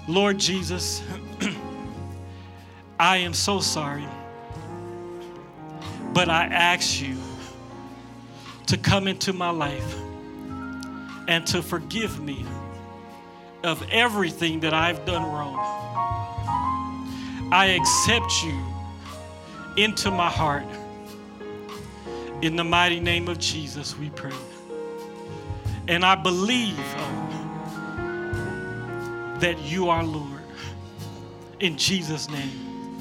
Lord 0.08 0.40
Jesus, 0.40 1.04
I 3.00 3.18
am 3.18 3.34
so 3.34 3.60
sorry, 3.60 4.06
but 6.14 6.30
I 6.30 6.46
ask 6.46 7.02
you 7.02 7.16
to 8.68 8.78
come 8.78 9.08
into 9.08 9.34
my 9.34 9.50
life 9.50 9.96
and 11.28 11.46
to 11.48 11.62
forgive 11.62 12.20
me 12.20 12.46
of 13.64 13.84
everything 13.92 14.60
that 14.62 14.74
I've 14.74 15.06
done 15.06 15.24
wrong. 15.24 15.58
I 17.52 17.78
accept 17.80 18.44
you 18.44 18.73
into 19.78 20.12
my 20.12 20.30
heart. 20.30 20.66
In 22.42 22.56
the 22.56 22.64
mighty 22.64 23.00
name 23.00 23.28
of 23.30 23.40
Jesus, 23.40 23.98
we 23.98 24.10
pray. 24.10 24.36
And 25.88 26.06
I 26.06 26.16
believe 26.16 26.78
oh, 26.98 27.78
that 29.40 29.60
you 29.60 29.90
are 29.90 30.04
Lord. 30.04 30.42
In 31.60 31.78
Jesus' 31.78 32.30
name, 32.30 33.00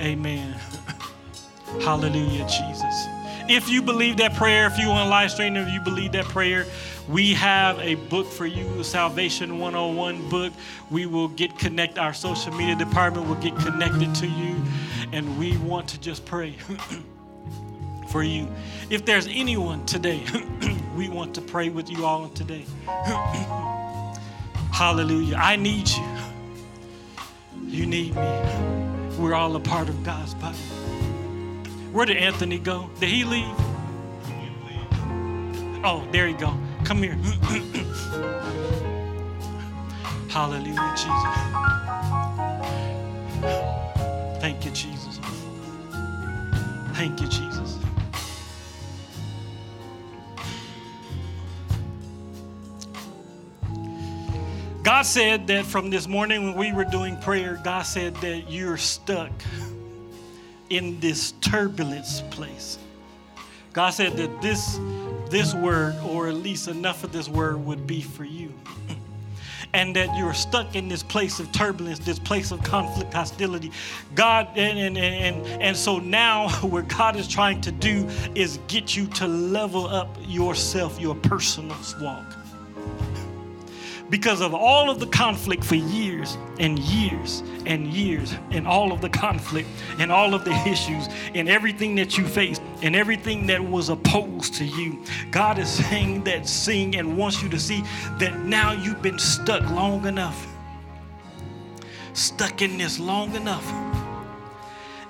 amen. 0.00 0.52
Hallelujah, 1.80 2.46
Jesus. 2.48 3.17
If 3.48 3.68
you 3.68 3.82
believe 3.82 4.18
that 4.18 4.34
prayer, 4.34 4.66
if 4.66 4.78
you 4.78 4.88
on 4.88 5.08
live 5.08 5.30
stream, 5.30 5.56
if 5.56 5.72
you 5.72 5.80
believe 5.80 6.12
that 6.12 6.26
prayer, 6.26 6.66
we 7.08 7.32
have 7.34 7.78
a 7.78 7.94
book 7.94 8.26
for 8.26 8.44
you, 8.44 8.84
Salvation 8.84 9.58
101 9.58 10.28
book. 10.28 10.52
We 10.90 11.06
will 11.06 11.28
get 11.28 11.58
connect. 11.58 11.98
Our 11.98 12.12
social 12.12 12.52
media 12.52 12.76
department 12.76 13.26
will 13.26 13.36
get 13.36 13.56
connected 13.56 14.14
to 14.16 14.26
you, 14.26 14.56
and 15.12 15.38
we 15.38 15.56
want 15.58 15.88
to 15.88 16.00
just 16.00 16.26
pray 16.26 16.56
for 18.10 18.22
you. 18.22 18.46
If 18.90 19.06
there's 19.06 19.26
anyone 19.26 19.86
today, 19.86 20.22
we 20.96 21.08
want 21.08 21.34
to 21.36 21.40
pray 21.40 21.70
with 21.70 21.90
you 21.90 22.04
all 22.04 22.28
today. 22.28 22.66
Hallelujah. 24.72 25.36
I 25.36 25.56
need 25.56 25.88
you. 25.88 26.06
You 27.66 27.86
need 27.86 28.14
me. 28.14 28.40
We're 29.18 29.34
all 29.34 29.56
a 29.56 29.60
part 29.60 29.88
of 29.88 30.04
God's 30.04 30.34
body. 30.34 30.58
Where 31.92 32.04
did 32.04 32.18
Anthony 32.18 32.58
go? 32.58 32.90
Did 33.00 33.08
he 33.08 33.24
leave? 33.24 33.54
Oh, 35.84 36.06
there 36.12 36.28
you 36.28 36.36
go. 36.36 36.52
Come 36.84 36.98
here. 36.98 37.14
Hallelujah, 40.28 40.94
Jesus. 40.96 41.58
Thank 44.40 44.64
you, 44.64 44.70
Jesus. 44.72 45.18
Thank 46.92 47.20
you, 47.20 47.28
Jesus. 47.28 47.78
God 54.82 55.02
said 55.02 55.46
that 55.46 55.64
from 55.64 55.90
this 55.90 56.06
morning 56.06 56.44
when 56.44 56.54
we 56.54 56.72
were 56.72 56.84
doing 56.84 57.16
prayer, 57.18 57.60
God 57.62 57.82
said 57.82 58.14
that 58.16 58.50
you're 58.50 58.76
stuck 58.76 59.30
in 60.70 61.00
this 61.00 61.32
turbulence 61.40 62.22
place. 62.30 62.78
God 63.72 63.90
said 63.90 64.16
that 64.16 64.42
this 64.42 64.78
this 65.30 65.54
word 65.54 65.94
or 66.04 66.28
at 66.28 66.34
least 66.34 66.68
enough 66.68 67.04
of 67.04 67.12
this 67.12 67.28
word 67.28 67.64
would 67.64 67.86
be 67.86 68.00
for 68.00 68.24
you. 68.24 68.52
And 69.74 69.94
that 69.96 70.16
you're 70.16 70.32
stuck 70.32 70.74
in 70.74 70.88
this 70.88 71.02
place 71.02 71.40
of 71.40 71.52
turbulence, 71.52 71.98
this 71.98 72.18
place 72.18 72.52
of 72.52 72.62
conflict, 72.62 73.12
hostility. 73.12 73.70
God, 74.14 74.48
and, 74.56 74.78
and, 74.78 74.96
and, 74.96 75.62
and 75.62 75.76
so 75.76 75.98
now 75.98 76.48
what 76.62 76.88
God 76.88 77.16
is 77.16 77.28
trying 77.28 77.60
to 77.60 77.70
do 77.70 78.08
is 78.34 78.58
get 78.66 78.96
you 78.96 79.06
to 79.08 79.26
level 79.26 79.86
up 79.86 80.16
yourself, 80.26 80.98
your 80.98 81.14
personal 81.16 81.76
walk 82.00 82.37
because 84.10 84.40
of 84.40 84.54
all 84.54 84.90
of 84.90 85.00
the 85.00 85.06
conflict 85.06 85.64
for 85.64 85.74
years 85.74 86.36
and 86.58 86.78
years 86.78 87.42
and 87.66 87.86
years 87.88 88.34
and 88.50 88.66
all 88.66 88.92
of 88.92 89.00
the 89.00 89.08
conflict 89.08 89.68
and 89.98 90.10
all 90.10 90.34
of 90.34 90.44
the 90.44 90.54
issues 90.66 91.08
and 91.34 91.48
everything 91.48 91.94
that 91.96 92.16
you 92.16 92.26
faced 92.26 92.62
and 92.82 92.96
everything 92.96 93.46
that 93.46 93.62
was 93.62 93.88
opposed 93.88 94.54
to 94.54 94.64
you. 94.64 95.02
God 95.30 95.58
is 95.58 95.68
saying 95.68 96.24
that 96.24 96.48
sing 96.48 96.96
and 96.96 97.16
wants 97.18 97.42
you 97.42 97.48
to 97.50 97.58
see 97.58 97.82
that 98.18 98.38
now 98.40 98.72
you've 98.72 99.02
been 99.02 99.18
stuck 99.18 99.62
long 99.70 100.06
enough. 100.06 100.46
Stuck 102.14 102.62
in 102.62 102.78
this 102.78 102.98
long 102.98 103.34
enough. 103.34 103.66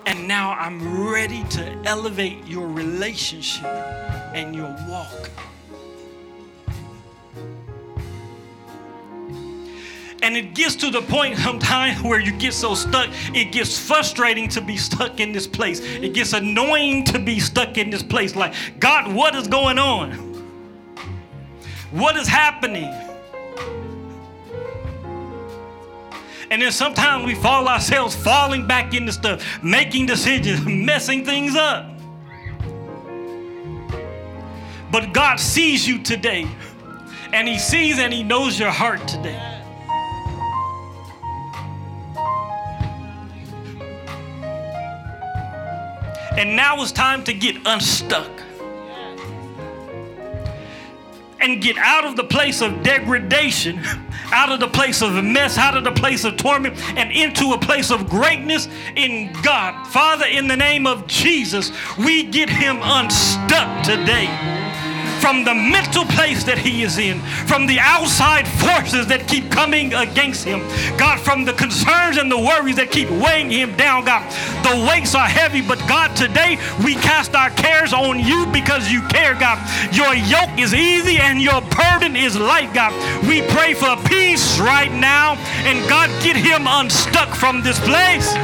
And 0.07 0.27
now 0.27 0.53
I'm 0.53 1.07
ready 1.11 1.45
to 1.51 1.83
elevate 1.85 2.47
your 2.47 2.67
relationship 2.67 3.65
and 4.35 4.55
your 4.57 4.75
walk. 4.89 5.31
And 10.23 10.37
it 10.37 10.55
gets 10.55 10.75
to 10.77 10.91
the 10.91 11.03
point 11.03 11.39
sometimes 11.39 12.03
where 12.03 12.21
you 12.21 12.33
get 12.33 12.53
so 12.53 12.75
stuck, 12.75 13.09
it 13.35 13.53
gets 13.53 13.79
frustrating 13.79 14.49
to 14.51 14.61
be 14.61 14.77
stuck 14.77 15.21
in 15.21 15.33
this 15.33 15.47
place. 15.47 15.81
It 15.81 16.13
gets 16.13 16.33
annoying 16.33 17.05
to 17.05 17.19
be 17.19 17.41
stuck 17.41 17.79
in 17.79 17.91
this 17.91 18.03
place. 18.03 18.35
Like, 18.35 18.55
God, 18.81 19.15
what 19.15 19.35
is 19.35 19.47
going 19.47 19.79
on? 19.79 20.13
What 21.91 22.17
is 22.17 22.29
happening? 22.29 22.93
And 26.51 26.63
then 26.63 26.73
sometimes 26.73 27.27
we 27.27 27.35
fall 27.35 27.69
ourselves 27.69 28.17
falling 28.17 28.67
back 28.67 28.95
into 28.95 29.13
stuff, 29.13 29.63
making 29.63 30.07
decisions, 30.07 30.65
messing 30.67 31.25
things 31.25 31.55
up. 31.55 31.87
But 34.91 35.13
God 35.13 35.39
sees 35.39 35.87
you 35.87 36.03
today, 36.03 36.49
and 37.33 37.47
He 37.47 37.59
sees 37.59 37.99
and 37.99 38.13
He 38.13 38.23
knows 38.23 38.59
your 38.59 38.71
heart 38.71 39.07
today. 39.07 39.58
And 46.39 46.55
now 46.55 46.81
it's 46.81 46.93
time 46.93 47.25
to 47.25 47.35
get 47.35 47.57
unstuck 47.67 48.31
and 51.41 51.61
get 51.61 51.77
out 51.77 52.05
of 52.05 52.15
the 52.15 52.23
place 52.23 52.63
of 52.63 52.85
degradation, 52.85 53.81
out 54.31 54.53
of 54.53 54.61
the 54.61 54.69
place 54.69 55.03
of 55.03 55.25
mess, 55.25 55.59
out 55.59 55.77
of 55.77 55.83
the 55.83 55.91
place 55.91 56.23
of 56.23 56.37
torment, 56.37 56.79
and 56.97 57.11
into 57.11 57.55
a 57.55 57.59
place 57.59 57.91
of 57.91 58.09
greatness 58.09 58.69
in 58.95 59.33
God. 59.43 59.85
Father, 59.89 60.27
in 60.27 60.47
the 60.47 60.57
name 60.57 60.87
of 60.87 61.09
Jesus, 61.09 61.73
we 61.99 62.23
get 62.23 62.49
him 62.49 62.79
unstuck 62.83 63.85
today 63.85 64.68
from 65.21 65.45
the 65.45 65.55
mental 65.55 66.05
place 66.05 66.45
that 66.45 66.59
he 66.59 66.83
is 66.83 66.99
in, 66.99 67.21
from 67.47 67.67
the 67.67 67.79
outside 67.81 68.47
forces 68.47 69.07
that 69.09 69.27
keep 69.27 69.51
coming 69.51 69.93
against 69.95 70.45
him. 70.45 70.61
God, 70.97 71.21
from 71.21 71.45
the 71.45 71.53
concerns 71.53 72.17
and 72.17 72.31
the 72.31 72.39
worries 72.39 72.77
that 72.77 72.91
keep 72.91 73.11
weighing 73.11 73.51
him 73.51 73.77
down, 73.77 74.05
God. 74.05 74.23
The 74.63 74.87
weights 74.89 75.15
are 75.15 75.27
heavy, 75.27 75.61
but 75.61 75.79
God, 75.89 76.15
today 76.17 76.59
we 76.85 76.95
cast 76.95 77.35
our 77.35 77.51
cares 77.51 77.93
on 77.93 78.19
you 78.19 78.47
because 78.47 78.91
you 78.91 79.03
care, 79.09 79.35
God. 79.35 79.59
Your 79.95 80.15
yoke 80.15 80.59
is 80.59 80.75
easy 80.75 81.19
and 81.19 81.41
your 81.41 81.61
burden 81.75 82.17
is 82.17 82.37
light, 82.37 82.73
God. 82.75 82.93
We 83.27 83.43
pray 83.49 83.75
for 83.75 83.97
peace 84.09 84.59
right 84.59 84.93
now, 84.93 85.35
and 85.65 85.89
God, 85.89 86.09
get 86.23 86.37
him 86.37 86.67
unstuck 86.67 87.35
from 87.35 87.63
this 87.63 87.79
place. 87.81 88.35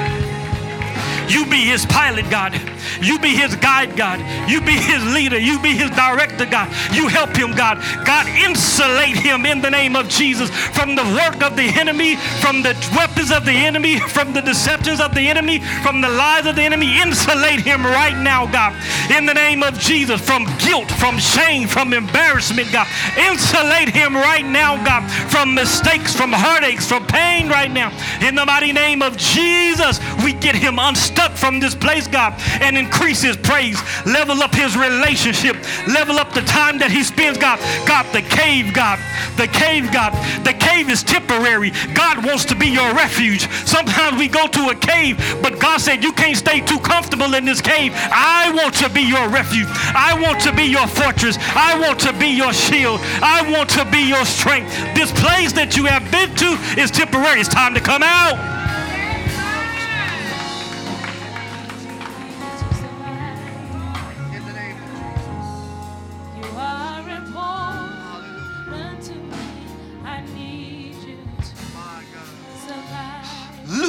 You 1.28 1.46
be 1.46 1.64
his 1.64 1.86
pilot, 1.86 2.28
God. 2.30 2.52
You 3.00 3.18
be 3.18 3.34
his 3.34 3.56
guide, 3.56 3.96
God. 3.96 4.20
You 4.48 4.60
be 4.60 4.72
his 4.72 5.02
leader. 5.12 5.38
You 5.38 5.60
be 5.60 5.74
his 5.74 5.90
director, 5.90 6.46
God. 6.46 6.68
You 6.92 7.08
help 7.08 7.36
him, 7.36 7.52
God. 7.52 7.78
God, 8.04 8.26
insulate 8.28 9.16
him 9.16 9.46
in 9.46 9.60
the 9.60 9.70
name 9.70 9.96
of 9.96 10.08
Jesus 10.08 10.50
from 10.50 10.94
the 10.94 11.02
work 11.02 11.42
of 11.42 11.56
the 11.56 11.68
enemy, 11.80 12.16
from 12.40 12.62
the 12.62 12.74
weapons 12.94 13.32
of 13.32 13.44
the 13.44 13.52
enemy, 13.52 13.98
from 14.00 14.32
the 14.32 14.42
deceptions 14.42 15.00
of 15.00 15.14
the 15.14 15.28
enemy, 15.28 15.60
from 15.82 16.00
the 16.00 16.08
lies 16.08 16.46
of 16.46 16.56
the 16.56 16.62
enemy. 16.62 17.00
Insulate 17.00 17.60
him 17.60 17.84
right 17.84 18.16
now, 18.16 18.46
God. 18.46 18.74
In 19.10 19.26
the 19.26 19.34
name 19.34 19.62
of 19.62 19.78
Jesus, 19.78 20.20
from 20.20 20.44
guilt, 20.58 20.90
from 20.90 21.18
shame, 21.18 21.68
from 21.68 21.92
embarrassment, 21.92 22.70
God. 22.72 22.86
Insulate 23.16 23.88
him 23.88 24.14
right 24.14 24.44
now, 24.44 24.76
God, 24.84 25.08
from 25.30 25.54
mistakes, 25.54 26.14
from 26.14 26.32
heartaches, 26.32 26.86
from 26.86 27.06
pain 27.06 27.48
right 27.48 27.70
now. 27.70 27.90
In 28.20 28.34
the 28.34 28.44
mighty 28.44 28.72
name 28.72 29.02
of 29.02 29.16
Jesus, 29.16 30.00
we 30.22 30.32
get 30.32 30.54
him 30.54 30.78
unstuck 30.78 31.13
from 31.44 31.60
this 31.60 31.74
place, 31.74 32.06
God, 32.06 32.34
and 32.60 32.78
increase 32.78 33.20
his 33.20 33.36
praise, 33.36 33.76
level 34.06 34.42
up 34.42 34.54
his 34.54 34.76
relationship, 34.76 35.56
level 35.86 36.16
up 36.16 36.32
the 36.32 36.40
time 36.42 36.78
that 36.78 36.90
he 36.90 37.02
spends, 37.02 37.36
God. 37.36 37.58
God, 37.86 38.06
the 38.12 38.22
cave, 38.22 38.72
God, 38.72 38.98
the 39.36 39.46
cave, 39.46 39.92
God, 39.92 40.12
the 40.44 40.54
cave 40.54 40.88
is 40.88 41.02
temporary. 41.02 41.70
God 41.92 42.24
wants 42.24 42.44
to 42.46 42.56
be 42.56 42.68
your 42.68 42.94
refuge. 42.94 43.48
Sometimes 43.66 44.18
we 44.18 44.28
go 44.28 44.46
to 44.46 44.70
a 44.70 44.74
cave, 44.74 45.18
but 45.42 45.60
God 45.60 45.80
said, 45.80 46.02
You 46.02 46.12
can't 46.12 46.36
stay 46.36 46.60
too 46.60 46.78
comfortable 46.78 47.34
in 47.34 47.44
this 47.44 47.60
cave. 47.60 47.92
I 47.94 48.50
want 48.54 48.74
to 48.76 48.88
be 48.88 49.02
your 49.02 49.28
refuge. 49.28 49.68
I 49.94 50.18
want 50.20 50.40
to 50.42 50.52
be 50.52 50.64
your 50.64 50.86
fortress. 50.86 51.36
I 51.54 51.78
want 51.78 52.00
to 52.00 52.12
be 52.12 52.28
your 52.28 52.52
shield. 52.52 53.00
I 53.20 53.44
want 53.52 53.68
to 53.70 53.84
be 53.90 54.08
your 54.08 54.24
strength. 54.24 54.72
This 54.94 55.12
place 55.12 55.52
that 55.52 55.76
you 55.76 55.84
have 55.84 56.08
been 56.10 56.34
to 56.36 56.80
is 56.80 56.90
temporary. 56.90 57.40
It's 57.40 57.48
time 57.48 57.74
to 57.74 57.80
come 57.80 58.02
out. 58.02 58.63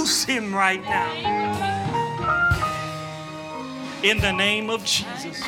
Loose 0.06 0.26
him 0.26 0.54
right 0.54 0.84
now. 0.84 1.12
In 4.04 4.20
the 4.20 4.32
name 4.32 4.70
of 4.70 4.86
Jesus. 4.86 5.42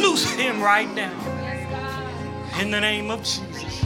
Loose 0.00 0.30
him 0.34 0.62
right 0.62 0.88
now. 0.94 1.10
In 2.60 2.70
the 2.70 2.80
name 2.80 3.10
of 3.10 3.24
Jesus. 3.24 3.82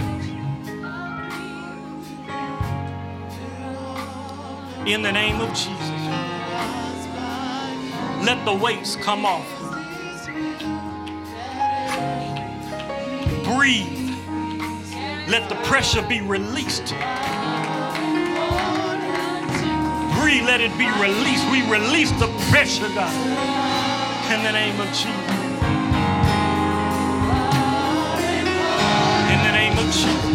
In 4.85 5.01
the 5.01 5.11
name 5.11 5.41
of 5.41 5.49
Jesus. 5.49 5.91
Let 8.27 8.45
the 8.45 8.55
weights 8.55 8.97
come 8.97 9.25
off. 9.25 9.64
Breathe. 13.45 14.11
Let 15.29 15.49
the 15.49 15.57
pressure 15.65 16.03
be 16.03 16.21
released. 16.21 16.95
free. 20.25 20.41
Let 20.41 20.61
it 20.61 20.77
be 20.79 20.89
released. 21.01 21.45
We 21.51 21.63
release 21.71 22.11
the 22.13 22.29
pressure, 22.51 22.89
God. 22.95 23.13
In 24.33 24.43
the 24.43 24.53
name 24.53 24.81
of 24.81 24.89
Jesus. 24.89 25.07
In 29.33 29.41
the 29.47 29.53
name 29.53 29.77
of 29.79 29.87
Jesus. 29.93 30.35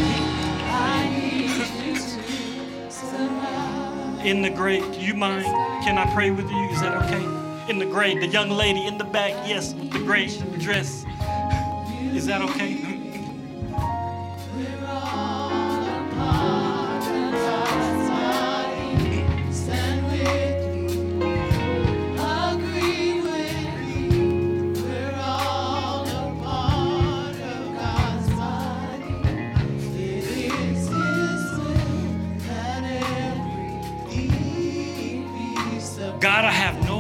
In 4.24 4.42
the 4.42 4.50
grave, 4.50 4.84
do 4.94 5.00
you 5.00 5.16
mind? 5.16 5.46
Can 5.84 5.98
I 5.98 6.06
pray 6.14 6.30
with 6.30 6.50
you? 6.50 6.70
Is 6.70 6.82
that 6.82 6.96
okay? 7.04 7.72
In 7.72 7.80
the 7.80 7.86
grave, 7.86 8.20
the 8.20 8.28
young 8.28 8.50
lady 8.50 8.86
in 8.86 8.98
the 8.98 9.06
back, 9.06 9.32
yes, 9.48 9.74
the 9.74 10.00
gray 10.00 10.28
dress. 10.60 11.06
Is 12.14 12.26
that 12.26 12.42
okay? 12.42 12.89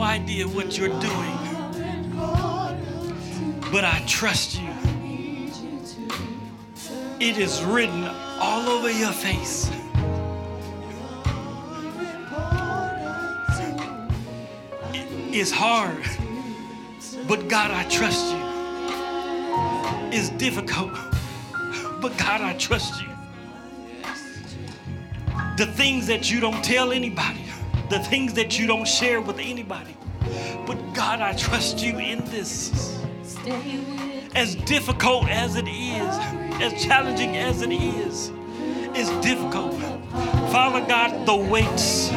Idea 0.10 0.47
what 0.47 0.76
you're 0.76 0.99
doing, 0.99 1.38
but 3.72 3.84
I 3.84 4.03
trust 4.07 4.60
you. 4.60 4.68
It 7.20 7.38
is 7.38 7.64
written 7.64 8.05
all 8.39 8.68
over 8.68 8.89
your 8.89 9.12
face. 9.12 9.70
It's 15.32 15.51
hard, 15.51 16.03
but 17.28 17.47
God, 17.47 17.70
I 17.70 17.84
trust 17.88 18.34
you. 18.34 18.41
It's 20.12 20.30
difficult, 20.30 20.91
but 22.01 22.18
God, 22.18 22.41
I 22.41 22.55
trust 22.57 22.99
you. 23.03 23.10
The 25.57 25.68
things 25.68 26.07
that 26.07 26.32
you 26.32 26.39
don't 26.39 26.64
tell 26.64 26.91
anybody, 26.91 27.45
the 27.91 27.99
things 27.99 28.34
that 28.34 28.57
you 28.57 28.66
don't 28.66 28.88
share 28.88 29.22
with 29.22 29.38
anybody. 29.38 29.97
But 30.70 30.93
God, 30.93 31.20
I 31.20 31.34
trust 31.34 31.80
you 31.80 31.97
in 31.97 32.24
this. 32.26 33.01
As 34.36 34.53
difficult 34.53 35.28
as 35.28 35.55
it 35.55 35.67
is, 35.67 36.15
as 36.61 36.84
challenging 36.84 37.38
as 37.38 37.63
it 37.63 37.72
is, 37.72 38.32
it's 38.93 39.09
difficult. 39.26 39.74
Father 40.51 40.86
God, 40.86 41.26
the 41.26 41.36
weights, 41.36 42.09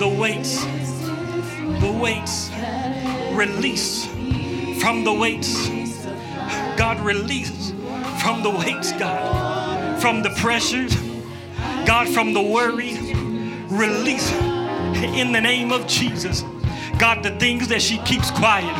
the 0.00 0.08
weights, 0.08 0.64
the 1.80 1.96
weights, 2.02 2.50
release 3.32 4.06
from 4.82 5.04
the 5.04 5.12
weights. 5.12 5.68
God, 6.76 6.98
release 6.98 7.70
from 8.20 8.42
the 8.42 8.50
weights, 8.50 8.90
God, 8.90 10.02
from 10.02 10.24
the 10.24 10.30
pressures, 10.30 10.96
God, 11.86 12.08
from 12.08 12.32
the 12.32 12.42
worry, 12.42 12.98
release 13.68 14.32
in 14.32 15.30
the 15.30 15.40
name 15.40 15.70
of 15.70 15.86
Jesus. 15.86 16.42
God, 16.98 17.22
the 17.22 17.36
things 17.38 17.68
that 17.68 17.82
she 17.82 17.98
keeps 17.98 18.30
quiet, 18.30 18.74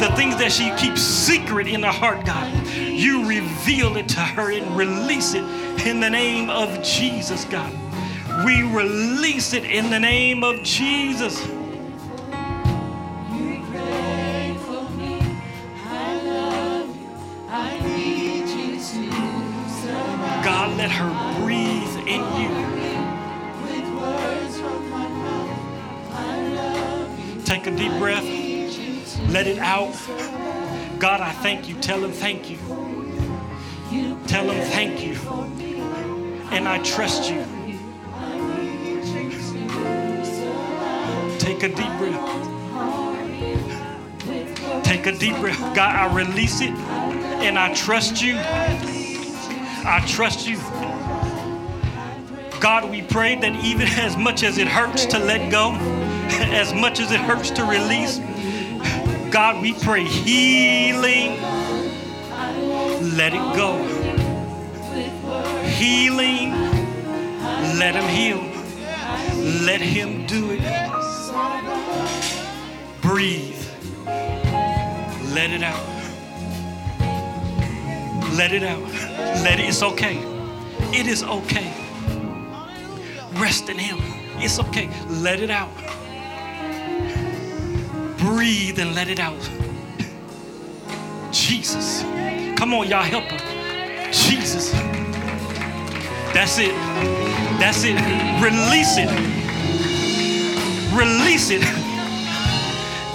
the 0.00 0.14
things 0.16 0.36
that 0.36 0.52
she 0.52 0.70
keeps 0.76 1.00
secret 1.00 1.66
in 1.66 1.82
her 1.82 1.92
heart, 1.92 2.26
God, 2.26 2.66
you 2.76 3.26
reveal 3.28 3.96
it 3.96 4.08
to 4.10 4.20
her 4.20 4.52
and 4.52 4.76
release 4.76 5.34
it 5.34 5.44
in 5.86 6.00
the 6.00 6.10
name 6.10 6.50
of 6.50 6.82
Jesus, 6.82 7.44
God. 7.44 7.72
We 8.44 8.62
release 8.62 9.52
it 9.52 9.64
in 9.64 9.90
the 9.90 10.00
name 10.00 10.42
of 10.42 10.62
Jesus. 10.62 11.40
Out. 29.74 31.00
God, 31.00 31.20
I 31.20 31.32
thank 31.32 31.68
you. 31.68 31.74
Tell 31.80 31.98
him 32.04 32.12
thank 32.12 32.48
you. 32.48 32.58
Tell 34.28 34.48
him 34.48 34.64
thank 34.70 35.04
you. 35.04 35.14
And 36.52 36.68
I 36.68 36.78
trust 36.78 37.28
you. 37.28 37.44
Take 41.40 41.64
a 41.64 41.68
deep 41.68 41.94
breath. 41.98 42.44
Take 44.84 45.06
a 45.06 45.12
deep 45.18 45.36
breath. 45.38 45.58
God, 45.74 45.96
I 45.96 46.14
release 46.14 46.60
it 46.60 46.70
and 46.70 47.58
I 47.58 47.74
trust 47.74 48.22
you. 48.22 48.36
I 48.38 50.04
trust 50.06 50.46
you. 50.46 50.56
God, 52.60 52.88
we 52.90 53.02
pray 53.02 53.34
that 53.40 53.64
even 53.64 53.88
as 53.88 54.16
much 54.16 54.44
as 54.44 54.56
it 54.56 54.68
hurts 54.68 55.04
to 55.06 55.18
let 55.18 55.50
go, 55.50 55.72
as 56.62 56.72
much 56.72 57.00
as 57.00 57.10
it 57.10 57.20
hurts 57.20 57.50
to 57.50 57.64
release, 57.64 58.20
God, 59.34 59.60
we 59.60 59.74
pray 59.74 60.04
healing. 60.04 61.40
Let 63.16 63.34
it 63.34 63.56
go. 63.56 63.82
Healing. 65.64 66.52
Let 67.76 67.96
him 67.96 68.08
heal. 68.08 68.38
Let 69.64 69.80
him 69.80 70.24
do 70.26 70.52
it. 70.52 70.60
Breathe. 73.02 73.58
Let 75.34 75.50
it 75.50 75.64
out. 75.64 75.84
Let 78.36 78.52
it 78.52 78.62
out. 78.62 78.82
Let 79.42 79.58
it. 79.58 79.66
It's 79.68 79.82
okay. 79.82 80.16
It 80.92 81.08
is 81.08 81.24
okay. 81.24 81.74
Rest 83.32 83.68
in 83.68 83.78
him. 83.78 83.98
It's 84.36 84.60
okay. 84.60 84.88
Let 85.08 85.40
it 85.40 85.50
out. 85.50 85.72
Breathe 88.24 88.78
and 88.78 88.94
let 88.94 89.08
it 89.08 89.20
out. 89.20 89.38
Jesus. 91.30 92.02
Come 92.56 92.72
on, 92.72 92.88
y'all, 92.88 93.02
help 93.02 93.24
her. 93.24 94.12
Jesus. 94.12 94.72
That's 96.32 96.58
it. 96.58 96.74
That's 97.60 97.84
it. 97.84 97.94
Release 98.42 98.96
it. 98.96 99.10
Release 100.96 101.50
it. 101.50 101.62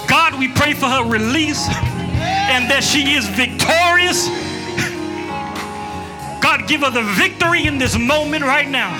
God, 0.08 0.38
we 0.38 0.48
pray 0.48 0.74
for 0.74 0.86
her 0.86 1.04
release 1.04 1.66
and 1.68 2.70
that 2.70 2.84
she 2.84 3.14
is 3.14 3.26
victorious. 3.28 4.28
God, 6.40 6.68
give 6.68 6.82
her 6.82 6.90
the 6.90 7.02
victory 7.14 7.66
in 7.66 7.78
this 7.78 7.98
moment 7.98 8.44
right 8.44 8.68
now. 8.68 8.94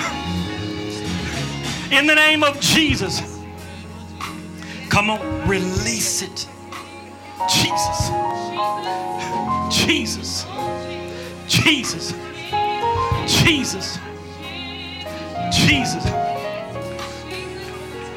In 1.91 2.05
the 2.05 2.15
name 2.15 2.43
of 2.43 2.59
Jesus. 2.59 3.30
Come 4.91 5.09
on, 5.09 5.47
release 5.47 6.21
it. 6.21 6.45
Jesus. 7.49 8.11
Jesus. 9.71 10.45
Jesus. 11.47 12.13
Jesus. 13.25 13.97
Jesus. 15.49 16.03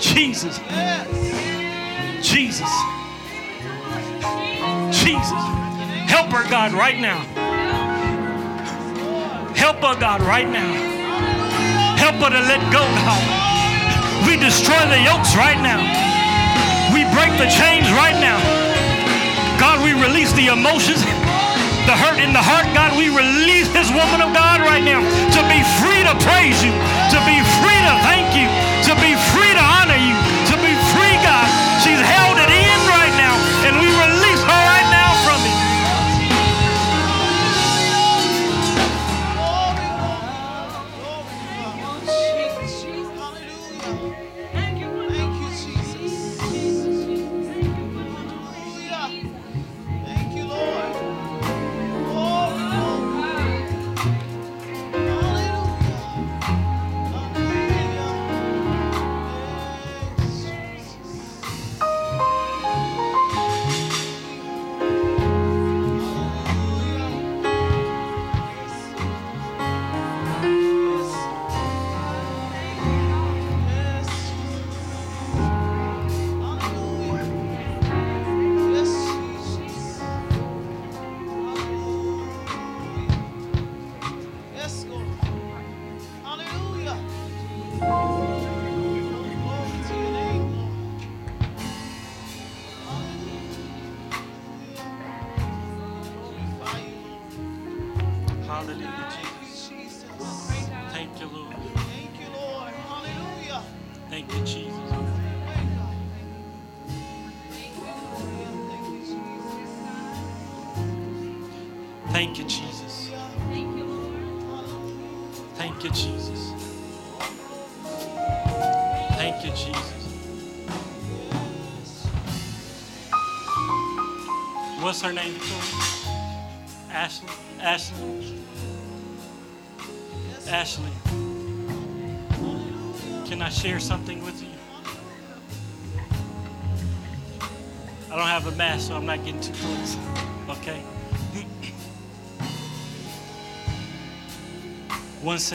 Jesus. 0.00 0.58
Jesus. 2.20 2.70
Jesus. 4.90 5.42
Help 6.10 6.32
her, 6.32 6.42
God, 6.50 6.72
right 6.72 6.98
now. 6.98 7.20
Help 9.54 9.76
her, 9.76 9.94
God, 10.00 10.22
right 10.22 10.50
now. 10.50 10.72
Help 11.96 12.16
her 12.16 12.30
to 12.30 12.40
let 12.40 12.60
go, 12.72 12.80
God. 12.80 14.26
We 14.26 14.36
destroy 14.36 14.84
the 14.88 15.00
yokes 15.04 15.36
right 15.36 15.62
now. 15.62 16.03
Break 17.14 17.32
the 17.38 17.46
chains 17.46 17.86
right 17.94 18.18
now. 18.18 18.38
God, 19.58 19.80
we 19.86 19.94
release 19.94 20.32
the 20.34 20.50
emotions, 20.50 21.00
the 21.86 21.94
hurt 21.94 22.18
in 22.18 22.34
the 22.34 22.42
heart. 22.42 22.66
God, 22.74 22.98
we 22.98 23.08
release 23.08 23.70
this 23.70 23.88
woman 23.94 24.20
of 24.20 24.34
God 24.34 24.60
right 24.60 24.82
now 24.82 25.00
to 25.00 25.40
be 25.46 25.62
free 25.78 26.02
to 26.02 26.14
praise 26.26 26.58
you, 26.60 26.74
to 27.14 27.18
be 27.22 27.38
free 27.62 27.80
to 27.86 27.94
thank 28.02 28.23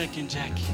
second, 0.06 0.30
Jackie. 0.30 0.64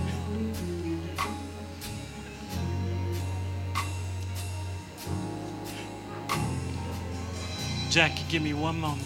Jackie, 7.90 8.22
give 8.28 8.40
me 8.40 8.54
one 8.54 8.78
moment. 8.78 9.02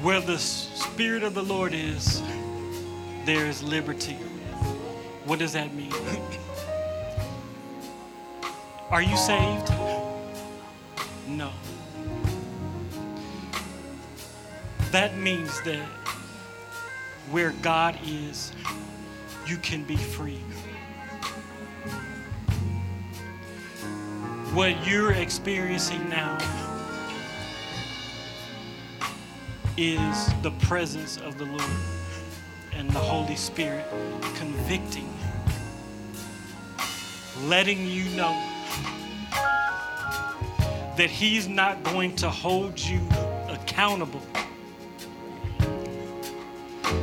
Where 0.00 0.20
the 0.20 0.38
Spirit 0.38 1.24
of 1.24 1.34
the 1.34 1.42
Lord 1.42 1.74
is, 1.74 2.22
there 3.26 3.44
is 3.44 3.62
liberty. 3.62 4.14
What 5.26 5.40
does 5.40 5.52
that 5.52 5.74
mean? 5.74 5.92
Are 8.96 9.02
you 9.02 9.16
saved? 9.18 9.68
No. 11.28 11.52
That 14.90 15.18
means 15.18 15.60
that 15.64 15.86
where 17.30 17.50
God 17.60 17.98
is, 18.06 18.52
you 19.46 19.58
can 19.58 19.84
be 19.84 19.96
free. 19.96 20.40
What 24.54 24.86
you're 24.86 25.12
experiencing 25.12 26.08
now 26.08 26.38
is 29.76 30.32
the 30.40 30.52
presence 30.62 31.18
of 31.18 31.36
the 31.36 31.44
Lord 31.44 31.70
and 32.72 32.88
the 32.88 32.98
Holy 32.98 33.36
Spirit 33.36 33.84
convicting, 34.36 35.12
letting 37.42 37.86
you 37.86 38.04
know 38.16 38.45
that 40.96 41.10
He's 41.10 41.48
not 41.48 41.82
going 41.84 42.16
to 42.16 42.30
hold 42.30 42.78
you 42.78 43.00
accountable. 43.48 44.22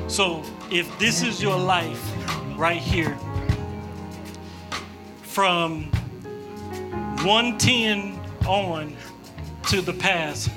So, 0.07 0.43
if 0.71 0.97
this 0.99 1.23
is 1.23 1.41
your 1.41 1.57
life 1.57 2.01
right 2.57 2.81
here, 2.81 3.17
from 5.21 5.85
110 7.23 8.19
on 8.47 8.95
to 9.69 9.81
the 9.81 9.93
past, 9.93 10.49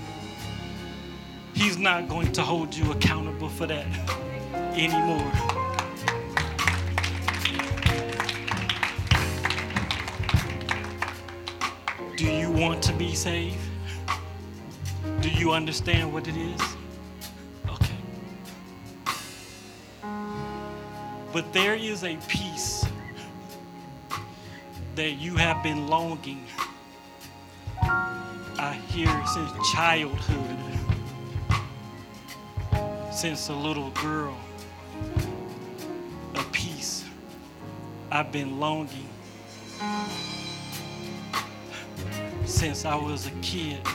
He's 1.54 1.78
not 1.78 2.08
going 2.08 2.32
to 2.32 2.42
hold 2.42 2.74
you 2.74 2.92
accountable 2.92 3.48
for 3.48 3.66
that 3.66 3.86
anymore. 4.74 5.32
Want 12.56 12.82
to 12.82 12.92
be 12.94 13.14
saved? 13.14 13.58
Do 15.20 15.28
you 15.28 15.52
understand 15.52 16.10
what 16.10 16.26
it 16.26 16.36
is? 16.36 16.60
Okay. 17.68 17.94
But 21.34 21.52
there 21.52 21.74
is 21.74 22.02
a 22.02 22.16
peace 22.28 22.86
that 24.94 25.12
you 25.12 25.36
have 25.36 25.62
been 25.62 25.86
longing. 25.86 26.46
I 27.82 28.80
hear 28.88 29.08
since 29.26 29.70
childhood, 29.74 30.58
since 33.12 33.50
a 33.50 33.54
little 33.54 33.90
girl, 33.90 34.34
a 36.34 36.42
peace 36.52 37.04
I've 38.10 38.32
been 38.32 38.58
longing 38.58 39.08
since 42.56 42.86
I 42.86 42.94
was 42.94 43.26
a 43.26 43.30
kid. 43.42 43.86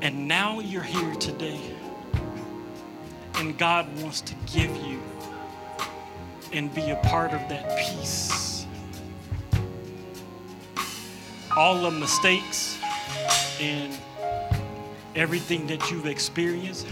And 0.00 0.28
now 0.28 0.60
you're 0.60 0.80
here 0.80 1.12
today. 1.16 1.60
And 3.34 3.58
God 3.58 3.88
wants 4.00 4.20
to 4.20 4.34
give 4.46 4.70
you 4.86 5.02
and 6.52 6.72
be 6.72 6.90
a 6.90 6.96
part 7.02 7.32
of 7.32 7.40
that 7.48 7.76
peace. 7.80 8.64
All 11.56 11.82
the 11.82 11.90
mistakes 11.90 12.78
and 13.60 13.92
everything 15.16 15.66
that 15.66 15.90
you've 15.90 16.06
experienced, 16.06 16.86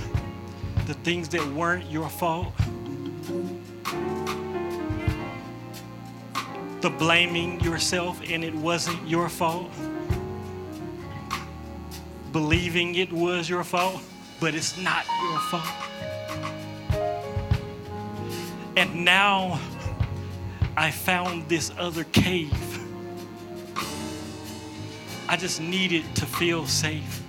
the 0.86 0.94
things 0.94 1.28
that 1.28 1.46
weren't 1.52 1.88
your 1.88 2.08
fault, 2.08 2.52
the 6.80 6.90
blaming 6.90 7.60
yourself 7.60 8.20
and 8.28 8.44
it 8.44 8.54
wasn't 8.54 9.08
your 9.08 9.28
fault, 9.28 9.70
believing 12.32 12.94
it 12.94 13.12
was 13.12 13.48
your 13.48 13.64
fault, 13.64 14.00
but 14.40 14.54
it's 14.54 14.78
not 14.78 15.04
your 15.22 15.38
fault. 15.40 15.88
And 18.76 19.04
now 19.04 19.60
I 20.76 20.92
found 20.92 21.48
this 21.48 21.72
other 21.76 22.04
cave. 22.04 22.52
I 25.28 25.36
just 25.36 25.60
needed 25.60 26.04
to 26.14 26.26
feel 26.26 26.64
safe. 26.66 27.22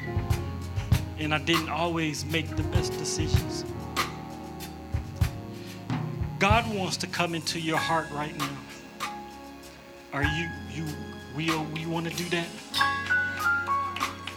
And 1.17 1.33
I 1.33 1.39
didn't 1.39 1.69
always 1.69 2.23
make 2.25 2.55
the 2.55 2.63
best 2.63 2.93
decisions. 2.93 3.65
God 6.37 6.71
wants 6.73 6.95
to 6.97 7.07
come 7.07 7.33
into 7.33 7.59
your 7.59 7.77
heart 7.77 8.09
right 8.11 8.37
now. 8.37 8.57
Are 10.11 10.23
you 10.23 10.49
you 10.71 10.85
will 11.35 11.65
we 11.65 11.85
oh, 11.85 11.89
want 11.89 12.09
to 12.09 12.15
do 12.15 12.27
that? 12.29 12.47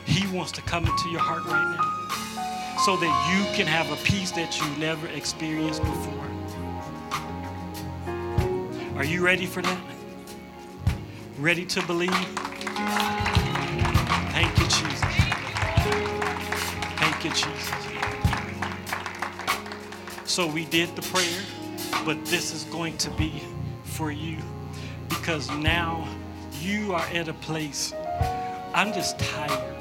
He 0.05 0.27
wants 0.37 0.53
to 0.53 0.63
come 0.63 0.85
into 0.85 1.09
your 1.09 1.21
heart 1.21 1.47
right 1.47 1.77
now 1.77 2.79
so 2.85 2.97
that 2.99 3.15
you 3.33 3.57
can 3.57 3.67
have 3.67 3.91
a 3.91 3.97
peace 4.05 4.33
that 4.33 4.61
you 4.61 4.67
never 4.79 5.07
experienced 5.09 5.81
before. 5.81 6.27
Are 8.97 9.05
you 9.05 9.25
ready 9.25 9.47
for 9.47 9.63
that? 9.63 9.81
Ready 11.39 11.65
to 11.65 11.83
believe? 11.87 12.11
Thank 14.31 14.59
you, 14.59 14.65
Jesus. 14.65 15.01
Thank 17.01 17.25
you, 17.25 17.31
Jesus. 17.31 17.73
So 20.25 20.47
we 20.47 20.67
did 20.67 20.95
the 20.97 21.03
prayer, 21.03 21.41
but 22.05 22.23
this 22.27 22.53
is 22.53 22.65
going 22.65 22.99
to 22.99 23.11
be 23.13 23.43
for 23.85 24.11
you 24.11 24.37
because 25.23 25.49
now 25.53 26.05
you 26.61 26.93
are 26.93 27.07
at 27.15 27.29
a 27.29 27.33
place. 27.35 27.95
I'm 28.75 28.93
just 28.93 29.21
tired. 29.21 29.77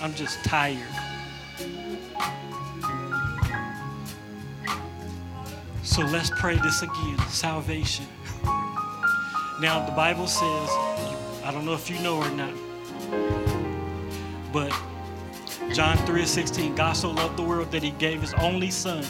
I'm 0.00 0.14
just 0.14 0.42
tired. 0.42 0.78
So 5.82 6.00
let's 6.00 6.30
pray 6.30 6.56
this 6.56 6.80
again 6.80 7.18
salvation. 7.28 8.06
Now, 9.60 9.84
the 9.84 9.92
Bible 9.94 10.26
says, 10.26 10.70
I 11.44 11.50
don't 11.52 11.66
know 11.66 11.74
if 11.74 11.90
you 11.90 11.98
know 11.98 12.16
or 12.16 12.30
not, 12.30 12.54
but 14.50 14.72
John 15.74 15.98
3 16.06 16.24
16, 16.24 16.74
God 16.74 16.94
so 16.94 17.10
loved 17.10 17.36
the 17.36 17.42
world 17.42 17.70
that 17.72 17.82
he 17.82 17.90
gave 17.90 18.22
his 18.22 18.32
only 18.32 18.70
Son, 18.70 19.04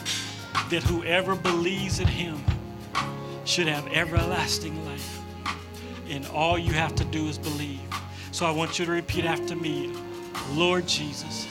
that 0.69 0.83
whoever 0.83 1.37
believes 1.37 2.01
in 2.01 2.09
him 2.09 2.43
should 3.49 3.67
have 3.67 3.87
everlasting 3.89 4.85
life. 4.85 5.21
And 6.09 6.27
all 6.29 6.59
you 6.59 6.73
have 6.75 6.95
to 6.97 7.05
do 7.07 7.27
is 7.29 7.39
believe. 7.39 7.81
So 8.33 8.47
I 8.47 8.51
want 8.51 8.79
you 8.79 8.85
to 8.87 8.93
repeat 8.93 9.25
after 9.25 9.57
me 9.57 9.93
Lord 10.53 10.87
Jesus, 10.89 11.49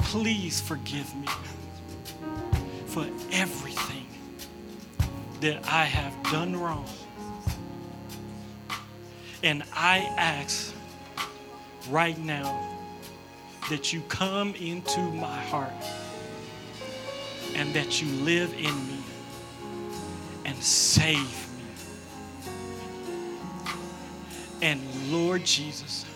please 0.00 0.60
forgive 0.60 1.14
me. 1.16 1.26
for 2.86 3.06
everything 3.32 4.06
that 5.40 5.66
I 5.66 5.84
have 5.84 6.12
done 6.30 6.54
wrong. 6.60 6.86
And 9.42 9.62
I 9.74 9.98
ask 10.18 10.74
right 11.90 12.18
now 12.18 12.76
that 13.70 13.92
you 13.94 14.02
come 14.08 14.54
into 14.56 15.00
my 15.00 15.40
heart 15.44 15.72
and 17.54 17.72
that 17.74 18.02
you 18.02 18.08
live 18.24 18.52
in 18.52 18.88
me 18.88 19.01
and 20.44 20.56
save 20.62 21.48
me. 21.56 21.64
And 24.60 24.80
Lord 25.12 25.44
Jesus, 25.44 26.06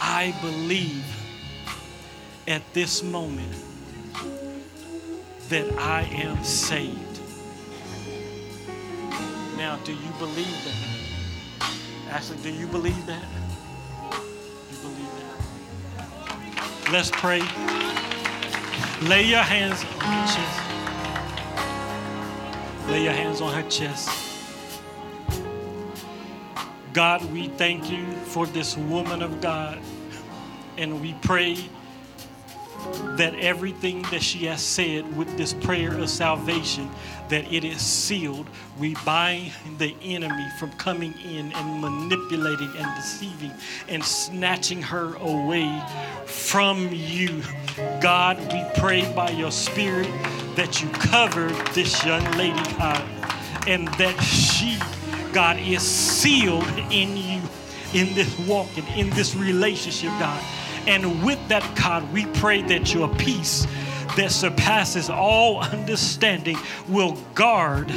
I 0.00 0.34
believe 0.40 1.04
at 2.46 2.62
this 2.74 3.02
moment 3.02 3.52
that 5.48 5.70
I 5.78 6.02
am 6.02 6.42
saved. 6.44 7.20
Now, 9.56 9.76
do 9.84 9.92
you 9.92 10.10
believe 10.18 10.64
that? 10.64 10.94
Ashley, 12.10 12.36
do 12.42 12.50
you 12.50 12.66
believe 12.66 13.06
that? 13.06 13.24
You 14.70 14.78
believe 14.82 15.10
that? 15.96 16.92
Let's 16.92 17.10
pray. 17.10 17.40
Lay 19.08 19.24
your 19.24 19.42
hands 19.42 19.84
on 19.84 20.00
her 20.00 20.26
chest. 20.26 20.73
Lay 22.88 23.04
your 23.04 23.12
hands 23.12 23.40
on 23.40 23.52
her 23.54 23.68
chest. 23.70 24.10
God, 26.92 27.24
we 27.32 27.48
thank 27.48 27.90
you 27.90 28.04
for 28.12 28.46
this 28.46 28.76
woman 28.76 29.22
of 29.22 29.40
God. 29.40 29.80
And 30.76 31.00
we 31.00 31.14
pray 31.22 31.56
that 33.16 33.34
everything 33.36 34.02
that 34.10 34.22
she 34.22 34.46
has 34.46 34.62
said 34.62 35.16
with 35.16 35.36
this 35.36 35.54
prayer 35.54 35.96
of 35.96 36.10
salvation 36.10 36.90
that 37.28 37.50
it 37.52 37.64
is 37.64 37.80
sealed. 37.80 38.46
We 38.78 38.94
bind 39.04 39.52
the 39.78 39.94
enemy 40.02 40.46
from 40.58 40.70
coming 40.72 41.14
in 41.24 41.52
and 41.52 41.80
manipulating 41.80 42.70
and 42.76 42.96
deceiving 42.96 43.52
and 43.88 44.04
snatching 44.04 44.82
her 44.82 45.14
away 45.16 45.82
from 46.26 46.88
you. 46.92 47.42
God 48.00 48.38
we 48.52 48.64
pray 48.80 49.10
by 49.14 49.30
your 49.30 49.50
spirit 49.50 50.08
that 50.54 50.82
you 50.82 50.88
cover 50.90 51.48
this 51.72 52.04
young 52.04 52.24
lady 52.32 52.62
god 52.78 53.02
and 53.66 53.88
that 53.94 54.16
she 54.22 54.78
god 55.32 55.58
is 55.58 55.82
sealed 55.82 56.68
in 56.90 57.16
you 57.16 57.40
in 57.92 58.14
this 58.14 58.38
walk 58.40 58.68
and 58.76 58.86
in 58.96 59.10
this 59.10 59.34
relationship 59.34 60.10
god. 60.20 60.42
And 60.86 61.24
with 61.24 61.38
that, 61.48 61.64
God, 61.76 62.12
we 62.12 62.26
pray 62.26 62.60
that 62.62 62.92
your 62.92 63.08
peace 63.16 63.66
that 64.16 64.30
surpasses 64.30 65.10
all 65.10 65.60
understanding 65.60 66.58
will 66.88 67.12
guard 67.34 67.90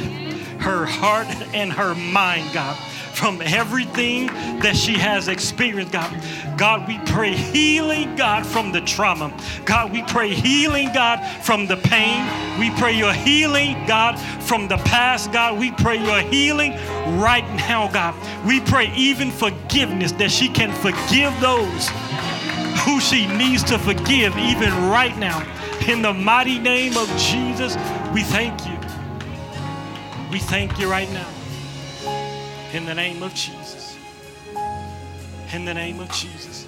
her 0.60 0.84
heart 0.84 1.28
and 1.54 1.72
her 1.72 1.94
mind, 1.94 2.52
God, 2.52 2.76
from 3.14 3.40
everything 3.42 4.26
that 4.60 4.76
she 4.76 4.94
has 4.94 5.28
experienced, 5.28 5.92
God. 5.92 6.14
God, 6.58 6.86
we 6.88 6.98
pray 7.06 7.32
healing, 7.32 8.16
God, 8.16 8.44
from 8.44 8.72
the 8.72 8.80
trauma. 8.80 9.32
God, 9.64 9.92
we 9.92 10.02
pray 10.02 10.34
healing, 10.34 10.92
God, 10.92 11.24
from 11.42 11.66
the 11.66 11.76
pain. 11.76 12.26
We 12.58 12.70
pray 12.72 12.92
your 12.92 13.12
healing, 13.12 13.86
God, 13.86 14.18
from 14.42 14.68
the 14.68 14.78
past, 14.78 15.32
God. 15.32 15.58
We 15.58 15.70
pray 15.72 16.04
your 16.04 16.20
healing 16.20 16.72
right 17.18 17.48
now, 17.56 17.90
God. 17.90 18.14
We 18.44 18.60
pray 18.60 18.92
even 18.94 19.30
forgiveness 19.30 20.12
that 20.12 20.30
she 20.30 20.48
can 20.48 20.72
forgive 20.72 21.38
those 21.40 21.88
who 22.84 23.00
she 23.00 23.26
needs 23.26 23.62
to 23.64 23.78
forgive 23.78 24.36
even 24.36 24.72
right 24.90 25.16
now. 25.18 25.44
In 25.86 26.02
the 26.02 26.12
mighty 26.12 26.58
name 26.58 26.96
of 26.96 27.08
Jesus, 27.16 27.76
we 28.12 28.22
thank 28.22 28.66
you. 28.66 28.78
We 30.30 30.38
thank 30.38 30.78
you 30.78 30.90
right 30.90 31.10
now. 31.10 31.28
In 32.72 32.84
the 32.84 32.94
name 32.94 33.22
of 33.22 33.34
Jesus. 33.34 33.96
In 35.52 35.64
the 35.64 35.72
name 35.72 36.00
of 36.00 36.10
Jesus. 36.10 36.66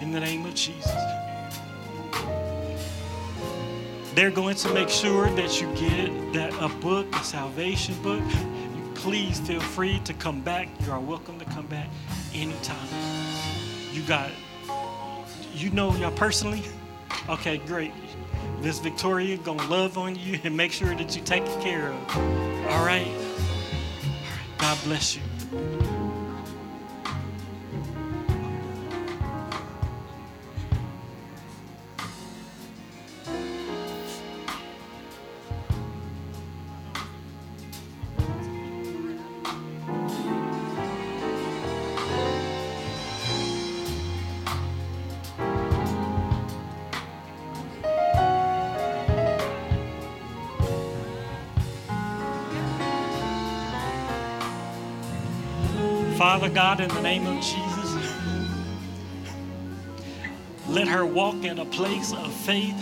In 0.00 0.12
the 0.12 0.20
name 0.20 0.46
of 0.46 0.54
Jesus. 0.54 0.94
They're 4.14 4.30
going 4.30 4.56
to 4.56 4.74
make 4.74 4.88
sure 4.88 5.28
that 5.30 5.60
you 5.60 5.72
get 5.74 6.32
that 6.32 6.52
a 6.60 6.68
book, 6.80 7.06
a 7.14 7.24
salvation 7.24 8.00
book. 8.02 8.22
Please 8.94 9.40
feel 9.40 9.60
free 9.60 10.00
to 10.00 10.12
come 10.14 10.40
back. 10.40 10.68
You 10.84 10.92
are 10.92 11.00
welcome 11.00 11.38
to 11.38 11.44
come 11.44 11.66
back 11.66 11.88
anytime. 12.34 13.37
You 13.92 14.02
got, 14.02 14.30
you 15.54 15.70
know 15.70 15.94
y'all 15.96 16.10
personally? 16.10 16.62
Okay, 17.28 17.58
great. 17.58 17.92
Miss 18.62 18.78
Victoria 18.78 19.36
gonna 19.38 19.66
love 19.68 19.98
on 19.98 20.16
you 20.16 20.38
and 20.44 20.56
make 20.56 20.72
sure 20.72 20.94
that 20.94 21.16
you 21.16 21.22
take 21.22 21.44
care 21.60 21.92
of. 21.92 22.16
All 22.16 22.84
right? 22.84 23.06
All 23.06 23.12
right. 23.12 23.28
God 24.58 24.78
bless 24.84 25.16
you. 25.16 25.22
Father 56.48 56.60
God, 56.60 56.80
in 56.80 56.88
the 56.88 57.02
name 57.02 57.26
of 57.26 57.42
Jesus, 57.42 57.94
let 60.66 60.88
her 60.88 61.04
walk 61.04 61.44
in 61.44 61.58
a 61.58 61.64
place 61.66 62.14
of 62.14 62.32
faith, 62.32 62.74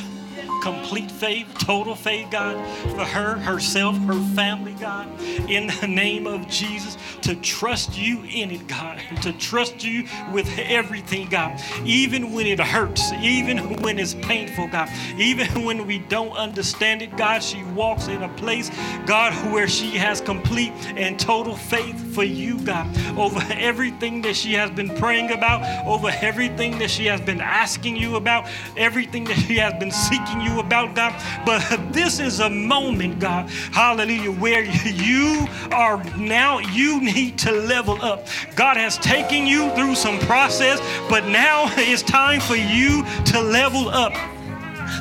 complete 0.62 1.10
faith, 1.10 1.52
total 1.58 1.96
faith, 1.96 2.30
God, 2.30 2.54
for 2.90 3.04
her, 3.04 3.34
herself, 3.34 3.98
her 4.04 4.20
family, 4.36 4.75
God, 4.80 5.08
in 5.48 5.68
the 5.80 5.86
name 5.86 6.26
of 6.26 6.46
Jesus, 6.48 6.96
to 7.22 7.34
trust 7.36 7.98
you 7.98 8.22
in 8.24 8.50
it, 8.50 8.66
God, 8.66 9.00
to 9.22 9.32
trust 9.32 9.84
you 9.84 10.06
with 10.32 10.48
everything, 10.58 11.28
God, 11.28 11.60
even 11.84 12.32
when 12.32 12.46
it 12.46 12.60
hurts, 12.60 13.12
even 13.14 13.80
when 13.82 13.98
it's 13.98 14.14
painful, 14.14 14.68
God, 14.68 14.88
even 15.18 15.64
when 15.64 15.86
we 15.86 15.98
don't 15.98 16.32
understand 16.36 17.02
it, 17.02 17.16
God, 17.16 17.42
she 17.42 17.62
walks 17.74 18.08
in 18.08 18.22
a 18.22 18.28
place, 18.30 18.70
God, 19.06 19.32
where 19.52 19.68
she 19.68 19.90
has 19.92 20.20
complete 20.20 20.72
and 20.96 21.18
total 21.18 21.56
faith 21.56 22.14
for 22.14 22.24
you, 22.24 22.58
God, 22.60 22.86
over 23.18 23.40
everything 23.52 24.22
that 24.22 24.36
she 24.36 24.52
has 24.54 24.70
been 24.70 24.94
praying 24.96 25.32
about, 25.32 25.86
over 25.86 26.10
everything 26.20 26.78
that 26.78 26.90
she 26.90 27.06
has 27.06 27.20
been 27.20 27.40
asking 27.40 27.96
you 27.96 28.16
about, 28.16 28.48
everything 28.76 29.24
that 29.24 29.38
she 29.38 29.56
has 29.56 29.74
been 29.74 29.90
seeking 29.90 30.40
you 30.40 30.60
about, 30.60 30.94
God. 30.94 31.14
But 31.44 31.92
this 31.92 32.20
is 32.20 32.40
a 32.40 32.50
moment, 32.50 33.20
God, 33.20 33.48
hallelujah, 33.50 34.32
where 34.32 34.65
you 34.84 35.46
are 35.72 36.02
now, 36.16 36.58
you 36.58 37.00
need 37.00 37.38
to 37.38 37.52
level 37.52 38.00
up. 38.02 38.26
God 38.54 38.76
has 38.76 38.98
taken 38.98 39.46
you 39.46 39.70
through 39.74 39.94
some 39.94 40.18
process, 40.20 40.80
but 41.08 41.26
now 41.26 41.66
it's 41.76 42.02
time 42.02 42.40
for 42.40 42.56
you 42.56 43.04
to 43.26 43.40
level 43.40 43.88
up. 43.88 44.14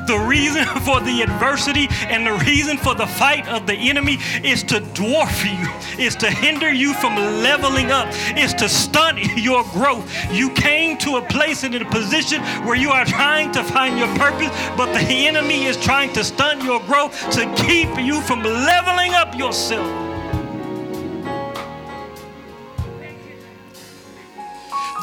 The 0.07 0.17
reason 0.17 0.65
for 0.85 0.99
the 1.01 1.21
adversity 1.21 1.87
and 1.89 2.25
the 2.25 2.33
reason 2.45 2.77
for 2.77 2.95
the 2.95 3.07
fight 3.07 3.47
of 3.47 3.65
the 3.65 3.73
enemy 3.73 4.17
is 4.43 4.63
to 4.63 4.79
dwarf 4.79 5.43
you, 5.43 6.03
is 6.03 6.15
to 6.17 6.29
hinder 6.29 6.71
you 6.71 6.93
from 6.93 7.15
leveling 7.15 7.91
up, 7.91 8.07
is 8.37 8.53
to 8.55 8.69
stunt 8.69 9.19
your 9.37 9.63
growth. 9.71 10.09
You 10.31 10.49
came 10.51 10.97
to 10.99 11.17
a 11.17 11.21
place 11.21 11.63
and 11.63 11.73
in 11.73 11.81
a 11.81 11.89
position 11.89 12.41
where 12.65 12.75
you 12.75 12.91
are 12.91 13.05
trying 13.05 13.51
to 13.53 13.63
find 13.63 13.97
your 13.97 14.13
purpose, 14.15 14.49
but 14.77 14.93
the 14.93 15.01
enemy 15.27 15.65
is 15.65 15.77
trying 15.77 16.13
to 16.13 16.23
stunt 16.23 16.63
your 16.63 16.79
growth 16.81 17.13
to 17.31 17.53
keep 17.55 17.89
you 17.99 18.21
from 18.21 18.43
leveling 18.43 19.13
up 19.13 19.35
yourself. 19.35 20.14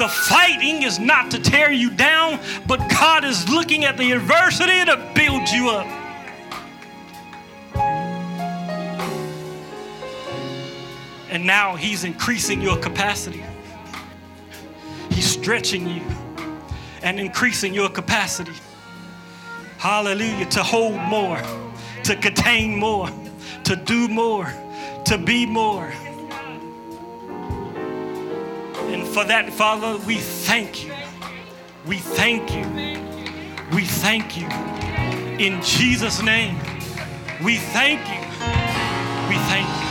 The 0.02 0.08
fighting 0.08 0.82
is 0.82 0.98
not 0.98 1.30
to 1.30 1.38
tear 1.38 1.70
you 1.70 1.88
down, 1.88 2.40
but 2.66 2.78
God 2.90 3.24
is 3.24 3.48
looking 3.48 3.84
at 3.84 3.96
the 3.96 4.10
adversity 4.10 4.84
to 4.84 4.96
build 5.14 5.48
you 5.48 5.70
up. 5.70 5.86
And 11.30 11.46
now 11.46 11.76
He's 11.76 12.02
increasing 12.02 12.60
your 12.60 12.76
capacity. 12.78 13.44
He's 15.10 15.30
stretching 15.30 15.88
you 15.88 16.02
and 17.04 17.20
increasing 17.20 17.72
your 17.72 17.88
capacity. 17.88 18.58
Hallelujah. 19.78 20.46
To 20.46 20.64
hold 20.64 20.96
more, 21.02 21.40
to 22.02 22.16
contain 22.16 22.76
more, 22.76 23.08
to 23.62 23.76
do 23.76 24.08
more, 24.08 24.52
to 25.04 25.16
be 25.16 25.46
more. 25.46 25.92
For 29.12 29.24
that, 29.24 29.52
Father, 29.52 29.98
we 30.06 30.16
thank 30.16 30.86
you. 30.86 30.94
We 31.86 31.98
thank 31.98 32.50
you. 32.54 32.64
We 33.74 33.84
thank 33.84 34.38
you. 34.38 34.46
In 35.38 35.60
Jesus' 35.60 36.22
name, 36.22 36.56
we 37.44 37.58
thank 37.58 38.00
you. 38.08 38.20
We 39.28 39.36
thank 39.50 39.68
you. 39.68 39.82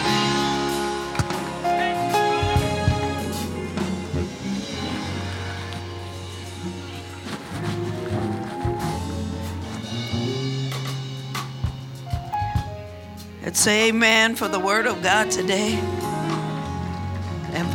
Let's 13.44 13.60
say 13.60 13.90
amen 13.90 14.36
for 14.36 14.48
the 14.48 14.60
word 14.60 14.88
of 14.88 15.04
God 15.04 15.30
today 15.30 16.01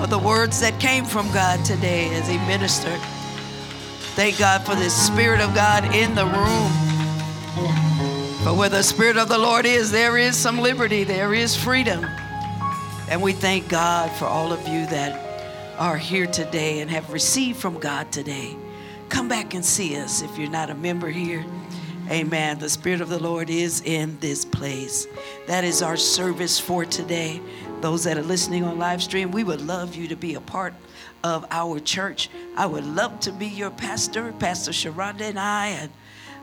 for 0.06 0.10
the 0.10 0.18
words 0.18 0.60
that 0.60 0.78
came 0.78 1.04
from 1.04 1.28
God 1.32 1.64
today 1.64 2.14
as 2.14 2.28
He 2.28 2.38
ministered. 2.46 3.00
Thank 4.14 4.38
God 4.38 4.64
for 4.64 4.76
the 4.76 4.88
Spirit 4.88 5.40
of 5.40 5.52
God 5.52 5.84
in 5.96 6.14
the 6.14 6.24
room. 6.24 6.70
For 8.44 8.56
where 8.56 8.68
the 8.68 8.84
Spirit 8.84 9.16
of 9.16 9.28
the 9.28 9.38
Lord 9.38 9.66
is, 9.66 9.90
there 9.90 10.16
is 10.16 10.36
some 10.36 10.58
liberty, 10.58 11.02
there 11.02 11.34
is 11.34 11.56
freedom. 11.56 12.06
And 13.08 13.20
we 13.20 13.32
thank 13.32 13.68
God 13.68 14.12
for 14.12 14.26
all 14.26 14.52
of 14.52 14.60
you 14.68 14.86
that 14.86 15.74
are 15.76 15.96
here 15.98 16.28
today 16.28 16.82
and 16.82 16.90
have 16.90 17.12
received 17.12 17.58
from 17.58 17.80
God 17.80 18.12
today. 18.12 18.56
Come 19.08 19.26
back 19.26 19.54
and 19.54 19.64
see 19.64 19.96
us 19.96 20.22
if 20.22 20.38
you're 20.38 20.48
not 20.48 20.70
a 20.70 20.74
member 20.76 21.08
here. 21.08 21.44
Amen. 22.08 22.60
The 22.60 22.68
Spirit 22.68 23.00
of 23.00 23.08
the 23.08 23.18
Lord 23.18 23.50
is 23.50 23.80
in 23.80 24.20
this 24.20 24.44
place. 24.44 25.08
That 25.48 25.64
is 25.64 25.82
our 25.82 25.96
service 25.96 26.60
for 26.60 26.84
today. 26.84 27.42
Those 27.86 28.02
that 28.02 28.18
are 28.18 28.22
listening 28.22 28.64
on 28.64 28.80
live 28.80 29.00
stream, 29.00 29.30
we 29.30 29.44
would 29.44 29.60
love 29.60 29.94
you 29.94 30.08
to 30.08 30.16
be 30.16 30.34
a 30.34 30.40
part 30.40 30.74
of 31.22 31.46
our 31.52 31.78
church. 31.78 32.28
I 32.56 32.66
would 32.66 32.84
love 32.84 33.20
to 33.20 33.30
be 33.30 33.46
your 33.46 33.70
pastor, 33.70 34.32
Pastor 34.40 34.72
Sharonda 34.72 35.20
and 35.20 35.38
I, 35.38 35.68
and 35.68 35.92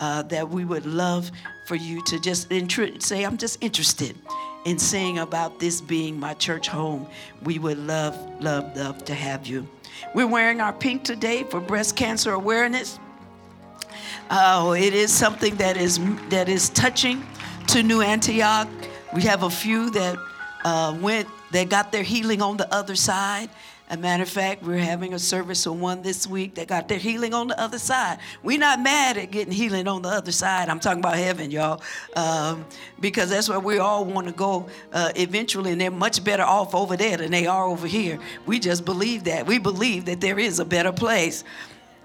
uh, 0.00 0.22
that 0.22 0.48
we 0.48 0.64
would 0.64 0.86
love 0.86 1.30
for 1.66 1.74
you 1.74 2.02
to 2.04 2.20
just 2.20 2.48
say, 3.02 3.24
I'm 3.24 3.36
just 3.36 3.62
interested 3.62 4.16
in 4.64 4.78
saying 4.78 5.18
about 5.18 5.58
this 5.58 5.80
being 5.80 6.18
my 6.18 6.34
church 6.34 6.68
home. 6.68 7.06
We 7.42 7.58
would 7.58 7.78
love, 7.78 8.16
love, 8.42 8.76
love 8.76 9.04
to 9.06 9.14
have 9.14 9.46
you. 9.46 9.66
We're 10.14 10.26
wearing 10.26 10.60
our 10.60 10.72
pink 10.72 11.04
today 11.04 11.44
for 11.44 11.60
breast 11.60 11.96
cancer 11.96 12.32
awareness. 12.32 12.98
Oh, 14.30 14.72
it 14.72 14.94
is 14.94 15.12
something 15.12 15.56
that 15.56 15.76
is 15.76 15.98
that 16.28 16.48
is 16.48 16.68
touching 16.70 17.26
to 17.68 17.82
New 17.82 18.00
Antioch. 18.00 18.68
We 19.14 19.22
have 19.22 19.42
a 19.42 19.50
few 19.50 19.90
that 19.90 20.18
uh, 20.64 20.96
went, 21.00 21.28
they 21.50 21.64
got 21.64 21.92
their 21.92 22.02
healing 22.02 22.42
on 22.42 22.56
the 22.56 22.72
other 22.74 22.94
side. 22.94 23.48
A 23.90 23.96
matter 23.96 24.22
of 24.22 24.28
fact, 24.28 24.62
we're 24.62 24.76
having 24.76 25.14
a 25.14 25.18
service 25.18 25.66
on 25.66 25.80
one 25.80 26.02
this 26.02 26.26
week 26.26 26.56
that 26.56 26.68
got 26.68 26.88
their 26.88 26.98
healing 26.98 27.32
on 27.32 27.48
the 27.48 27.58
other 27.58 27.78
side. 27.78 28.18
We're 28.42 28.58
not 28.58 28.80
mad 28.80 29.16
at 29.16 29.30
getting 29.30 29.52
healing 29.52 29.88
on 29.88 30.02
the 30.02 30.10
other 30.10 30.30
side. 30.30 30.68
I'm 30.68 30.78
talking 30.78 30.98
about 30.98 31.16
heaven, 31.16 31.50
y'all, 31.50 31.80
um, 32.14 32.66
because 33.00 33.30
that's 33.30 33.48
where 33.48 33.60
we 33.60 33.78
all 33.78 34.04
want 34.04 34.26
to 34.26 34.32
go 34.34 34.68
uh, 34.92 35.12
eventually, 35.16 35.72
and 35.72 35.80
they're 35.80 35.90
much 35.90 36.22
better 36.22 36.42
off 36.42 36.74
over 36.74 36.98
there 36.98 37.16
than 37.16 37.30
they 37.30 37.46
are 37.46 37.64
over 37.64 37.86
here. 37.86 38.18
We 38.44 38.58
just 38.58 38.84
believe 38.84 39.24
that. 39.24 39.46
We 39.46 39.58
believe 39.58 40.04
that 40.04 40.20
there 40.20 40.38
is 40.38 40.58
a 40.58 40.66
better 40.66 40.92
place. 40.92 41.42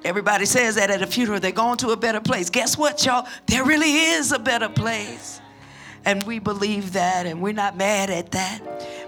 Everybody 0.05 0.45
says 0.45 0.75
that 0.75 0.89
at 0.89 1.01
a 1.01 1.07
funeral, 1.07 1.41
they're 1.41 1.51
going 1.51 1.77
to 1.79 1.89
a 1.89 1.97
better 1.97 2.21
place. 2.21 2.49
Guess 2.49 2.77
what, 2.77 3.05
y'all? 3.05 3.27
There 3.47 3.65
really 3.65 3.93
is 3.93 4.31
a 4.31 4.39
better 4.39 4.69
place. 4.69 5.41
And 6.05 6.23
we 6.23 6.39
believe 6.39 6.93
that, 6.93 7.25
and 7.25 7.41
we're 7.41 7.53
not 7.53 7.77
mad 7.77 8.09
at 8.09 8.31
that. 8.31 8.59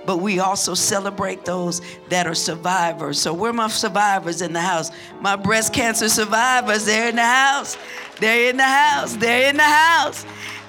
But 0.05 0.17
we 0.17 0.39
also 0.39 0.73
celebrate 0.73 1.45
those 1.45 1.81
that 2.09 2.27
are 2.27 2.35
survivors. 2.35 3.19
So, 3.19 3.33
we're 3.33 3.53
my 3.53 3.67
survivors 3.67 4.41
in 4.41 4.53
the 4.53 4.61
house. 4.61 4.91
My 5.19 5.35
breast 5.35 5.73
cancer 5.73 6.09
survivors, 6.09 6.85
they're 6.85 7.09
in 7.09 7.15
the 7.15 7.23
house. 7.23 7.77
They're 8.19 8.49
in 8.49 8.57
the 8.57 8.63
house. 8.63 9.15
They're 9.15 9.49
in 9.49 9.57
the 9.57 9.63
house. 9.63 10.25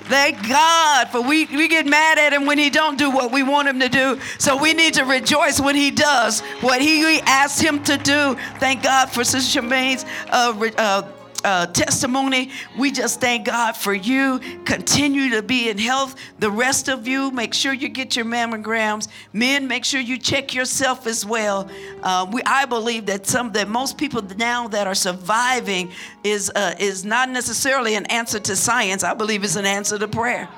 Thank 0.08 0.48
God 0.48 1.08
for 1.08 1.20
we, 1.20 1.46
we 1.46 1.66
get 1.66 1.84
mad 1.84 2.16
at 2.18 2.32
him 2.32 2.46
when 2.46 2.58
he 2.58 2.70
don't 2.70 2.96
do 2.96 3.10
what 3.10 3.32
we 3.32 3.42
want 3.42 3.66
him 3.66 3.80
to 3.80 3.88
do. 3.88 4.20
So 4.38 4.56
we 4.56 4.72
need 4.72 4.94
to 4.94 5.04
rejoice 5.04 5.60
when 5.60 5.74
he 5.74 5.90
does 5.90 6.42
what 6.60 6.80
he 6.80 7.20
asked 7.22 7.60
him 7.60 7.82
to 7.84 7.96
do. 7.96 8.36
Thank 8.60 8.84
God 8.84 9.10
for 9.10 9.24
Sister 9.24 9.60
Charmaine's 9.60 10.04
uh, 10.30 10.70
uh, 10.78 11.02
uh, 11.46 11.66
testimony. 11.66 12.50
We 12.76 12.90
just 12.90 13.20
thank 13.20 13.46
God 13.46 13.76
for 13.76 13.94
you. 13.94 14.40
Continue 14.64 15.30
to 15.30 15.42
be 15.42 15.68
in 15.68 15.78
health. 15.78 16.16
The 16.40 16.50
rest 16.50 16.88
of 16.88 17.06
you, 17.06 17.30
make 17.30 17.54
sure 17.54 17.72
you 17.72 17.88
get 17.88 18.16
your 18.16 18.24
mammograms. 18.24 19.06
Men, 19.32 19.68
make 19.68 19.84
sure 19.84 20.00
you 20.00 20.18
check 20.18 20.52
yourself 20.54 21.06
as 21.06 21.24
well. 21.24 21.70
Uh, 22.02 22.28
we, 22.32 22.42
I 22.44 22.64
believe 22.64 23.06
that 23.06 23.26
some 23.28 23.52
that 23.52 23.68
most 23.68 23.96
people 23.96 24.22
now 24.36 24.66
that 24.68 24.88
are 24.88 24.94
surviving 24.94 25.92
is 26.24 26.50
uh, 26.56 26.74
is 26.80 27.04
not 27.04 27.30
necessarily 27.30 27.94
an 27.94 28.06
answer 28.06 28.40
to 28.40 28.56
science. 28.56 29.04
I 29.04 29.14
believe 29.14 29.44
it's 29.44 29.54
an 29.54 29.66
answer 29.66 29.98
to 29.98 30.08
prayer 30.08 30.48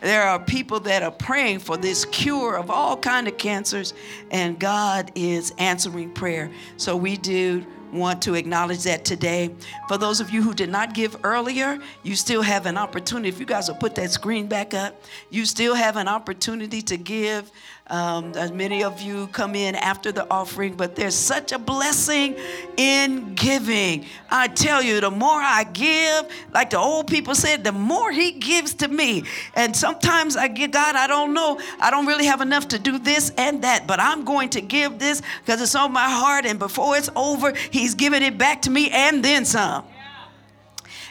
there 0.00 0.22
are 0.22 0.38
people 0.38 0.78
that 0.78 1.02
are 1.02 1.10
praying 1.10 1.58
for 1.58 1.76
this 1.76 2.04
cure 2.04 2.56
of 2.56 2.70
all 2.70 2.96
kind 2.96 3.26
of 3.26 3.36
cancers 3.36 3.94
and 4.30 4.56
god 4.60 5.10
is 5.16 5.52
answering 5.58 6.08
prayer 6.12 6.48
so 6.76 6.96
we 6.96 7.16
do 7.16 7.66
want 7.92 8.22
to 8.22 8.34
acknowledge 8.34 8.84
that 8.84 9.04
today. 9.04 9.54
For 9.88 9.98
those 9.98 10.20
of 10.20 10.30
you 10.30 10.42
who 10.42 10.54
did 10.54 10.68
not 10.68 10.94
give 10.94 11.16
earlier, 11.24 11.78
you 12.02 12.16
still 12.16 12.42
have 12.42 12.66
an 12.66 12.76
opportunity. 12.76 13.28
If 13.28 13.40
you 13.40 13.46
guys 13.46 13.68
will 13.68 13.76
put 13.76 13.94
that 13.96 14.10
screen 14.10 14.46
back 14.46 14.74
up, 14.74 15.00
you 15.30 15.46
still 15.46 15.74
have 15.74 15.96
an 15.96 16.08
opportunity 16.08 16.82
to 16.82 16.96
give. 16.96 17.50
Um, 17.90 18.32
many 18.52 18.84
of 18.84 19.00
you 19.00 19.28
come 19.28 19.54
in 19.54 19.74
after 19.74 20.12
the 20.12 20.30
offering, 20.30 20.74
but 20.74 20.94
there's 20.94 21.14
such 21.14 21.52
a 21.52 21.58
blessing 21.58 22.36
in 22.76 23.34
giving. 23.34 24.04
I 24.30 24.48
tell 24.48 24.82
you, 24.82 25.00
the 25.00 25.10
more 25.10 25.40
I 25.40 25.64
give, 25.64 26.26
like 26.52 26.70
the 26.70 26.78
old 26.78 27.06
people 27.06 27.34
said, 27.34 27.64
the 27.64 27.72
more 27.72 28.12
He 28.12 28.32
gives 28.32 28.74
to 28.74 28.88
me. 28.88 29.24
And 29.54 29.74
sometimes 29.74 30.36
I 30.36 30.48
give 30.48 30.72
God, 30.72 30.96
I 30.96 31.06
don't 31.06 31.32
know, 31.32 31.58
I 31.80 31.90
don't 31.90 32.06
really 32.06 32.26
have 32.26 32.42
enough 32.42 32.68
to 32.68 32.78
do 32.78 32.98
this 32.98 33.32
and 33.38 33.62
that, 33.62 33.86
but 33.86 34.00
I'm 34.00 34.24
going 34.24 34.50
to 34.50 34.60
give 34.60 34.98
this 34.98 35.22
because 35.40 35.62
it's 35.62 35.74
on 35.74 35.90
my 35.92 36.10
heart. 36.10 36.44
And 36.44 36.58
before 36.58 36.96
it's 36.96 37.08
over, 37.16 37.54
He's 37.70 37.94
giving 37.94 38.22
it 38.22 38.36
back 38.36 38.62
to 38.62 38.70
me 38.70 38.90
and 38.90 39.24
then 39.24 39.46
some. 39.46 39.84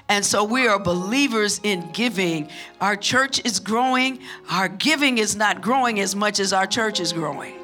And 0.10 0.26
so 0.26 0.44
we 0.44 0.68
are 0.68 0.80
believers 0.80 1.60
in 1.64 1.90
giving. 1.92 2.50
Our 2.80 2.96
church 2.96 3.44
is 3.46 3.60
growing. 3.60 4.20
Our 4.50 4.70
giving 4.70 5.18
is 5.18 5.36
not 5.36 5.62
growing 5.62 6.00
as 6.00 6.16
much 6.16 6.40
as 6.40 6.54
our 6.54 6.66
church 6.66 7.00
is 7.00 7.12
growing. 7.12 7.56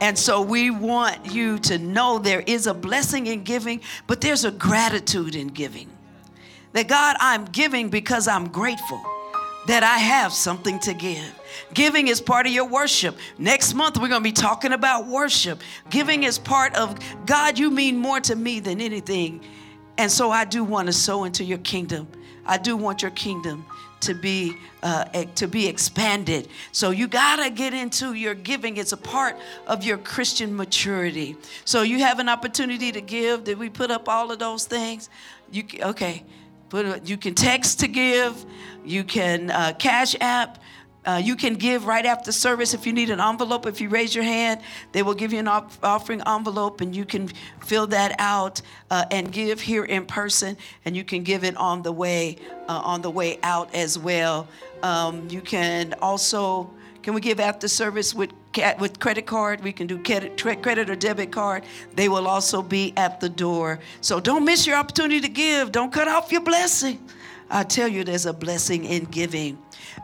And 0.00 0.18
so 0.18 0.40
we 0.40 0.70
want 0.70 1.32
you 1.32 1.58
to 1.60 1.78
know 1.78 2.18
there 2.18 2.42
is 2.46 2.66
a 2.66 2.74
blessing 2.74 3.26
in 3.26 3.44
giving, 3.44 3.80
but 4.06 4.20
there's 4.20 4.44
a 4.44 4.50
gratitude 4.50 5.34
in 5.34 5.48
giving. 5.48 5.88
That 6.72 6.88
God, 6.88 7.16
I'm 7.20 7.44
giving 7.44 7.90
because 7.90 8.26
I'm 8.26 8.48
grateful 8.48 9.00
that 9.66 9.82
I 9.82 9.98
have 9.98 10.32
something 10.32 10.78
to 10.80 10.94
give. 10.94 11.32
Giving 11.72 12.08
is 12.08 12.20
part 12.20 12.46
of 12.46 12.52
your 12.52 12.66
worship. 12.66 13.16
Next 13.38 13.74
month, 13.74 13.96
we're 13.96 14.08
going 14.08 14.20
to 14.20 14.28
be 14.28 14.32
talking 14.32 14.72
about 14.72 15.06
worship. 15.06 15.60
Giving 15.88 16.24
is 16.24 16.38
part 16.38 16.74
of 16.74 16.98
God, 17.24 17.58
you 17.58 17.70
mean 17.70 17.96
more 17.96 18.20
to 18.20 18.36
me 18.36 18.60
than 18.60 18.80
anything 18.80 19.42
and 19.96 20.10
so 20.10 20.30
I 20.30 20.44
do 20.44 20.64
want 20.64 20.86
to 20.86 20.92
sow 20.92 21.24
into 21.24 21.44
your 21.44 21.58
kingdom. 21.58 22.08
I 22.46 22.58
do 22.58 22.76
want 22.76 23.02
your 23.02 23.10
kingdom 23.12 23.64
to 24.00 24.14
be 24.14 24.56
uh, 24.82 25.04
to 25.36 25.48
be 25.48 25.66
expanded. 25.66 26.48
So 26.72 26.90
you 26.90 27.08
gotta 27.08 27.50
get 27.50 27.72
into 27.72 28.12
your 28.12 28.34
giving. 28.34 28.76
It's 28.76 28.92
a 28.92 28.98
part 28.98 29.36
of 29.66 29.82
your 29.82 29.98
Christian 29.98 30.54
maturity. 30.54 31.36
So 31.64 31.82
you 31.82 32.00
have 32.00 32.18
an 32.18 32.28
opportunity 32.28 32.92
to 32.92 33.00
give. 33.00 33.44
Did 33.44 33.58
we 33.58 33.70
put 33.70 33.90
up 33.90 34.08
all 34.08 34.30
of 34.30 34.38
those 34.38 34.66
things? 34.66 35.08
You 35.50 35.64
okay? 35.80 36.24
Put 36.68 37.08
you 37.08 37.16
can 37.16 37.34
text 37.34 37.80
to 37.80 37.88
give. 37.88 38.44
You 38.84 39.04
can 39.04 39.50
uh, 39.50 39.72
cash 39.78 40.14
app. 40.20 40.58
Uh, 41.06 41.20
you 41.22 41.36
can 41.36 41.54
give 41.54 41.86
right 41.86 42.06
after 42.06 42.32
service 42.32 42.74
if 42.74 42.86
you 42.86 42.92
need 42.92 43.10
an 43.10 43.20
envelope. 43.20 43.66
If 43.66 43.80
you 43.80 43.88
raise 43.88 44.14
your 44.14 44.24
hand, 44.24 44.60
they 44.92 45.02
will 45.02 45.14
give 45.14 45.32
you 45.32 45.38
an 45.38 45.48
off- 45.48 45.78
offering 45.82 46.22
envelope, 46.26 46.80
and 46.80 46.94
you 46.94 47.04
can 47.04 47.28
fill 47.60 47.86
that 47.88 48.14
out 48.18 48.62
uh, 48.90 49.04
and 49.10 49.30
give 49.32 49.60
here 49.60 49.84
in 49.84 50.06
person, 50.06 50.56
and 50.84 50.96
you 50.96 51.04
can 51.04 51.22
give 51.22 51.44
it 51.44 51.56
on 51.56 51.82
the 51.82 51.92
way 51.92 52.36
uh, 52.68 52.80
on 52.84 53.02
the 53.02 53.10
way 53.10 53.38
out 53.42 53.74
as 53.74 53.98
well. 53.98 54.48
Um, 54.82 55.28
you 55.28 55.40
can 55.40 55.94
also 56.00 56.70
can 57.04 57.12
we 57.12 57.20
give 57.20 57.38
after 57.38 57.68
service 57.68 58.14
with 58.14 58.32
with 58.78 58.98
credit 58.98 59.26
card? 59.26 59.62
We 59.62 59.72
can 59.72 59.86
do 59.86 60.02
credit, 60.02 60.40
credit 60.62 60.88
or 60.88 60.96
debit 60.96 61.30
card. 61.30 61.64
They 61.94 62.08
will 62.08 62.26
also 62.26 62.62
be 62.62 62.94
at 62.96 63.20
the 63.20 63.28
door. 63.28 63.78
So 64.00 64.20
don't 64.20 64.44
miss 64.46 64.66
your 64.66 64.76
opportunity 64.76 65.20
to 65.20 65.28
give. 65.28 65.70
Don't 65.70 65.92
cut 65.92 66.08
off 66.08 66.32
your 66.32 66.40
blessing. 66.40 66.98
I 67.50 67.62
tell 67.62 67.88
you, 67.88 68.04
there's 68.04 68.26
a 68.26 68.32
blessing 68.32 68.84
in 68.84 69.04
giving. 69.04 69.58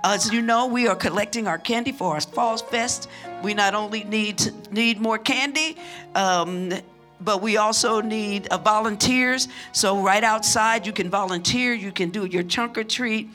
As 0.05 0.33
you 0.33 0.43
know, 0.43 0.67
we 0.67 0.87
are 0.89 0.97
collecting 0.97 1.47
our 1.47 1.59
candy 1.59 1.93
for 1.93 2.15
our 2.15 2.21
Falls 2.21 2.62
Fest. 2.62 3.09
We 3.43 3.55
not 3.55 3.75
only 3.75 4.05
need 4.05 4.41
need 4.71 5.01
more 5.01 5.19
candy. 5.19 5.77
Um, 6.15 6.73
but 7.21 7.43
we 7.43 7.57
also 7.57 8.01
need 8.01 8.49
uh, 8.49 8.59
volunteers. 8.59 9.49
So 9.73 10.03
right 10.03 10.25
outside, 10.25 10.87
you 10.87 10.93
can 10.93 11.11
volunteer. 11.11 11.75
You 11.75 11.93
can 11.93 12.11
do 12.11 12.25
your 12.25 12.43
trunk 12.43 12.79
or 12.79 12.85
treat. 12.85 13.29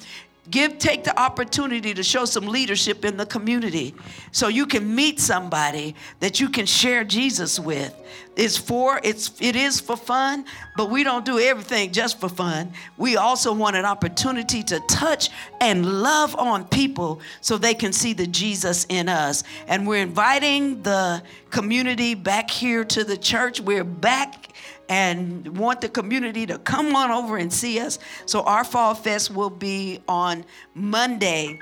Give, 0.49 0.77
take 0.77 1.03
the 1.03 1.19
opportunity 1.19 1.93
to 1.93 2.03
show 2.03 2.25
some 2.25 2.45
leadership 2.47 3.03
in 3.03 3.17
the 3.17 3.25
community, 3.25 3.95
so 4.31 4.47
you 4.47 4.67
can 4.67 4.93
meet 4.93 5.19
somebody 5.19 5.95
that 6.19 6.39
you 6.39 6.49
can 6.49 6.67
share 6.67 7.03
Jesus 7.03 7.59
with. 7.59 7.93
It's 8.35 8.57
for 8.57 8.99
it's 9.03 9.31
it 9.39 9.55
is 9.55 9.79
for 9.79 9.95
fun, 9.95 10.45
but 10.77 10.91
we 10.91 11.03
don't 11.03 11.25
do 11.25 11.39
everything 11.39 11.91
just 11.91 12.19
for 12.19 12.29
fun. 12.29 12.73
We 12.97 13.15
also 13.15 13.53
want 13.53 13.75
an 13.75 13.85
opportunity 13.85 14.61
to 14.63 14.81
touch 14.89 15.29
and 15.61 16.03
love 16.03 16.35
on 16.35 16.65
people 16.65 17.21
so 17.41 17.57
they 17.57 17.73
can 17.73 17.91
see 17.93 18.13
the 18.13 18.27
Jesus 18.27 18.85
in 18.89 19.09
us. 19.09 19.43
And 19.67 19.87
we're 19.87 20.01
inviting 20.01 20.83
the 20.83 21.23
community 21.49 22.13
back 22.13 22.51
here 22.51 22.83
to 22.83 23.03
the 23.03 23.17
church. 23.17 23.61
We're 23.61 23.83
back 23.83 24.49
and 24.89 25.57
want 25.57 25.81
the 25.81 25.89
community 25.89 26.45
to 26.45 26.57
come 26.59 26.95
on 26.95 27.11
over 27.11 27.37
and 27.37 27.51
see 27.51 27.79
us. 27.79 27.99
So 28.25 28.43
our 28.43 28.63
Fall 28.63 28.95
Fest 28.95 29.31
will 29.31 29.49
be 29.49 29.99
on 30.07 30.45
Monday, 30.73 31.59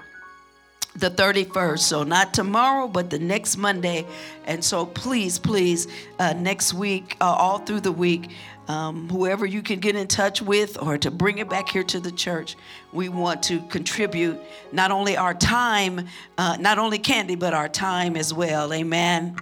the 0.95 1.09
31st. 1.09 1.79
So 1.79 2.03
not 2.03 2.33
tomorrow, 2.33 2.87
but 2.87 3.09
the 3.09 3.19
next 3.19 3.57
Monday. 3.57 4.05
And 4.45 4.63
so 4.63 4.85
please, 4.85 5.39
please, 5.39 5.87
uh, 6.19 6.33
next 6.33 6.73
week, 6.73 7.17
uh, 7.21 7.25
all 7.25 7.59
through 7.59 7.81
the 7.81 7.91
week, 7.91 8.31
um, 8.67 9.09
whoever 9.09 9.45
you 9.45 9.61
can 9.61 9.79
get 9.79 9.95
in 9.95 10.07
touch 10.07 10.41
with 10.41 10.81
or 10.81 10.97
to 10.97 11.11
bring 11.11 11.39
it 11.39 11.49
back 11.49 11.69
here 11.69 11.83
to 11.83 11.99
the 11.99 12.11
church, 12.11 12.55
we 12.93 13.09
want 13.09 13.43
to 13.43 13.59
contribute 13.63 14.39
not 14.71 14.91
only 14.91 15.17
our 15.17 15.33
time, 15.33 16.07
uh, 16.37 16.57
not 16.59 16.79
only 16.79 16.97
candy, 16.99 17.35
but 17.35 17.53
our 17.53 17.67
time 17.67 18.15
as 18.15 18.33
well. 18.33 18.71
Amen. 18.71 19.35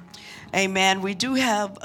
Amen. 0.55 1.01
We 1.01 1.13
do 1.13 1.35
have. 1.35 1.77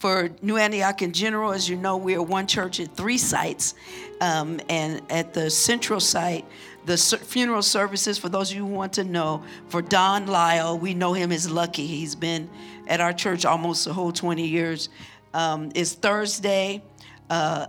For 0.00 0.30
New 0.42 0.56
Antioch 0.56 1.02
in 1.02 1.12
general, 1.12 1.52
as 1.52 1.68
you 1.68 1.76
know, 1.76 1.96
we 1.96 2.14
are 2.14 2.22
one 2.22 2.46
church 2.46 2.78
at 2.78 2.94
three 2.96 3.18
sites. 3.18 3.74
Um, 4.20 4.60
and 4.68 5.02
at 5.10 5.34
the 5.34 5.50
central 5.50 5.98
site, 5.98 6.44
the 6.86 6.96
funeral 6.96 7.62
services, 7.62 8.16
for 8.16 8.28
those 8.28 8.50
of 8.50 8.56
you 8.56 8.66
who 8.66 8.72
want 8.72 8.92
to 8.94 9.04
know, 9.04 9.42
for 9.68 9.82
Don 9.82 10.26
Lyle, 10.26 10.78
we 10.78 10.94
know 10.94 11.14
him 11.14 11.32
as 11.32 11.50
Lucky. 11.50 11.86
He's 11.86 12.14
been 12.14 12.48
at 12.86 13.00
our 13.00 13.12
church 13.12 13.44
almost 13.44 13.84
the 13.84 13.92
whole 13.92 14.12
20 14.12 14.46
years. 14.46 14.88
Um, 15.34 15.72
is 15.74 15.94
Thursday. 15.94 16.82
Uh, 17.28 17.66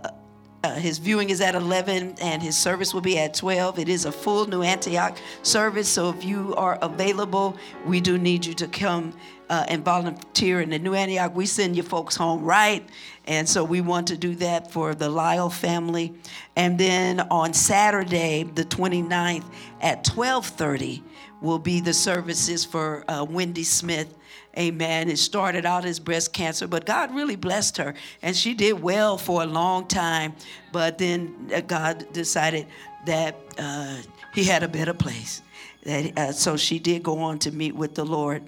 uh, 0.62 0.74
his 0.74 0.98
viewing 0.98 1.30
is 1.30 1.40
at 1.40 1.54
11 1.54 2.16
and 2.20 2.42
his 2.42 2.56
service 2.56 2.92
will 2.92 3.00
be 3.00 3.18
at 3.18 3.34
12. 3.34 3.78
It 3.78 3.88
is 3.88 4.04
a 4.04 4.12
full 4.12 4.46
New 4.46 4.62
Antioch 4.62 5.18
service, 5.42 5.88
so 5.88 6.10
if 6.10 6.22
you 6.22 6.54
are 6.56 6.78
available, 6.82 7.56
we 7.86 8.00
do 8.00 8.18
need 8.18 8.44
you 8.44 8.52
to 8.54 8.68
come 8.68 9.14
uh, 9.50 9.64
and 9.66 9.84
volunteer 9.84 10.60
in 10.60 10.70
the 10.70 10.78
New 10.78 10.94
Antioch. 10.94 11.34
We 11.34 11.44
send 11.44 11.76
you 11.76 11.82
folks 11.82 12.14
home 12.14 12.44
right, 12.44 12.88
and 13.26 13.48
so 13.48 13.64
we 13.64 13.80
want 13.80 14.06
to 14.06 14.16
do 14.16 14.36
that 14.36 14.70
for 14.70 14.94
the 14.94 15.10
Lyle 15.10 15.50
family. 15.50 16.14
And 16.56 16.78
then 16.78 17.20
on 17.20 17.52
Saturday, 17.52 18.44
the 18.44 18.64
29th 18.64 19.44
at 19.82 20.04
12:30 20.04 21.02
will 21.42 21.58
be 21.58 21.80
the 21.80 21.92
services 21.92 22.64
for 22.64 23.04
uh, 23.10 23.26
Wendy 23.28 23.64
Smith. 23.64 24.14
Amen. 24.56 25.08
It 25.08 25.18
started 25.18 25.66
out 25.66 25.84
as 25.84 25.98
breast 25.98 26.32
cancer, 26.32 26.66
but 26.66 26.86
God 26.86 27.12
really 27.12 27.36
blessed 27.36 27.76
her, 27.78 27.94
and 28.22 28.36
she 28.36 28.54
did 28.54 28.80
well 28.80 29.18
for 29.18 29.42
a 29.42 29.46
long 29.46 29.88
time. 29.88 30.34
But 30.70 30.96
then 30.98 31.50
uh, 31.52 31.60
God 31.60 32.12
decided 32.12 32.66
that 33.04 33.36
uh, 33.58 33.96
He 34.32 34.44
had 34.44 34.62
a 34.62 34.68
better 34.68 34.94
place. 34.94 35.42
That, 35.82 36.18
uh, 36.18 36.32
so 36.32 36.56
she 36.56 36.78
did 36.78 37.02
go 37.02 37.20
on 37.20 37.38
to 37.40 37.50
meet 37.50 37.74
with 37.74 37.94
the 37.94 38.04
Lord 38.04 38.42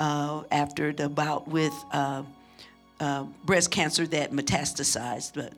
uh, 0.00 0.42
after 0.50 0.92
the 0.92 1.08
bout 1.08 1.48
with 1.48 1.72
uh, 1.92 2.22
uh, 3.00 3.24
breast 3.44 3.70
cancer 3.70 4.06
that 4.06 4.32
metastasized. 4.32 5.32
But 5.34 5.52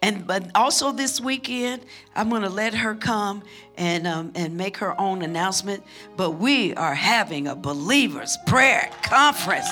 and 0.00 0.26
but 0.26 0.50
also 0.54 0.92
this 0.92 1.20
weekend, 1.20 1.82
I'm 2.14 2.30
going 2.30 2.42
to 2.42 2.48
let 2.48 2.74
her 2.74 2.94
come 2.94 3.42
and 3.76 4.06
um, 4.06 4.32
and 4.34 4.56
make 4.56 4.78
her 4.78 4.98
own 5.00 5.22
announcement. 5.22 5.82
But 6.16 6.32
we 6.32 6.74
are 6.74 6.94
having 6.94 7.48
a 7.48 7.56
believers 7.56 8.36
prayer 8.46 8.90
conference. 9.02 9.68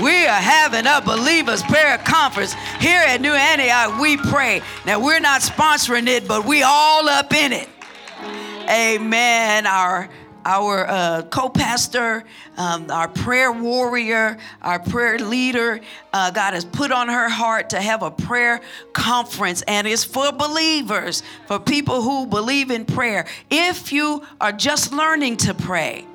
We 0.00 0.26
are 0.26 0.40
having 0.40 0.86
a 0.86 1.02
believers 1.02 1.62
prayer 1.62 1.98
conference 1.98 2.54
here 2.80 3.02
at 3.06 3.20
New 3.20 3.32
Antioch. 3.32 4.00
We 4.00 4.16
pray. 4.16 4.62
Now 4.86 5.04
we're 5.04 5.20
not 5.20 5.42
sponsoring 5.42 6.08
it, 6.08 6.26
but 6.26 6.46
we 6.46 6.62
all 6.62 7.08
up 7.08 7.32
in 7.34 7.52
it. 7.52 7.68
Amen. 8.68 9.66
Our 9.66 10.08
our 10.44 10.86
uh, 10.88 11.22
co-pastor, 11.22 12.24
um, 12.56 12.90
our 12.90 13.08
prayer 13.08 13.52
warrior, 13.52 14.38
our 14.62 14.78
prayer 14.78 15.18
leader, 15.18 15.80
uh, 16.12 16.30
God 16.30 16.54
has 16.54 16.64
put 16.64 16.92
on 16.92 17.08
her 17.08 17.28
heart 17.28 17.70
to 17.70 17.80
have 17.80 18.02
a 18.02 18.10
prayer 18.10 18.60
conference, 18.92 19.62
and 19.62 19.86
it's 19.86 20.04
for 20.04 20.32
believers, 20.32 21.22
for 21.46 21.58
people 21.58 22.02
who 22.02 22.26
believe 22.26 22.70
in 22.70 22.84
prayer. 22.84 23.26
If 23.50 23.92
you 23.92 24.22
are 24.40 24.52
just 24.52 24.92
learning 24.92 25.38
to 25.38 25.54
pray, 25.54 26.06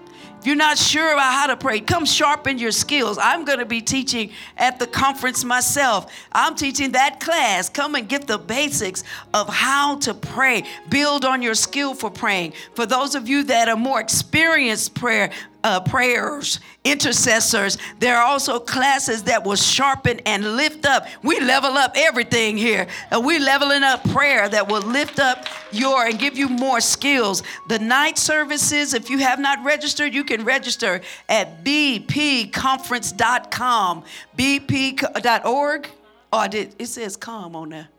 you're 0.47 0.55
not 0.55 0.77
sure 0.77 1.11
about 1.11 1.33
how 1.33 1.47
to 1.47 1.57
pray, 1.57 1.81
come 1.81 2.05
sharpen 2.05 2.57
your 2.57 2.71
skills. 2.71 3.17
I'm 3.21 3.43
going 3.43 3.59
to 3.59 3.65
be 3.65 3.81
teaching 3.81 4.31
at 4.55 4.79
the 4.79 4.87
conference 4.87 5.43
myself. 5.43 6.09
I'm 6.31 6.55
teaching 6.55 6.93
that 6.93 7.19
class. 7.19 7.67
Come 7.67 7.95
and 7.95 8.07
get 8.07 8.27
the 8.27 8.37
basics 8.37 9.03
of 9.33 9.49
how 9.49 9.97
to 9.97 10.13
pray. 10.13 10.63
Build 10.87 11.25
on 11.25 11.41
your 11.41 11.53
skill 11.53 11.93
for 11.93 12.09
praying. 12.09 12.53
For 12.75 12.85
those 12.85 13.13
of 13.13 13.27
you 13.27 13.43
that 13.43 13.67
are 13.67 13.75
more 13.75 13.99
experienced 13.99 14.95
prayer 14.95 15.31
uh, 15.67 15.79
prayers, 15.81 16.61
intercessors, 16.85 17.77
there 17.99 18.15
are 18.15 18.23
also 18.23 18.57
classes 18.57 19.23
that 19.23 19.45
will 19.45 19.57
sharpen 19.57 20.21
and 20.25 20.55
lift 20.55 20.85
up. 20.85 21.05
We 21.23 21.41
level 21.41 21.71
up 21.71 21.91
everything 21.95 22.55
here. 22.55 22.87
Uh, 23.11 23.19
we 23.19 23.37
leveling 23.37 23.83
up 23.83 24.01
prayer 24.09 24.47
that 24.47 24.69
will 24.69 24.81
lift 24.81 25.19
up 25.19 25.45
your 25.73 26.05
and 26.05 26.17
give 26.17 26.37
you 26.37 26.47
more 26.47 26.79
skills. 26.79 27.43
The 27.67 27.79
night 27.79 28.17
services, 28.17 28.93
if 28.93 29.09
you 29.09 29.17
have 29.17 29.41
not 29.41 29.61
registered, 29.65 30.13
you 30.13 30.23
can 30.23 30.45
register 30.45 31.01
at 31.27 31.65
bpconference.com, 31.65 34.03
bp.org. 34.37 35.89
Oh, 36.31 36.37
I 36.37 36.47
did. 36.47 36.75
It 36.79 36.85
says 36.85 37.17
com 37.17 37.57
on 37.57 37.69
there. 37.69 37.89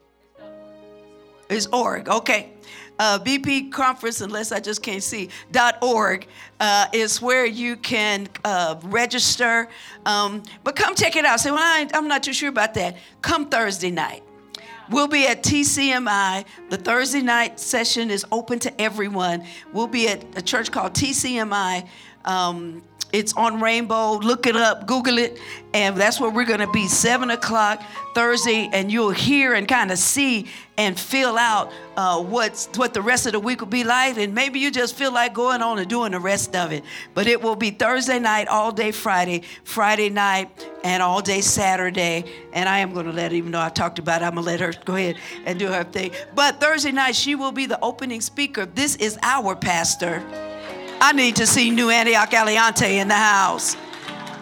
It's 1.51 1.67
org. 1.67 2.09
Okay. 2.09 2.53
Uh, 2.99 3.19
BP 3.19 3.71
conference, 3.71 4.21
unless 4.21 4.51
I 4.53 4.61
just 4.61 4.83
can't 4.83 5.03
see, 5.03 5.29
.org 5.83 6.27
uh, 6.61 6.87
is 6.93 7.23
where 7.23 7.47
you 7.47 7.77
can 7.77 8.29
uh, 8.45 8.77
register. 8.85 9.69
Um, 10.05 10.43
but 10.65 10.75
come 10.77 10.95
check 10.95 11.17
it 11.17 11.25
out. 11.25 11.41
Say, 11.41 11.51
well, 11.51 11.61
I, 11.61 11.89
I'm 11.95 12.09
not 12.09 12.23
too 12.23 12.33
sure 12.33 12.49
about 12.49 12.75
that. 12.75 12.97
Come 13.23 13.49
Thursday 13.49 13.91
night. 13.91 14.23
We'll 14.91 15.09
be 15.09 15.27
at 15.27 15.43
TCMI. 15.43 16.47
The 16.71 16.77
Thursday 16.79 17.21
night 17.21 17.61
session 17.61 18.11
is 18.11 18.25
open 18.33 18.59
to 18.61 18.81
everyone. 18.81 19.45
We'll 19.73 19.87
be 19.87 20.09
at 20.09 20.25
a 20.37 20.43
church 20.43 20.73
called 20.73 20.95
TCMI. 20.95 21.87
Um, 22.25 22.83
it's 23.13 23.33
on 23.35 23.61
Rainbow. 23.61 24.15
Look 24.17 24.47
it 24.47 24.57
up, 24.57 24.87
Google 24.87 25.19
it, 25.19 25.39
and 25.73 25.97
that's 25.97 26.21
where 26.21 26.31
we're 26.31 26.45
going 26.45 26.61
to 26.61 26.71
be. 26.71 26.89
Seven 26.89 27.31
o'clock 27.31 27.83
Thursday, 28.15 28.69
and 28.73 28.93
you'll 28.93 29.11
hear 29.11 29.55
and 29.55 29.67
kind 29.67 29.91
of 29.91 29.99
see 29.99 30.47
and 30.77 30.99
feel 30.99 31.37
out 31.37 31.73
uh, 31.97 32.23
what's 32.23 32.69
what 32.77 32.95
the 32.95 33.03
rest 33.03 33.27
of 33.27 33.33
the 33.33 33.41
week 33.41 33.61
will 33.61 33.69
be 33.69 33.85
like. 33.85 34.19
And 34.19 34.35
maybe 34.35 34.61
you 34.61 34.71
just 34.71 34.95
feel 34.95 35.13
like 35.13 35.35
going 35.35 35.63
on 35.63 35.79
and 35.79 35.89
doing 35.89 36.13
the 36.13 36.21
rest 36.21 36.55
of 36.55 36.73
it. 36.73 36.85
But 37.15 37.27
it 37.27 37.43
will 37.43 37.57
be 37.57 37.71
Thursday 37.71 38.19
night, 38.19 38.49
all 38.49 38.73
day 38.73 38.93
Friday, 38.93 39.43
Friday 39.65 40.11
night, 40.11 40.69
and 40.85 41.03
all 41.03 41.23
day 41.23 41.41
Saturday. 41.41 42.25
And 42.53 42.69
I 42.69 42.79
am 42.79 42.93
going 42.93 43.07
to 43.07 43.13
let, 43.13 43.33
even 43.33 43.53
though 43.53 43.61
I 43.61 43.71
talked 43.71 43.99
about, 43.99 44.23
it, 44.23 44.27
I'm 44.27 44.35
going 44.35 44.45
to 44.45 44.51
let 44.51 44.61
her 44.61 44.73
go 44.85 44.97
ahead 44.97 45.17
and 45.47 45.59
do 45.59 45.69
her 45.69 45.85
thing. 45.85 46.13
But 46.35 46.61
Thursday 46.61 46.93
night, 46.93 47.17
she 47.17 47.35
will 47.35 47.53
be 47.53 47.67
the 47.67 47.81
opening 47.81 48.21
speaker. 48.21 48.67
This 48.67 48.97
is 48.97 49.19
our 49.23 49.57
pastor. 49.57 50.23
I 51.01 51.13
need 51.13 51.37
to 51.37 51.47
see 51.47 51.71
New 51.71 51.91
Antioch 51.91 52.31
Aliante 52.31 52.89
in 52.89 53.09
the 53.09 53.15
house. 53.15 53.77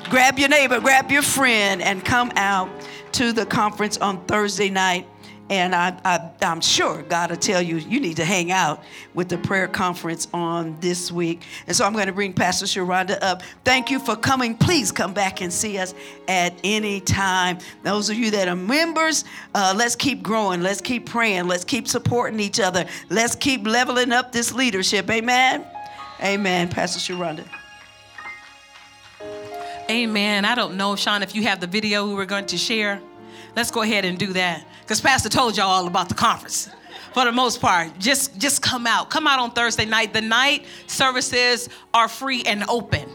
Grab 0.09 0.39
your 0.39 0.49
neighbor, 0.49 0.81
grab 0.81 1.11
your 1.11 1.23
friend, 1.23 1.83
and 1.83 2.05
come 2.05 2.33
out 2.37 2.71
to 3.13 3.33
the 3.33 3.45
conference 3.45 3.99
on 3.99 4.25
Thursday 4.27 4.71
night 4.71 5.07
And 5.49 5.75
I, 5.77 5.97
I, 6.05 6.31
I'm 6.43 6.61
sure 6.61 7.03
God 7.03 7.31
will 7.31 7.37
tell 7.37 7.63
you, 7.63 7.77
you 7.77 8.01
need 8.01 8.17
to 8.17 8.25
hang 8.25 8.51
out 8.51 8.83
with 9.15 9.29
the 9.29 9.39
prayer 9.39 9.69
conference 9.69 10.27
on 10.35 10.77
this 10.81 11.13
week. 11.13 11.43
And 11.69 11.77
so 11.77 11.85
I'm 11.85 11.93
going 11.93 12.07
to 12.07 12.13
bring 12.13 12.33
Pastor 12.33 12.67
Sharonda 12.67 13.23
up. 13.23 13.43
Thank 13.65 13.89
you 13.89 14.01
for 14.01 14.17
coming. 14.17 14.57
Please 14.57 14.91
come 14.91 15.15
back 15.15 15.41
and 15.41 15.53
see 15.53 15.79
us 15.79 15.95
at 16.27 16.59
any 16.65 17.01
time. 17.01 17.59
Those 17.85 18.11
of 18.11 18.17
you 18.17 18.33
that 18.33 18.49
are 18.49 18.57
members, 18.57 19.25
uh, 19.55 19.73
let's 19.77 19.95
keep 19.95 20.23
growing. 20.23 20.63
Let's 20.63 20.81
keep 20.81 21.07
praying. 21.07 21.47
Let's 21.47 21.65
keep 21.65 21.87
supporting 21.87 22.41
each 22.41 22.59
other. 22.59 22.85
Let's 23.09 23.37
keep 23.37 23.65
leveling 23.67 24.11
up 24.11 24.33
this 24.33 24.53
leadership. 24.53 25.09
Amen. 25.11 25.65
Amen. 26.23 26.69
Pastor 26.69 26.99
Sharonda. 26.99 27.45
Amen. 29.91 30.45
I 30.45 30.55
don't 30.55 30.77
know, 30.77 30.97
Sean, 30.97 31.23
if 31.23 31.35
you 31.35 31.43
have 31.43 31.61
the 31.61 31.67
video 31.67 32.09
we 32.09 32.15
were 32.15 32.27
going 32.27 32.47
to 32.47 32.59
share. 32.59 33.01
Let's 33.55 33.71
go 33.71 33.83
ahead 33.83 34.05
and 34.05 34.19
do 34.19 34.33
that. 34.33 34.67
Because 34.81 35.01
Pastor 35.01 35.29
told 35.29 35.57
y'all 35.57 35.69
all 35.69 35.87
about 35.87 36.09
the 36.09 36.15
conference. 36.15 36.69
For 37.13 37.25
the 37.25 37.33
most 37.33 37.61
part, 37.61 37.99
just, 37.99 38.37
just 38.39 38.61
come 38.61 38.87
out. 38.87 39.11
Come 39.11 39.27
out 39.27 39.39
on 39.39 39.53
Thursday 39.53 39.87
night. 39.87 40.13
The 40.13 40.21
night 40.21 40.67
services 40.87 41.69
are 41.95 42.09
free 42.09 42.43
and 42.43 42.65
open. 42.69 43.09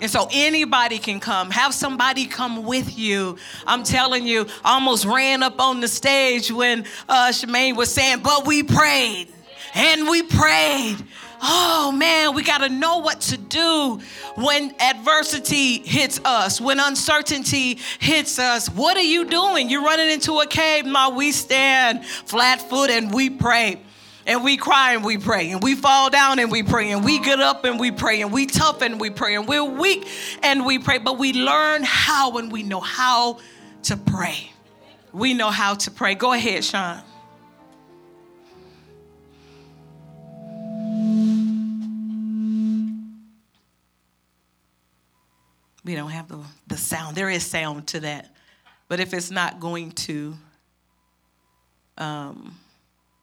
And 0.00 0.10
so 0.10 0.28
anybody 0.30 0.98
can 0.98 1.18
come. 1.18 1.50
Have 1.50 1.74
somebody 1.74 2.26
come 2.26 2.64
with 2.64 2.96
you. 2.96 3.36
I'm 3.66 3.82
telling 3.82 4.26
you, 4.26 4.46
I 4.64 4.74
almost 4.74 5.04
ran 5.04 5.42
up 5.42 5.60
on 5.60 5.80
the 5.80 5.88
stage 5.88 6.52
when 6.52 6.84
uh, 7.08 7.30
Shemaine 7.30 7.74
was 7.74 7.92
saying, 7.92 8.20
but 8.22 8.46
we 8.46 8.62
prayed 8.62 9.28
and 9.74 10.08
we 10.08 10.22
prayed 10.22 10.96
oh 11.40 11.92
man, 11.92 12.34
we 12.34 12.42
got 12.42 12.58
to 12.58 12.68
know 12.68 12.98
what 12.98 13.20
to 13.22 13.36
do 13.36 14.00
when 14.36 14.74
adversity 14.80 15.78
hits 15.78 16.20
us, 16.24 16.60
when 16.60 16.80
uncertainty 16.80 17.78
hits 17.98 18.38
us. 18.38 18.68
What 18.68 18.96
are 18.96 19.02
you 19.02 19.24
doing? 19.24 19.70
You're 19.70 19.84
running 19.84 20.10
into 20.10 20.38
a 20.40 20.46
cave. 20.46 20.86
No, 20.86 21.10
we 21.10 21.32
stand 21.32 22.04
flat 22.04 22.60
foot 22.68 22.90
and 22.90 23.12
we 23.12 23.30
pray. 23.30 23.80
And 24.26 24.44
we 24.44 24.58
cry 24.58 24.92
and 24.92 25.02
we 25.02 25.16
pray, 25.16 25.52
and 25.52 25.62
we 25.62 25.74
fall 25.74 26.10
down 26.10 26.38
and 26.38 26.52
we 26.52 26.62
pray, 26.62 26.90
and 26.90 27.02
we 27.02 27.18
get 27.18 27.40
up 27.40 27.64
and 27.64 27.80
we 27.80 27.90
pray, 27.90 28.20
and 28.20 28.30
we 28.30 28.44
tough 28.44 28.82
and 28.82 29.00
we 29.00 29.08
pray, 29.08 29.36
and 29.36 29.48
we're 29.48 29.64
weak 29.64 30.06
and 30.42 30.66
we 30.66 30.78
pray. 30.78 30.98
But 30.98 31.18
we 31.18 31.32
learn 31.32 31.82
how 31.82 32.36
and 32.36 32.52
we 32.52 32.62
know 32.62 32.80
how 32.80 33.38
to 33.84 33.96
pray. 33.96 34.52
We 35.14 35.32
know 35.32 35.48
how 35.48 35.76
to 35.76 35.90
pray. 35.90 36.14
Go 36.14 36.34
ahead, 36.34 36.62
Sean. 36.62 37.00
We 45.88 45.94
don't 45.94 46.10
have 46.10 46.28
the, 46.28 46.38
the 46.66 46.76
sound. 46.76 47.16
There 47.16 47.30
is 47.30 47.46
sound 47.46 47.86
to 47.88 48.00
that. 48.00 48.28
But 48.88 49.00
if 49.00 49.14
it's 49.14 49.30
not 49.30 49.58
going 49.58 49.92
to 49.92 50.34
um, 51.96 52.54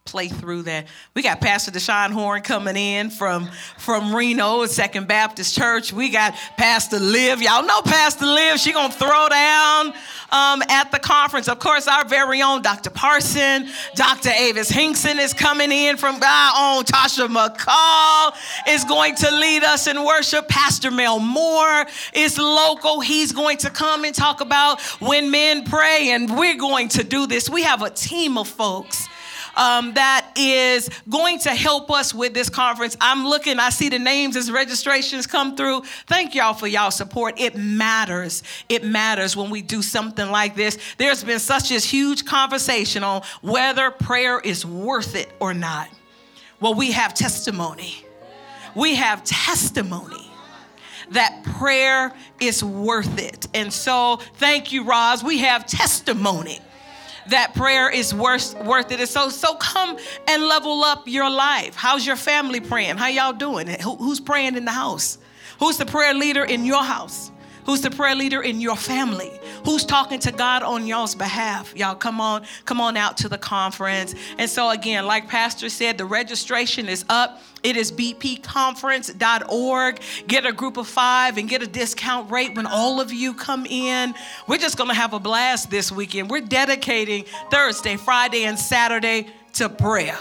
play 0.06 0.28
through 0.28 0.64
that. 0.64 0.88
We 1.14 1.22
got 1.22 1.42
Pastor 1.42 1.72
Deshaun 1.72 2.12
Horn 2.12 2.42
coming 2.42 2.76
in 2.76 3.12
from, 3.12 3.50
from 3.78 4.16
Reno, 4.16 4.66
Second 4.66 5.08
Baptist 5.08 5.56
Church. 5.56 5.94
We 5.94 6.10
got 6.10 6.34
Pastor 6.58 7.00
Liv. 7.00 7.42
Y'all 7.42 7.66
know 7.66 7.82
Pastor 7.82 8.26
Liv. 8.26 8.60
She 8.60 8.72
gonna 8.74 8.94
throw 8.94 9.30
down 9.30 9.94
um, 10.32 10.64
conference. 11.06 11.48
Of 11.48 11.60
course, 11.60 11.88
our 11.88 12.03
very 12.03 12.41
own 12.41 12.64
Dr. 12.64 12.90
Parson, 12.90 13.69
Dr. 13.94 14.32
Avis 14.32 14.69
Hinkson 14.69 15.19
is 15.19 15.34
coming 15.34 15.72
in 15.72 15.98
from 15.98 16.15
our 16.15 16.52
own 16.57 16.84
Tasha 16.84 17.27
McCall 17.27 18.36
is 18.68 18.84
going 18.86 19.15
to 19.15 19.32
lead 19.32 19.64
us 19.64 19.88
in 19.88 20.03
worship. 20.03 20.48
Pastor 20.48 20.90
Mel 20.90 21.19
Moore 21.19 21.86
is 22.14 22.38
local. 22.38 23.02
He's 23.02 23.32
going 23.32 23.57
to 23.57 23.69
come 23.69 24.03
and 24.03 24.15
talk 24.15 24.41
about 24.41 24.82
when 24.99 25.30
men 25.30 25.64
pray, 25.64 26.10
and 26.10 26.36
we're 26.38 26.57
going 26.57 26.90
to 26.90 27.03
do 27.03 27.27
this. 27.27 27.49
We 27.49 27.61
have 27.64 27.84
a 27.84 27.91
team 27.91 28.38
of 28.38 28.48
folks 28.48 29.07
um, 29.56 29.94
that 29.94 30.32
is 30.38 30.90
going 31.10 31.40
to 31.40 31.49
help 31.49 31.90
us 31.91 32.14
with 32.14 32.34
this 32.34 32.49
conference. 32.49 32.98
I'm 32.99 33.26
looking, 33.26 33.60
I 33.60 33.69
see 33.69 33.90
the 33.90 33.99
names 33.99 34.36
as 34.36 34.52
registrations 34.52 35.27
come 35.27 35.56
through. 35.56 35.84
Thank 36.07 36.36
y'all 36.36 36.53
for 36.53 36.68
y'all 36.68 36.91
support. 36.91 37.40
It 37.40 37.56
matters. 37.56 38.44
It 38.69 38.84
matters 38.84 39.36
when 39.36 39.49
we 39.49 39.61
do 39.61 39.82
something 39.82 40.30
like 40.30 40.56
this. 40.56 40.77
There's 40.98 41.23
been 41.23 41.40
such 41.40 41.72
a 41.72 41.80
huge 41.80 42.26
conversation 42.26 43.03
on 43.03 43.22
whether 43.41 43.91
prayer 43.91 44.40
is 44.40 44.65
worth 44.65 45.15
it 45.15 45.30
or 45.40 45.53
not. 45.53 45.90
Well, 46.60 46.73
we 46.73 46.91
have 46.91 47.14
testimony. 47.14 48.03
We 48.76 48.95
have 48.95 49.23
testimony 49.23 50.26
that 51.11 51.44
prayer 51.44 52.14
is 52.40 52.64
worth 52.64 53.19
it. 53.19 53.48
And 53.53 53.72
so, 53.72 54.18
thank 54.36 54.72
you, 54.72 54.84
Roz. 54.84 55.23
We 55.23 55.40
have 55.40 55.65
testimony 55.65 56.60
that 57.30 57.56
prayer 57.56 57.89
is 57.89 58.14
worth, 58.14 58.56
worth 58.64 58.91
it. 58.91 59.07
So, 59.07 59.30
so 59.30 59.56
come 59.56 59.97
and 60.27 60.43
level 60.43 60.84
up 60.84 61.07
your 61.07 61.30
life. 61.30 61.76
How's 61.76 62.06
your 62.06 62.15
family 62.15 62.60
praying? 62.60 62.97
How 62.97 63.07
y'all 63.07 63.34
doing? 63.34 63.68
Who, 63.68 63.95
who's 63.95 64.19
praying 64.19 64.56
in 64.56 64.65
the 64.65 64.72
house? 64.72 65.18
Who's 65.60 65.77
the 65.77 65.85
prayer 65.85 66.14
leader 66.14 66.43
in 66.43 66.65
your 66.65 66.84
house? 66.84 67.31
Who's 67.65 67.81
the 67.81 67.89
prayer 67.89 68.15
leader 68.15 68.43
in 68.43 68.61
your 68.61 68.76
family? 68.76 69.31
Who's 69.66 69.84
talking 69.84 70.20
to 70.20 70.32
God 70.32 70.62
on 70.62 70.86
y'all's 70.86 71.16
behalf? 71.16 71.76
Y'all 71.76 71.96
come 71.96 72.22
on, 72.22 72.46
come 72.66 72.80
on 72.80 72.96
out 72.96 73.18
to 73.18 73.28
the 73.28 73.40
conference. 73.40 74.14
And 74.38 74.48
so 74.48 74.70
again, 74.70 75.08
like 75.08 75.28
Pastor 75.28 75.70
said, 75.70 75.98
the 75.98 76.06
registration 76.06 76.88
is 76.88 77.04
up. 77.10 77.42
It 77.64 77.76
is 77.76 77.92
bpconference.org. 77.92 80.02
Get 80.28 80.46
a 80.46 80.54
group 80.54 80.78
of 80.78 80.88
five 80.88 81.40
and 81.40 81.50
get 81.50 81.64
a 81.64 81.68
discount 81.68 82.30
rate 82.30 82.56
when 82.56 82.68
all 82.68 83.02
of 83.02 83.12
you 83.12 83.34
come 83.34 83.66
in. 83.66 84.14
We're 84.48 84.60
just 84.60 84.78
going 84.78 84.92
to 84.92 84.96
have 84.96 85.14
a 85.14 85.20
blast 85.20 85.72
this 85.72 85.92
weekend. 85.92 86.30
We're 86.30 86.42
dedicating 86.42 87.26
Thursday, 87.50 87.98
Friday, 87.98 88.44
and 88.44 88.60
Saturday 88.60 89.30
to 89.54 89.68
prayer, 89.68 90.20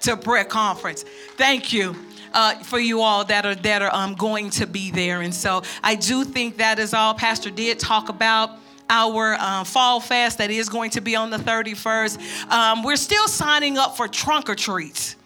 to 0.00 0.16
prayer 0.16 0.44
conference. 0.44 1.04
Thank 1.36 1.72
you 1.72 1.94
uh, 2.34 2.56
for 2.64 2.80
you 2.80 3.00
all 3.00 3.24
that 3.26 3.46
are 3.46 3.54
that 3.54 3.82
are 3.82 3.94
um, 3.94 4.14
going 4.14 4.50
to 4.50 4.66
be 4.66 4.90
there. 4.90 5.20
And 5.20 5.32
so 5.32 5.62
I 5.84 5.94
do 5.94 6.24
think 6.24 6.56
that 6.56 6.80
is 6.80 6.94
all. 6.94 7.14
Pastor 7.14 7.50
did 7.50 7.78
talk 7.78 8.08
about 8.08 8.58
our 8.90 9.34
um, 9.34 9.64
fall 9.64 10.00
fest 10.00 10.38
that 10.38 10.50
is 10.50 10.68
going 10.68 10.90
to 10.90 11.00
be 11.00 11.16
on 11.16 11.30
the 11.30 11.38
31st. 11.38 12.50
Um, 12.50 12.82
we're 12.82 12.96
still 12.96 13.28
signing 13.28 13.78
up 13.78 13.96
for 13.96 14.08
trunk 14.08 14.48
or 14.50 14.54
treats. 14.54 15.16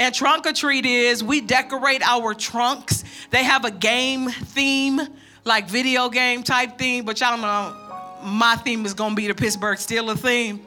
And 0.00 0.14
trunk 0.14 0.46
or 0.46 0.52
treat 0.52 0.86
is 0.86 1.22
we 1.22 1.40
decorate 1.40 2.02
our 2.02 2.34
trunks. 2.34 3.04
They 3.30 3.44
have 3.44 3.64
a 3.64 3.70
game 3.70 4.28
theme, 4.28 5.00
like 5.44 5.68
video 5.68 6.08
game 6.08 6.42
type 6.42 6.78
theme, 6.78 7.04
but 7.04 7.20
y'all 7.20 7.38
know 7.38 7.80
my 8.24 8.56
theme 8.56 8.84
is 8.86 8.94
gonna 8.94 9.14
be 9.14 9.28
the 9.28 9.34
Pittsburgh 9.34 9.78
Steelers 9.78 10.18
theme. 10.18 10.66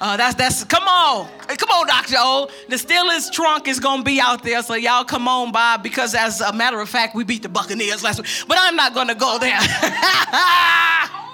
Uh, 0.00 0.16
that's 0.16 0.34
that's 0.36 0.62
come 0.64 0.84
on, 0.84 1.28
come 1.56 1.70
on, 1.70 1.86
Doctor 1.86 2.16
O. 2.18 2.48
The 2.68 2.76
Steelers 2.76 3.32
trunk 3.32 3.66
is 3.66 3.80
gonna 3.80 4.04
be 4.04 4.20
out 4.20 4.42
there, 4.42 4.62
so 4.62 4.74
y'all 4.74 5.04
come 5.04 5.26
on 5.26 5.50
by 5.50 5.76
because 5.76 6.14
as 6.14 6.40
a 6.40 6.52
matter 6.52 6.78
of 6.80 6.88
fact, 6.88 7.14
we 7.14 7.24
beat 7.24 7.42
the 7.42 7.48
Buccaneers 7.48 8.04
last 8.04 8.18
week. 8.18 8.28
But 8.46 8.58
I'm 8.60 8.76
not 8.76 8.94
gonna 8.94 9.14
go 9.14 9.38
there. 9.38 9.58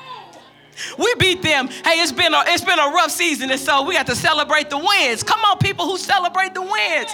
we 0.98 1.14
beat 1.18 1.42
them. 1.42 1.68
Hey, 1.68 2.00
it's 2.00 2.12
been 2.12 2.34
a 2.34 2.42
it's 2.46 2.64
been 2.64 2.78
a 2.78 2.88
rough 2.88 3.10
season, 3.10 3.50
and 3.50 3.60
so 3.60 3.82
we 3.82 3.94
got 3.94 4.06
to 4.06 4.16
celebrate 4.16 4.70
the 4.70 4.78
wins. 4.78 5.22
Come 5.22 5.40
on, 5.44 5.58
people 5.58 5.86
who 5.86 5.98
celebrate 5.98 6.54
the 6.54 6.62
wins. 6.62 7.10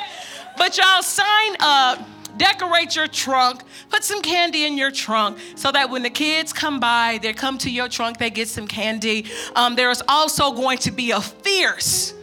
But 0.57 0.77
y'all 0.77 1.03
sign 1.03 1.57
up 1.61 2.01
decorate 2.37 2.97
your 2.97 3.07
trunk, 3.07 3.63
put 3.91 4.03
some 4.03 4.23
candy 4.23 4.65
in 4.65 4.79
your 4.79 4.91
trunk 4.91 5.39
so 5.57 5.71
that 5.71 5.91
when 5.91 6.03
the 6.03 6.11
kids 6.11 6.53
come 6.55 6.81
by, 6.81 7.19
they 7.21 7.35
come 7.35 7.59
to 7.59 7.71
your 7.71 7.89
trunk, 7.89 8.17
they 8.17 8.31
get 8.31 8.49
some 8.49 8.67
candy. 8.67 9.27
Um, 9.55 9.77
there's 9.77 10.03
also 10.09 10.53
going 10.53 10.79
to 10.79 10.91
be 10.91 11.11
a 11.11 11.21
fierce 11.21 12.15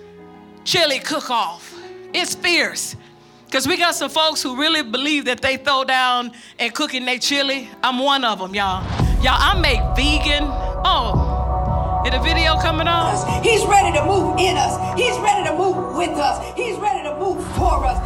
chili 0.63 0.99
cook 0.99 1.29
off. 1.29 1.73
It's 2.13 2.35
fierce. 2.35 2.95
Because 3.47 3.65
we 3.65 3.77
got 3.77 3.95
some 3.95 4.09
folks 4.09 4.43
who 4.43 4.59
really 4.59 4.83
believe 4.83 5.23
that 5.25 5.41
they 5.41 5.55
throw 5.55 5.85
down 5.85 6.33
and 6.59 6.73
cooking 6.73 7.05
their 7.05 7.17
chili. 7.17 7.69
I'm 7.81 7.99
one 7.99 8.25
of 8.25 8.39
them, 8.39 8.53
y'all. 8.53 8.83
Y'all, 9.23 9.37
I 9.39 9.57
make 9.59 9.79
vegan. 9.95 10.43
Oh, 10.83 12.03
is 12.05 12.11
the 12.11 12.19
video 12.19 12.59
coming 12.59 12.89
on? 12.89 13.15
He's 13.43 13.65
ready 13.65 13.97
to 13.97 14.05
move 14.05 14.37
in 14.37 14.57
us. 14.57 14.99
He's 14.99 15.17
ready 15.19 15.47
to 15.47 15.55
move 15.55 15.95
with 15.95 16.09
us. 16.09 16.55
He's 16.57 16.77
ready 16.77 17.07
to 17.07 17.15
move 17.17 17.41
for 17.55 17.85
us. 17.85 17.97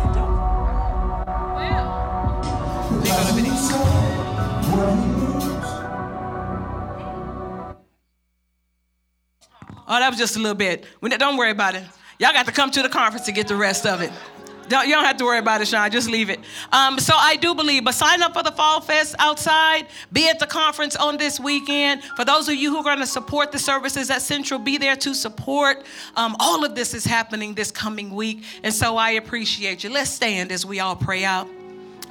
Oh, 9.87 9.99
that 9.99 10.09
was 10.09 10.19
just 10.19 10.35
a 10.35 10.39
little 10.39 10.55
bit. 10.55 10.85
Don't 11.01 11.35
worry 11.35 11.51
about 11.51 11.73
it. 11.75 11.83
Y'all 12.19 12.31
got 12.31 12.45
to 12.45 12.51
come 12.51 12.69
to 12.71 12.83
the 12.83 12.89
conference 12.89 13.25
to 13.25 13.31
get 13.31 13.47
the 13.47 13.55
rest 13.55 13.87
of 13.87 14.01
it. 14.01 14.11
Don't, 14.69 14.87
you 14.87 14.93
don't 14.93 15.05
have 15.05 15.17
to 15.17 15.25
worry 15.25 15.39
about 15.39 15.61
it, 15.61 15.67
Sean. 15.67 15.91
Just 15.91 16.09
leave 16.09 16.29
it. 16.29 16.39
Um, 16.71 16.99
so 16.99 17.13
I 17.15 17.35
do 17.35 17.53
believe, 17.53 17.83
but 17.83 17.93
sign 17.93 18.21
up 18.21 18.33
for 18.33 18.43
the 18.43 18.51
Fall 18.51 18.81
Fest 18.81 19.15
outside. 19.19 19.87
Be 20.11 20.29
at 20.29 20.39
the 20.39 20.47
conference 20.47 20.95
on 20.95 21.17
this 21.17 21.39
weekend. 21.39 22.03
For 22.15 22.25
those 22.25 22.47
of 22.47 22.55
you 22.55 22.71
who 22.71 22.77
are 22.77 22.83
going 22.83 22.99
to 22.99 23.07
support 23.07 23.51
the 23.51 23.59
services 23.59 24.09
at 24.09 24.21
Central, 24.21 24.59
be 24.59 24.77
there 24.77 24.95
to 24.97 25.13
support. 25.13 25.83
Um, 26.15 26.35
all 26.39 26.63
of 26.63 26.75
this 26.75 26.93
is 26.93 27.05
happening 27.05 27.53
this 27.53 27.71
coming 27.71 28.13
week. 28.13 28.43
And 28.63 28.73
so 28.73 28.97
I 28.97 29.11
appreciate 29.11 29.83
you. 29.83 29.89
Let's 29.89 30.11
stand 30.11 30.51
as 30.51 30.65
we 30.65 30.79
all 30.79 30.95
pray 30.95 31.25
out. 31.25 31.47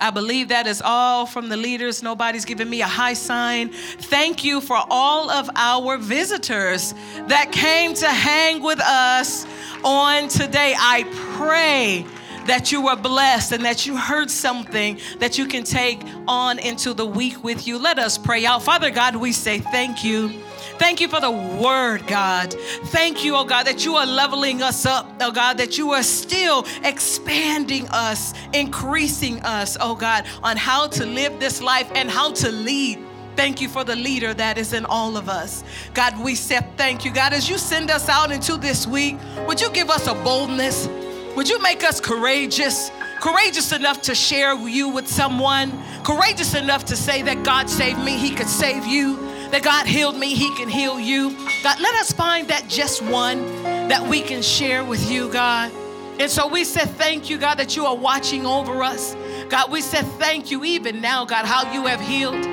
I 0.00 0.10
believe 0.10 0.48
that 0.48 0.66
is 0.66 0.80
all 0.82 1.26
from 1.26 1.50
the 1.50 1.58
leaders. 1.58 2.02
Nobody's 2.02 2.46
giving 2.46 2.70
me 2.70 2.80
a 2.80 2.86
high 2.86 3.12
sign. 3.12 3.68
Thank 3.68 4.44
you 4.44 4.62
for 4.62 4.82
all 4.88 5.30
of 5.30 5.50
our 5.54 5.98
visitors 5.98 6.94
that 7.28 7.52
came 7.52 7.92
to 7.94 8.08
hang 8.08 8.62
with 8.62 8.80
us 8.80 9.46
on 9.84 10.28
today. 10.28 10.74
I 10.78 11.04
pray 11.36 12.06
that 12.46 12.72
you 12.72 12.82
were 12.82 12.96
blessed 12.96 13.52
and 13.52 13.64
that 13.64 13.86
you 13.86 13.96
heard 13.96 14.30
something 14.30 14.98
that 15.18 15.38
you 15.38 15.46
can 15.46 15.64
take 15.64 16.00
on 16.26 16.58
into 16.58 16.94
the 16.94 17.06
week 17.06 17.42
with 17.42 17.66
you. 17.66 17.78
Let 17.78 17.98
us 17.98 18.18
pray 18.18 18.46
out. 18.46 18.62
Father 18.62 18.90
God, 18.90 19.16
we 19.16 19.32
say 19.32 19.58
thank 19.58 20.04
you. 20.04 20.30
Thank 20.78 21.00
you 21.02 21.08
for 21.08 21.20
the 21.20 21.30
word, 21.30 22.06
God. 22.06 22.54
Thank 22.84 23.22
you, 23.22 23.36
oh 23.36 23.44
God, 23.44 23.66
that 23.66 23.84
you 23.84 23.96
are 23.96 24.06
leveling 24.06 24.62
us 24.62 24.86
up, 24.86 25.12
oh 25.20 25.30
God, 25.30 25.58
that 25.58 25.76
you 25.76 25.90
are 25.90 26.02
still 26.02 26.66
expanding 26.82 27.86
us, 27.88 28.32
increasing 28.54 29.40
us, 29.40 29.76
oh 29.78 29.94
God, 29.94 30.24
on 30.42 30.56
how 30.56 30.86
to 30.86 31.04
live 31.04 31.38
this 31.38 31.60
life 31.60 31.90
and 31.94 32.10
how 32.10 32.32
to 32.32 32.50
lead. 32.50 32.98
Thank 33.36 33.60
you 33.60 33.68
for 33.68 33.84
the 33.84 33.94
leader 33.94 34.32
that 34.34 34.56
is 34.56 34.72
in 34.72 34.86
all 34.86 35.18
of 35.18 35.28
us. 35.28 35.64
God, 35.92 36.18
we 36.22 36.34
say 36.34 36.60
thank 36.76 37.04
you. 37.04 37.12
God, 37.12 37.34
as 37.34 37.48
you 37.48 37.58
send 37.58 37.90
us 37.90 38.08
out 38.08 38.32
into 38.32 38.56
this 38.56 38.86
week, 38.86 39.18
would 39.46 39.60
you 39.60 39.70
give 39.70 39.90
us 39.90 40.06
a 40.06 40.14
boldness? 40.14 40.88
Would 41.36 41.48
you 41.48 41.60
make 41.62 41.84
us 41.84 42.00
courageous? 42.00 42.90
Courageous 43.20 43.72
enough 43.72 44.02
to 44.02 44.14
share 44.14 44.54
you 44.68 44.88
with 44.88 45.06
someone, 45.06 45.72
courageous 46.04 46.54
enough 46.54 46.86
to 46.86 46.96
say 46.96 47.22
that 47.22 47.44
God 47.44 47.68
saved 47.68 48.00
me, 48.00 48.16
He 48.16 48.30
could 48.30 48.48
save 48.48 48.86
you, 48.86 49.16
that 49.50 49.62
God 49.62 49.86
healed 49.86 50.16
me, 50.16 50.34
He 50.34 50.54
can 50.56 50.68
heal 50.68 50.98
you. 50.98 51.30
God, 51.62 51.78
let 51.80 51.94
us 51.96 52.12
find 52.12 52.48
that 52.48 52.66
just 52.68 53.02
one 53.02 53.40
that 53.88 54.02
we 54.08 54.22
can 54.22 54.42
share 54.42 54.84
with 54.84 55.10
you, 55.10 55.30
God. 55.30 55.70
And 56.18 56.30
so 56.30 56.46
we 56.46 56.64
said, 56.64 56.88
Thank 56.90 57.30
you, 57.30 57.38
God, 57.38 57.56
that 57.56 57.76
you 57.76 57.86
are 57.86 57.96
watching 57.96 58.46
over 58.46 58.82
us. 58.82 59.14
God, 59.48 59.70
we 59.70 59.82
said, 59.82 60.06
Thank 60.18 60.50
you 60.50 60.64
even 60.64 61.00
now, 61.00 61.24
God, 61.24 61.44
how 61.44 61.72
you 61.72 61.86
have 61.86 62.00
healed. 62.00 62.44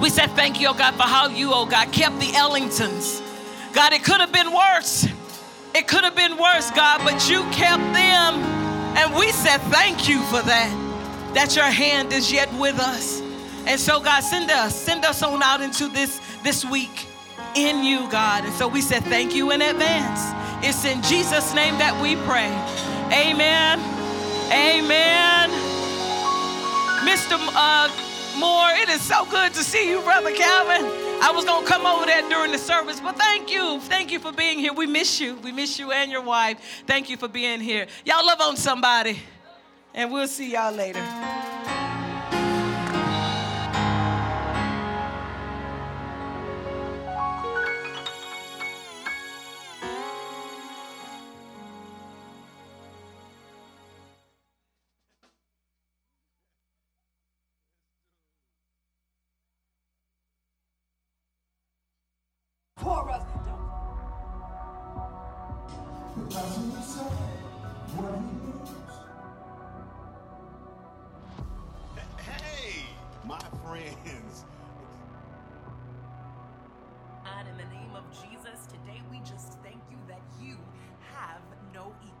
We 0.00 0.10
said, 0.10 0.30
Thank 0.32 0.60
you, 0.60 0.68
oh 0.68 0.74
God, 0.74 0.94
for 0.94 1.02
how 1.02 1.28
you, 1.28 1.50
oh 1.52 1.66
God, 1.66 1.92
kept 1.92 2.18
the 2.20 2.26
Ellingtons. 2.26 3.20
God, 3.72 3.92
it 3.92 4.02
could 4.02 4.20
have 4.20 4.32
been 4.32 4.52
worse. 4.52 5.06
It 5.74 5.88
could 5.88 6.04
have 6.04 6.14
been 6.14 6.36
worse, 6.36 6.70
God, 6.70 7.00
but 7.02 7.28
you 7.30 7.42
kept 7.50 7.82
them. 7.94 8.34
And 8.96 9.14
we 9.14 9.32
said, 9.32 9.58
Thank 9.62 10.08
you 10.08 10.22
for 10.24 10.42
that, 10.42 11.32
that 11.34 11.56
your 11.56 11.64
hand 11.64 12.12
is 12.12 12.30
yet 12.30 12.52
with 12.54 12.78
us. 12.78 13.20
And 13.66 13.80
so, 13.80 14.00
God, 14.00 14.20
send 14.20 14.50
us, 14.50 14.74
send 14.74 15.04
us 15.04 15.22
on 15.22 15.42
out 15.42 15.62
into 15.62 15.88
this, 15.88 16.20
this 16.42 16.64
week 16.64 17.06
in 17.54 17.84
you, 17.84 18.08
God. 18.10 18.44
And 18.44 18.52
so 18.54 18.68
we 18.68 18.82
said, 18.82 19.02
Thank 19.04 19.34
you 19.34 19.50
in 19.50 19.62
advance. 19.62 20.20
It's 20.64 20.84
in 20.84 21.02
Jesus' 21.02 21.54
name 21.54 21.78
that 21.78 22.00
we 22.02 22.16
pray. 22.26 22.52
Amen. 23.10 23.80
Amen. 24.52 25.50
Mr. 27.08 27.38
Uh, 27.54 27.88
Moore, 28.38 28.70
it 28.74 28.88
is 28.88 29.02
so 29.02 29.24
good 29.26 29.52
to 29.54 29.62
see 29.62 29.88
you, 29.88 30.00
Brother 30.00 30.32
Calvin. 30.32 30.84
I 31.22 31.30
was 31.34 31.44
going 31.44 31.64
to 31.64 31.70
come 31.70 31.86
over 31.86 32.06
there 32.06 32.28
during 32.28 32.52
the 32.52 32.58
service, 32.58 33.00
but 33.00 33.16
thank 33.16 33.50
you. 33.50 33.80
Thank 33.80 34.10
you 34.10 34.18
for 34.18 34.32
being 34.32 34.58
here. 34.58 34.72
We 34.72 34.86
miss 34.86 35.20
you. 35.20 35.36
We 35.36 35.52
miss 35.52 35.78
you 35.78 35.92
and 35.92 36.10
your 36.10 36.22
wife. 36.22 36.58
Thank 36.86 37.10
you 37.10 37.16
for 37.16 37.28
being 37.28 37.60
here. 37.60 37.86
Y'all 38.04 38.26
love 38.26 38.40
on 38.40 38.56
somebody, 38.56 39.18
and 39.94 40.12
we'll 40.12 40.28
see 40.28 40.52
y'all 40.52 40.72
later. 40.72 41.02
friends. 73.90 74.44
And 77.26 77.48
in 77.48 77.56
the 77.56 77.64
name 77.74 77.94
of 77.96 78.04
Jesus, 78.10 78.66
today 78.66 79.02
we 79.10 79.18
just 79.20 79.58
thank 79.62 79.80
you 79.90 79.98
that 80.08 80.22
you 80.40 80.56
have 81.12 81.42
no 81.74 81.92
evil. 82.02 82.11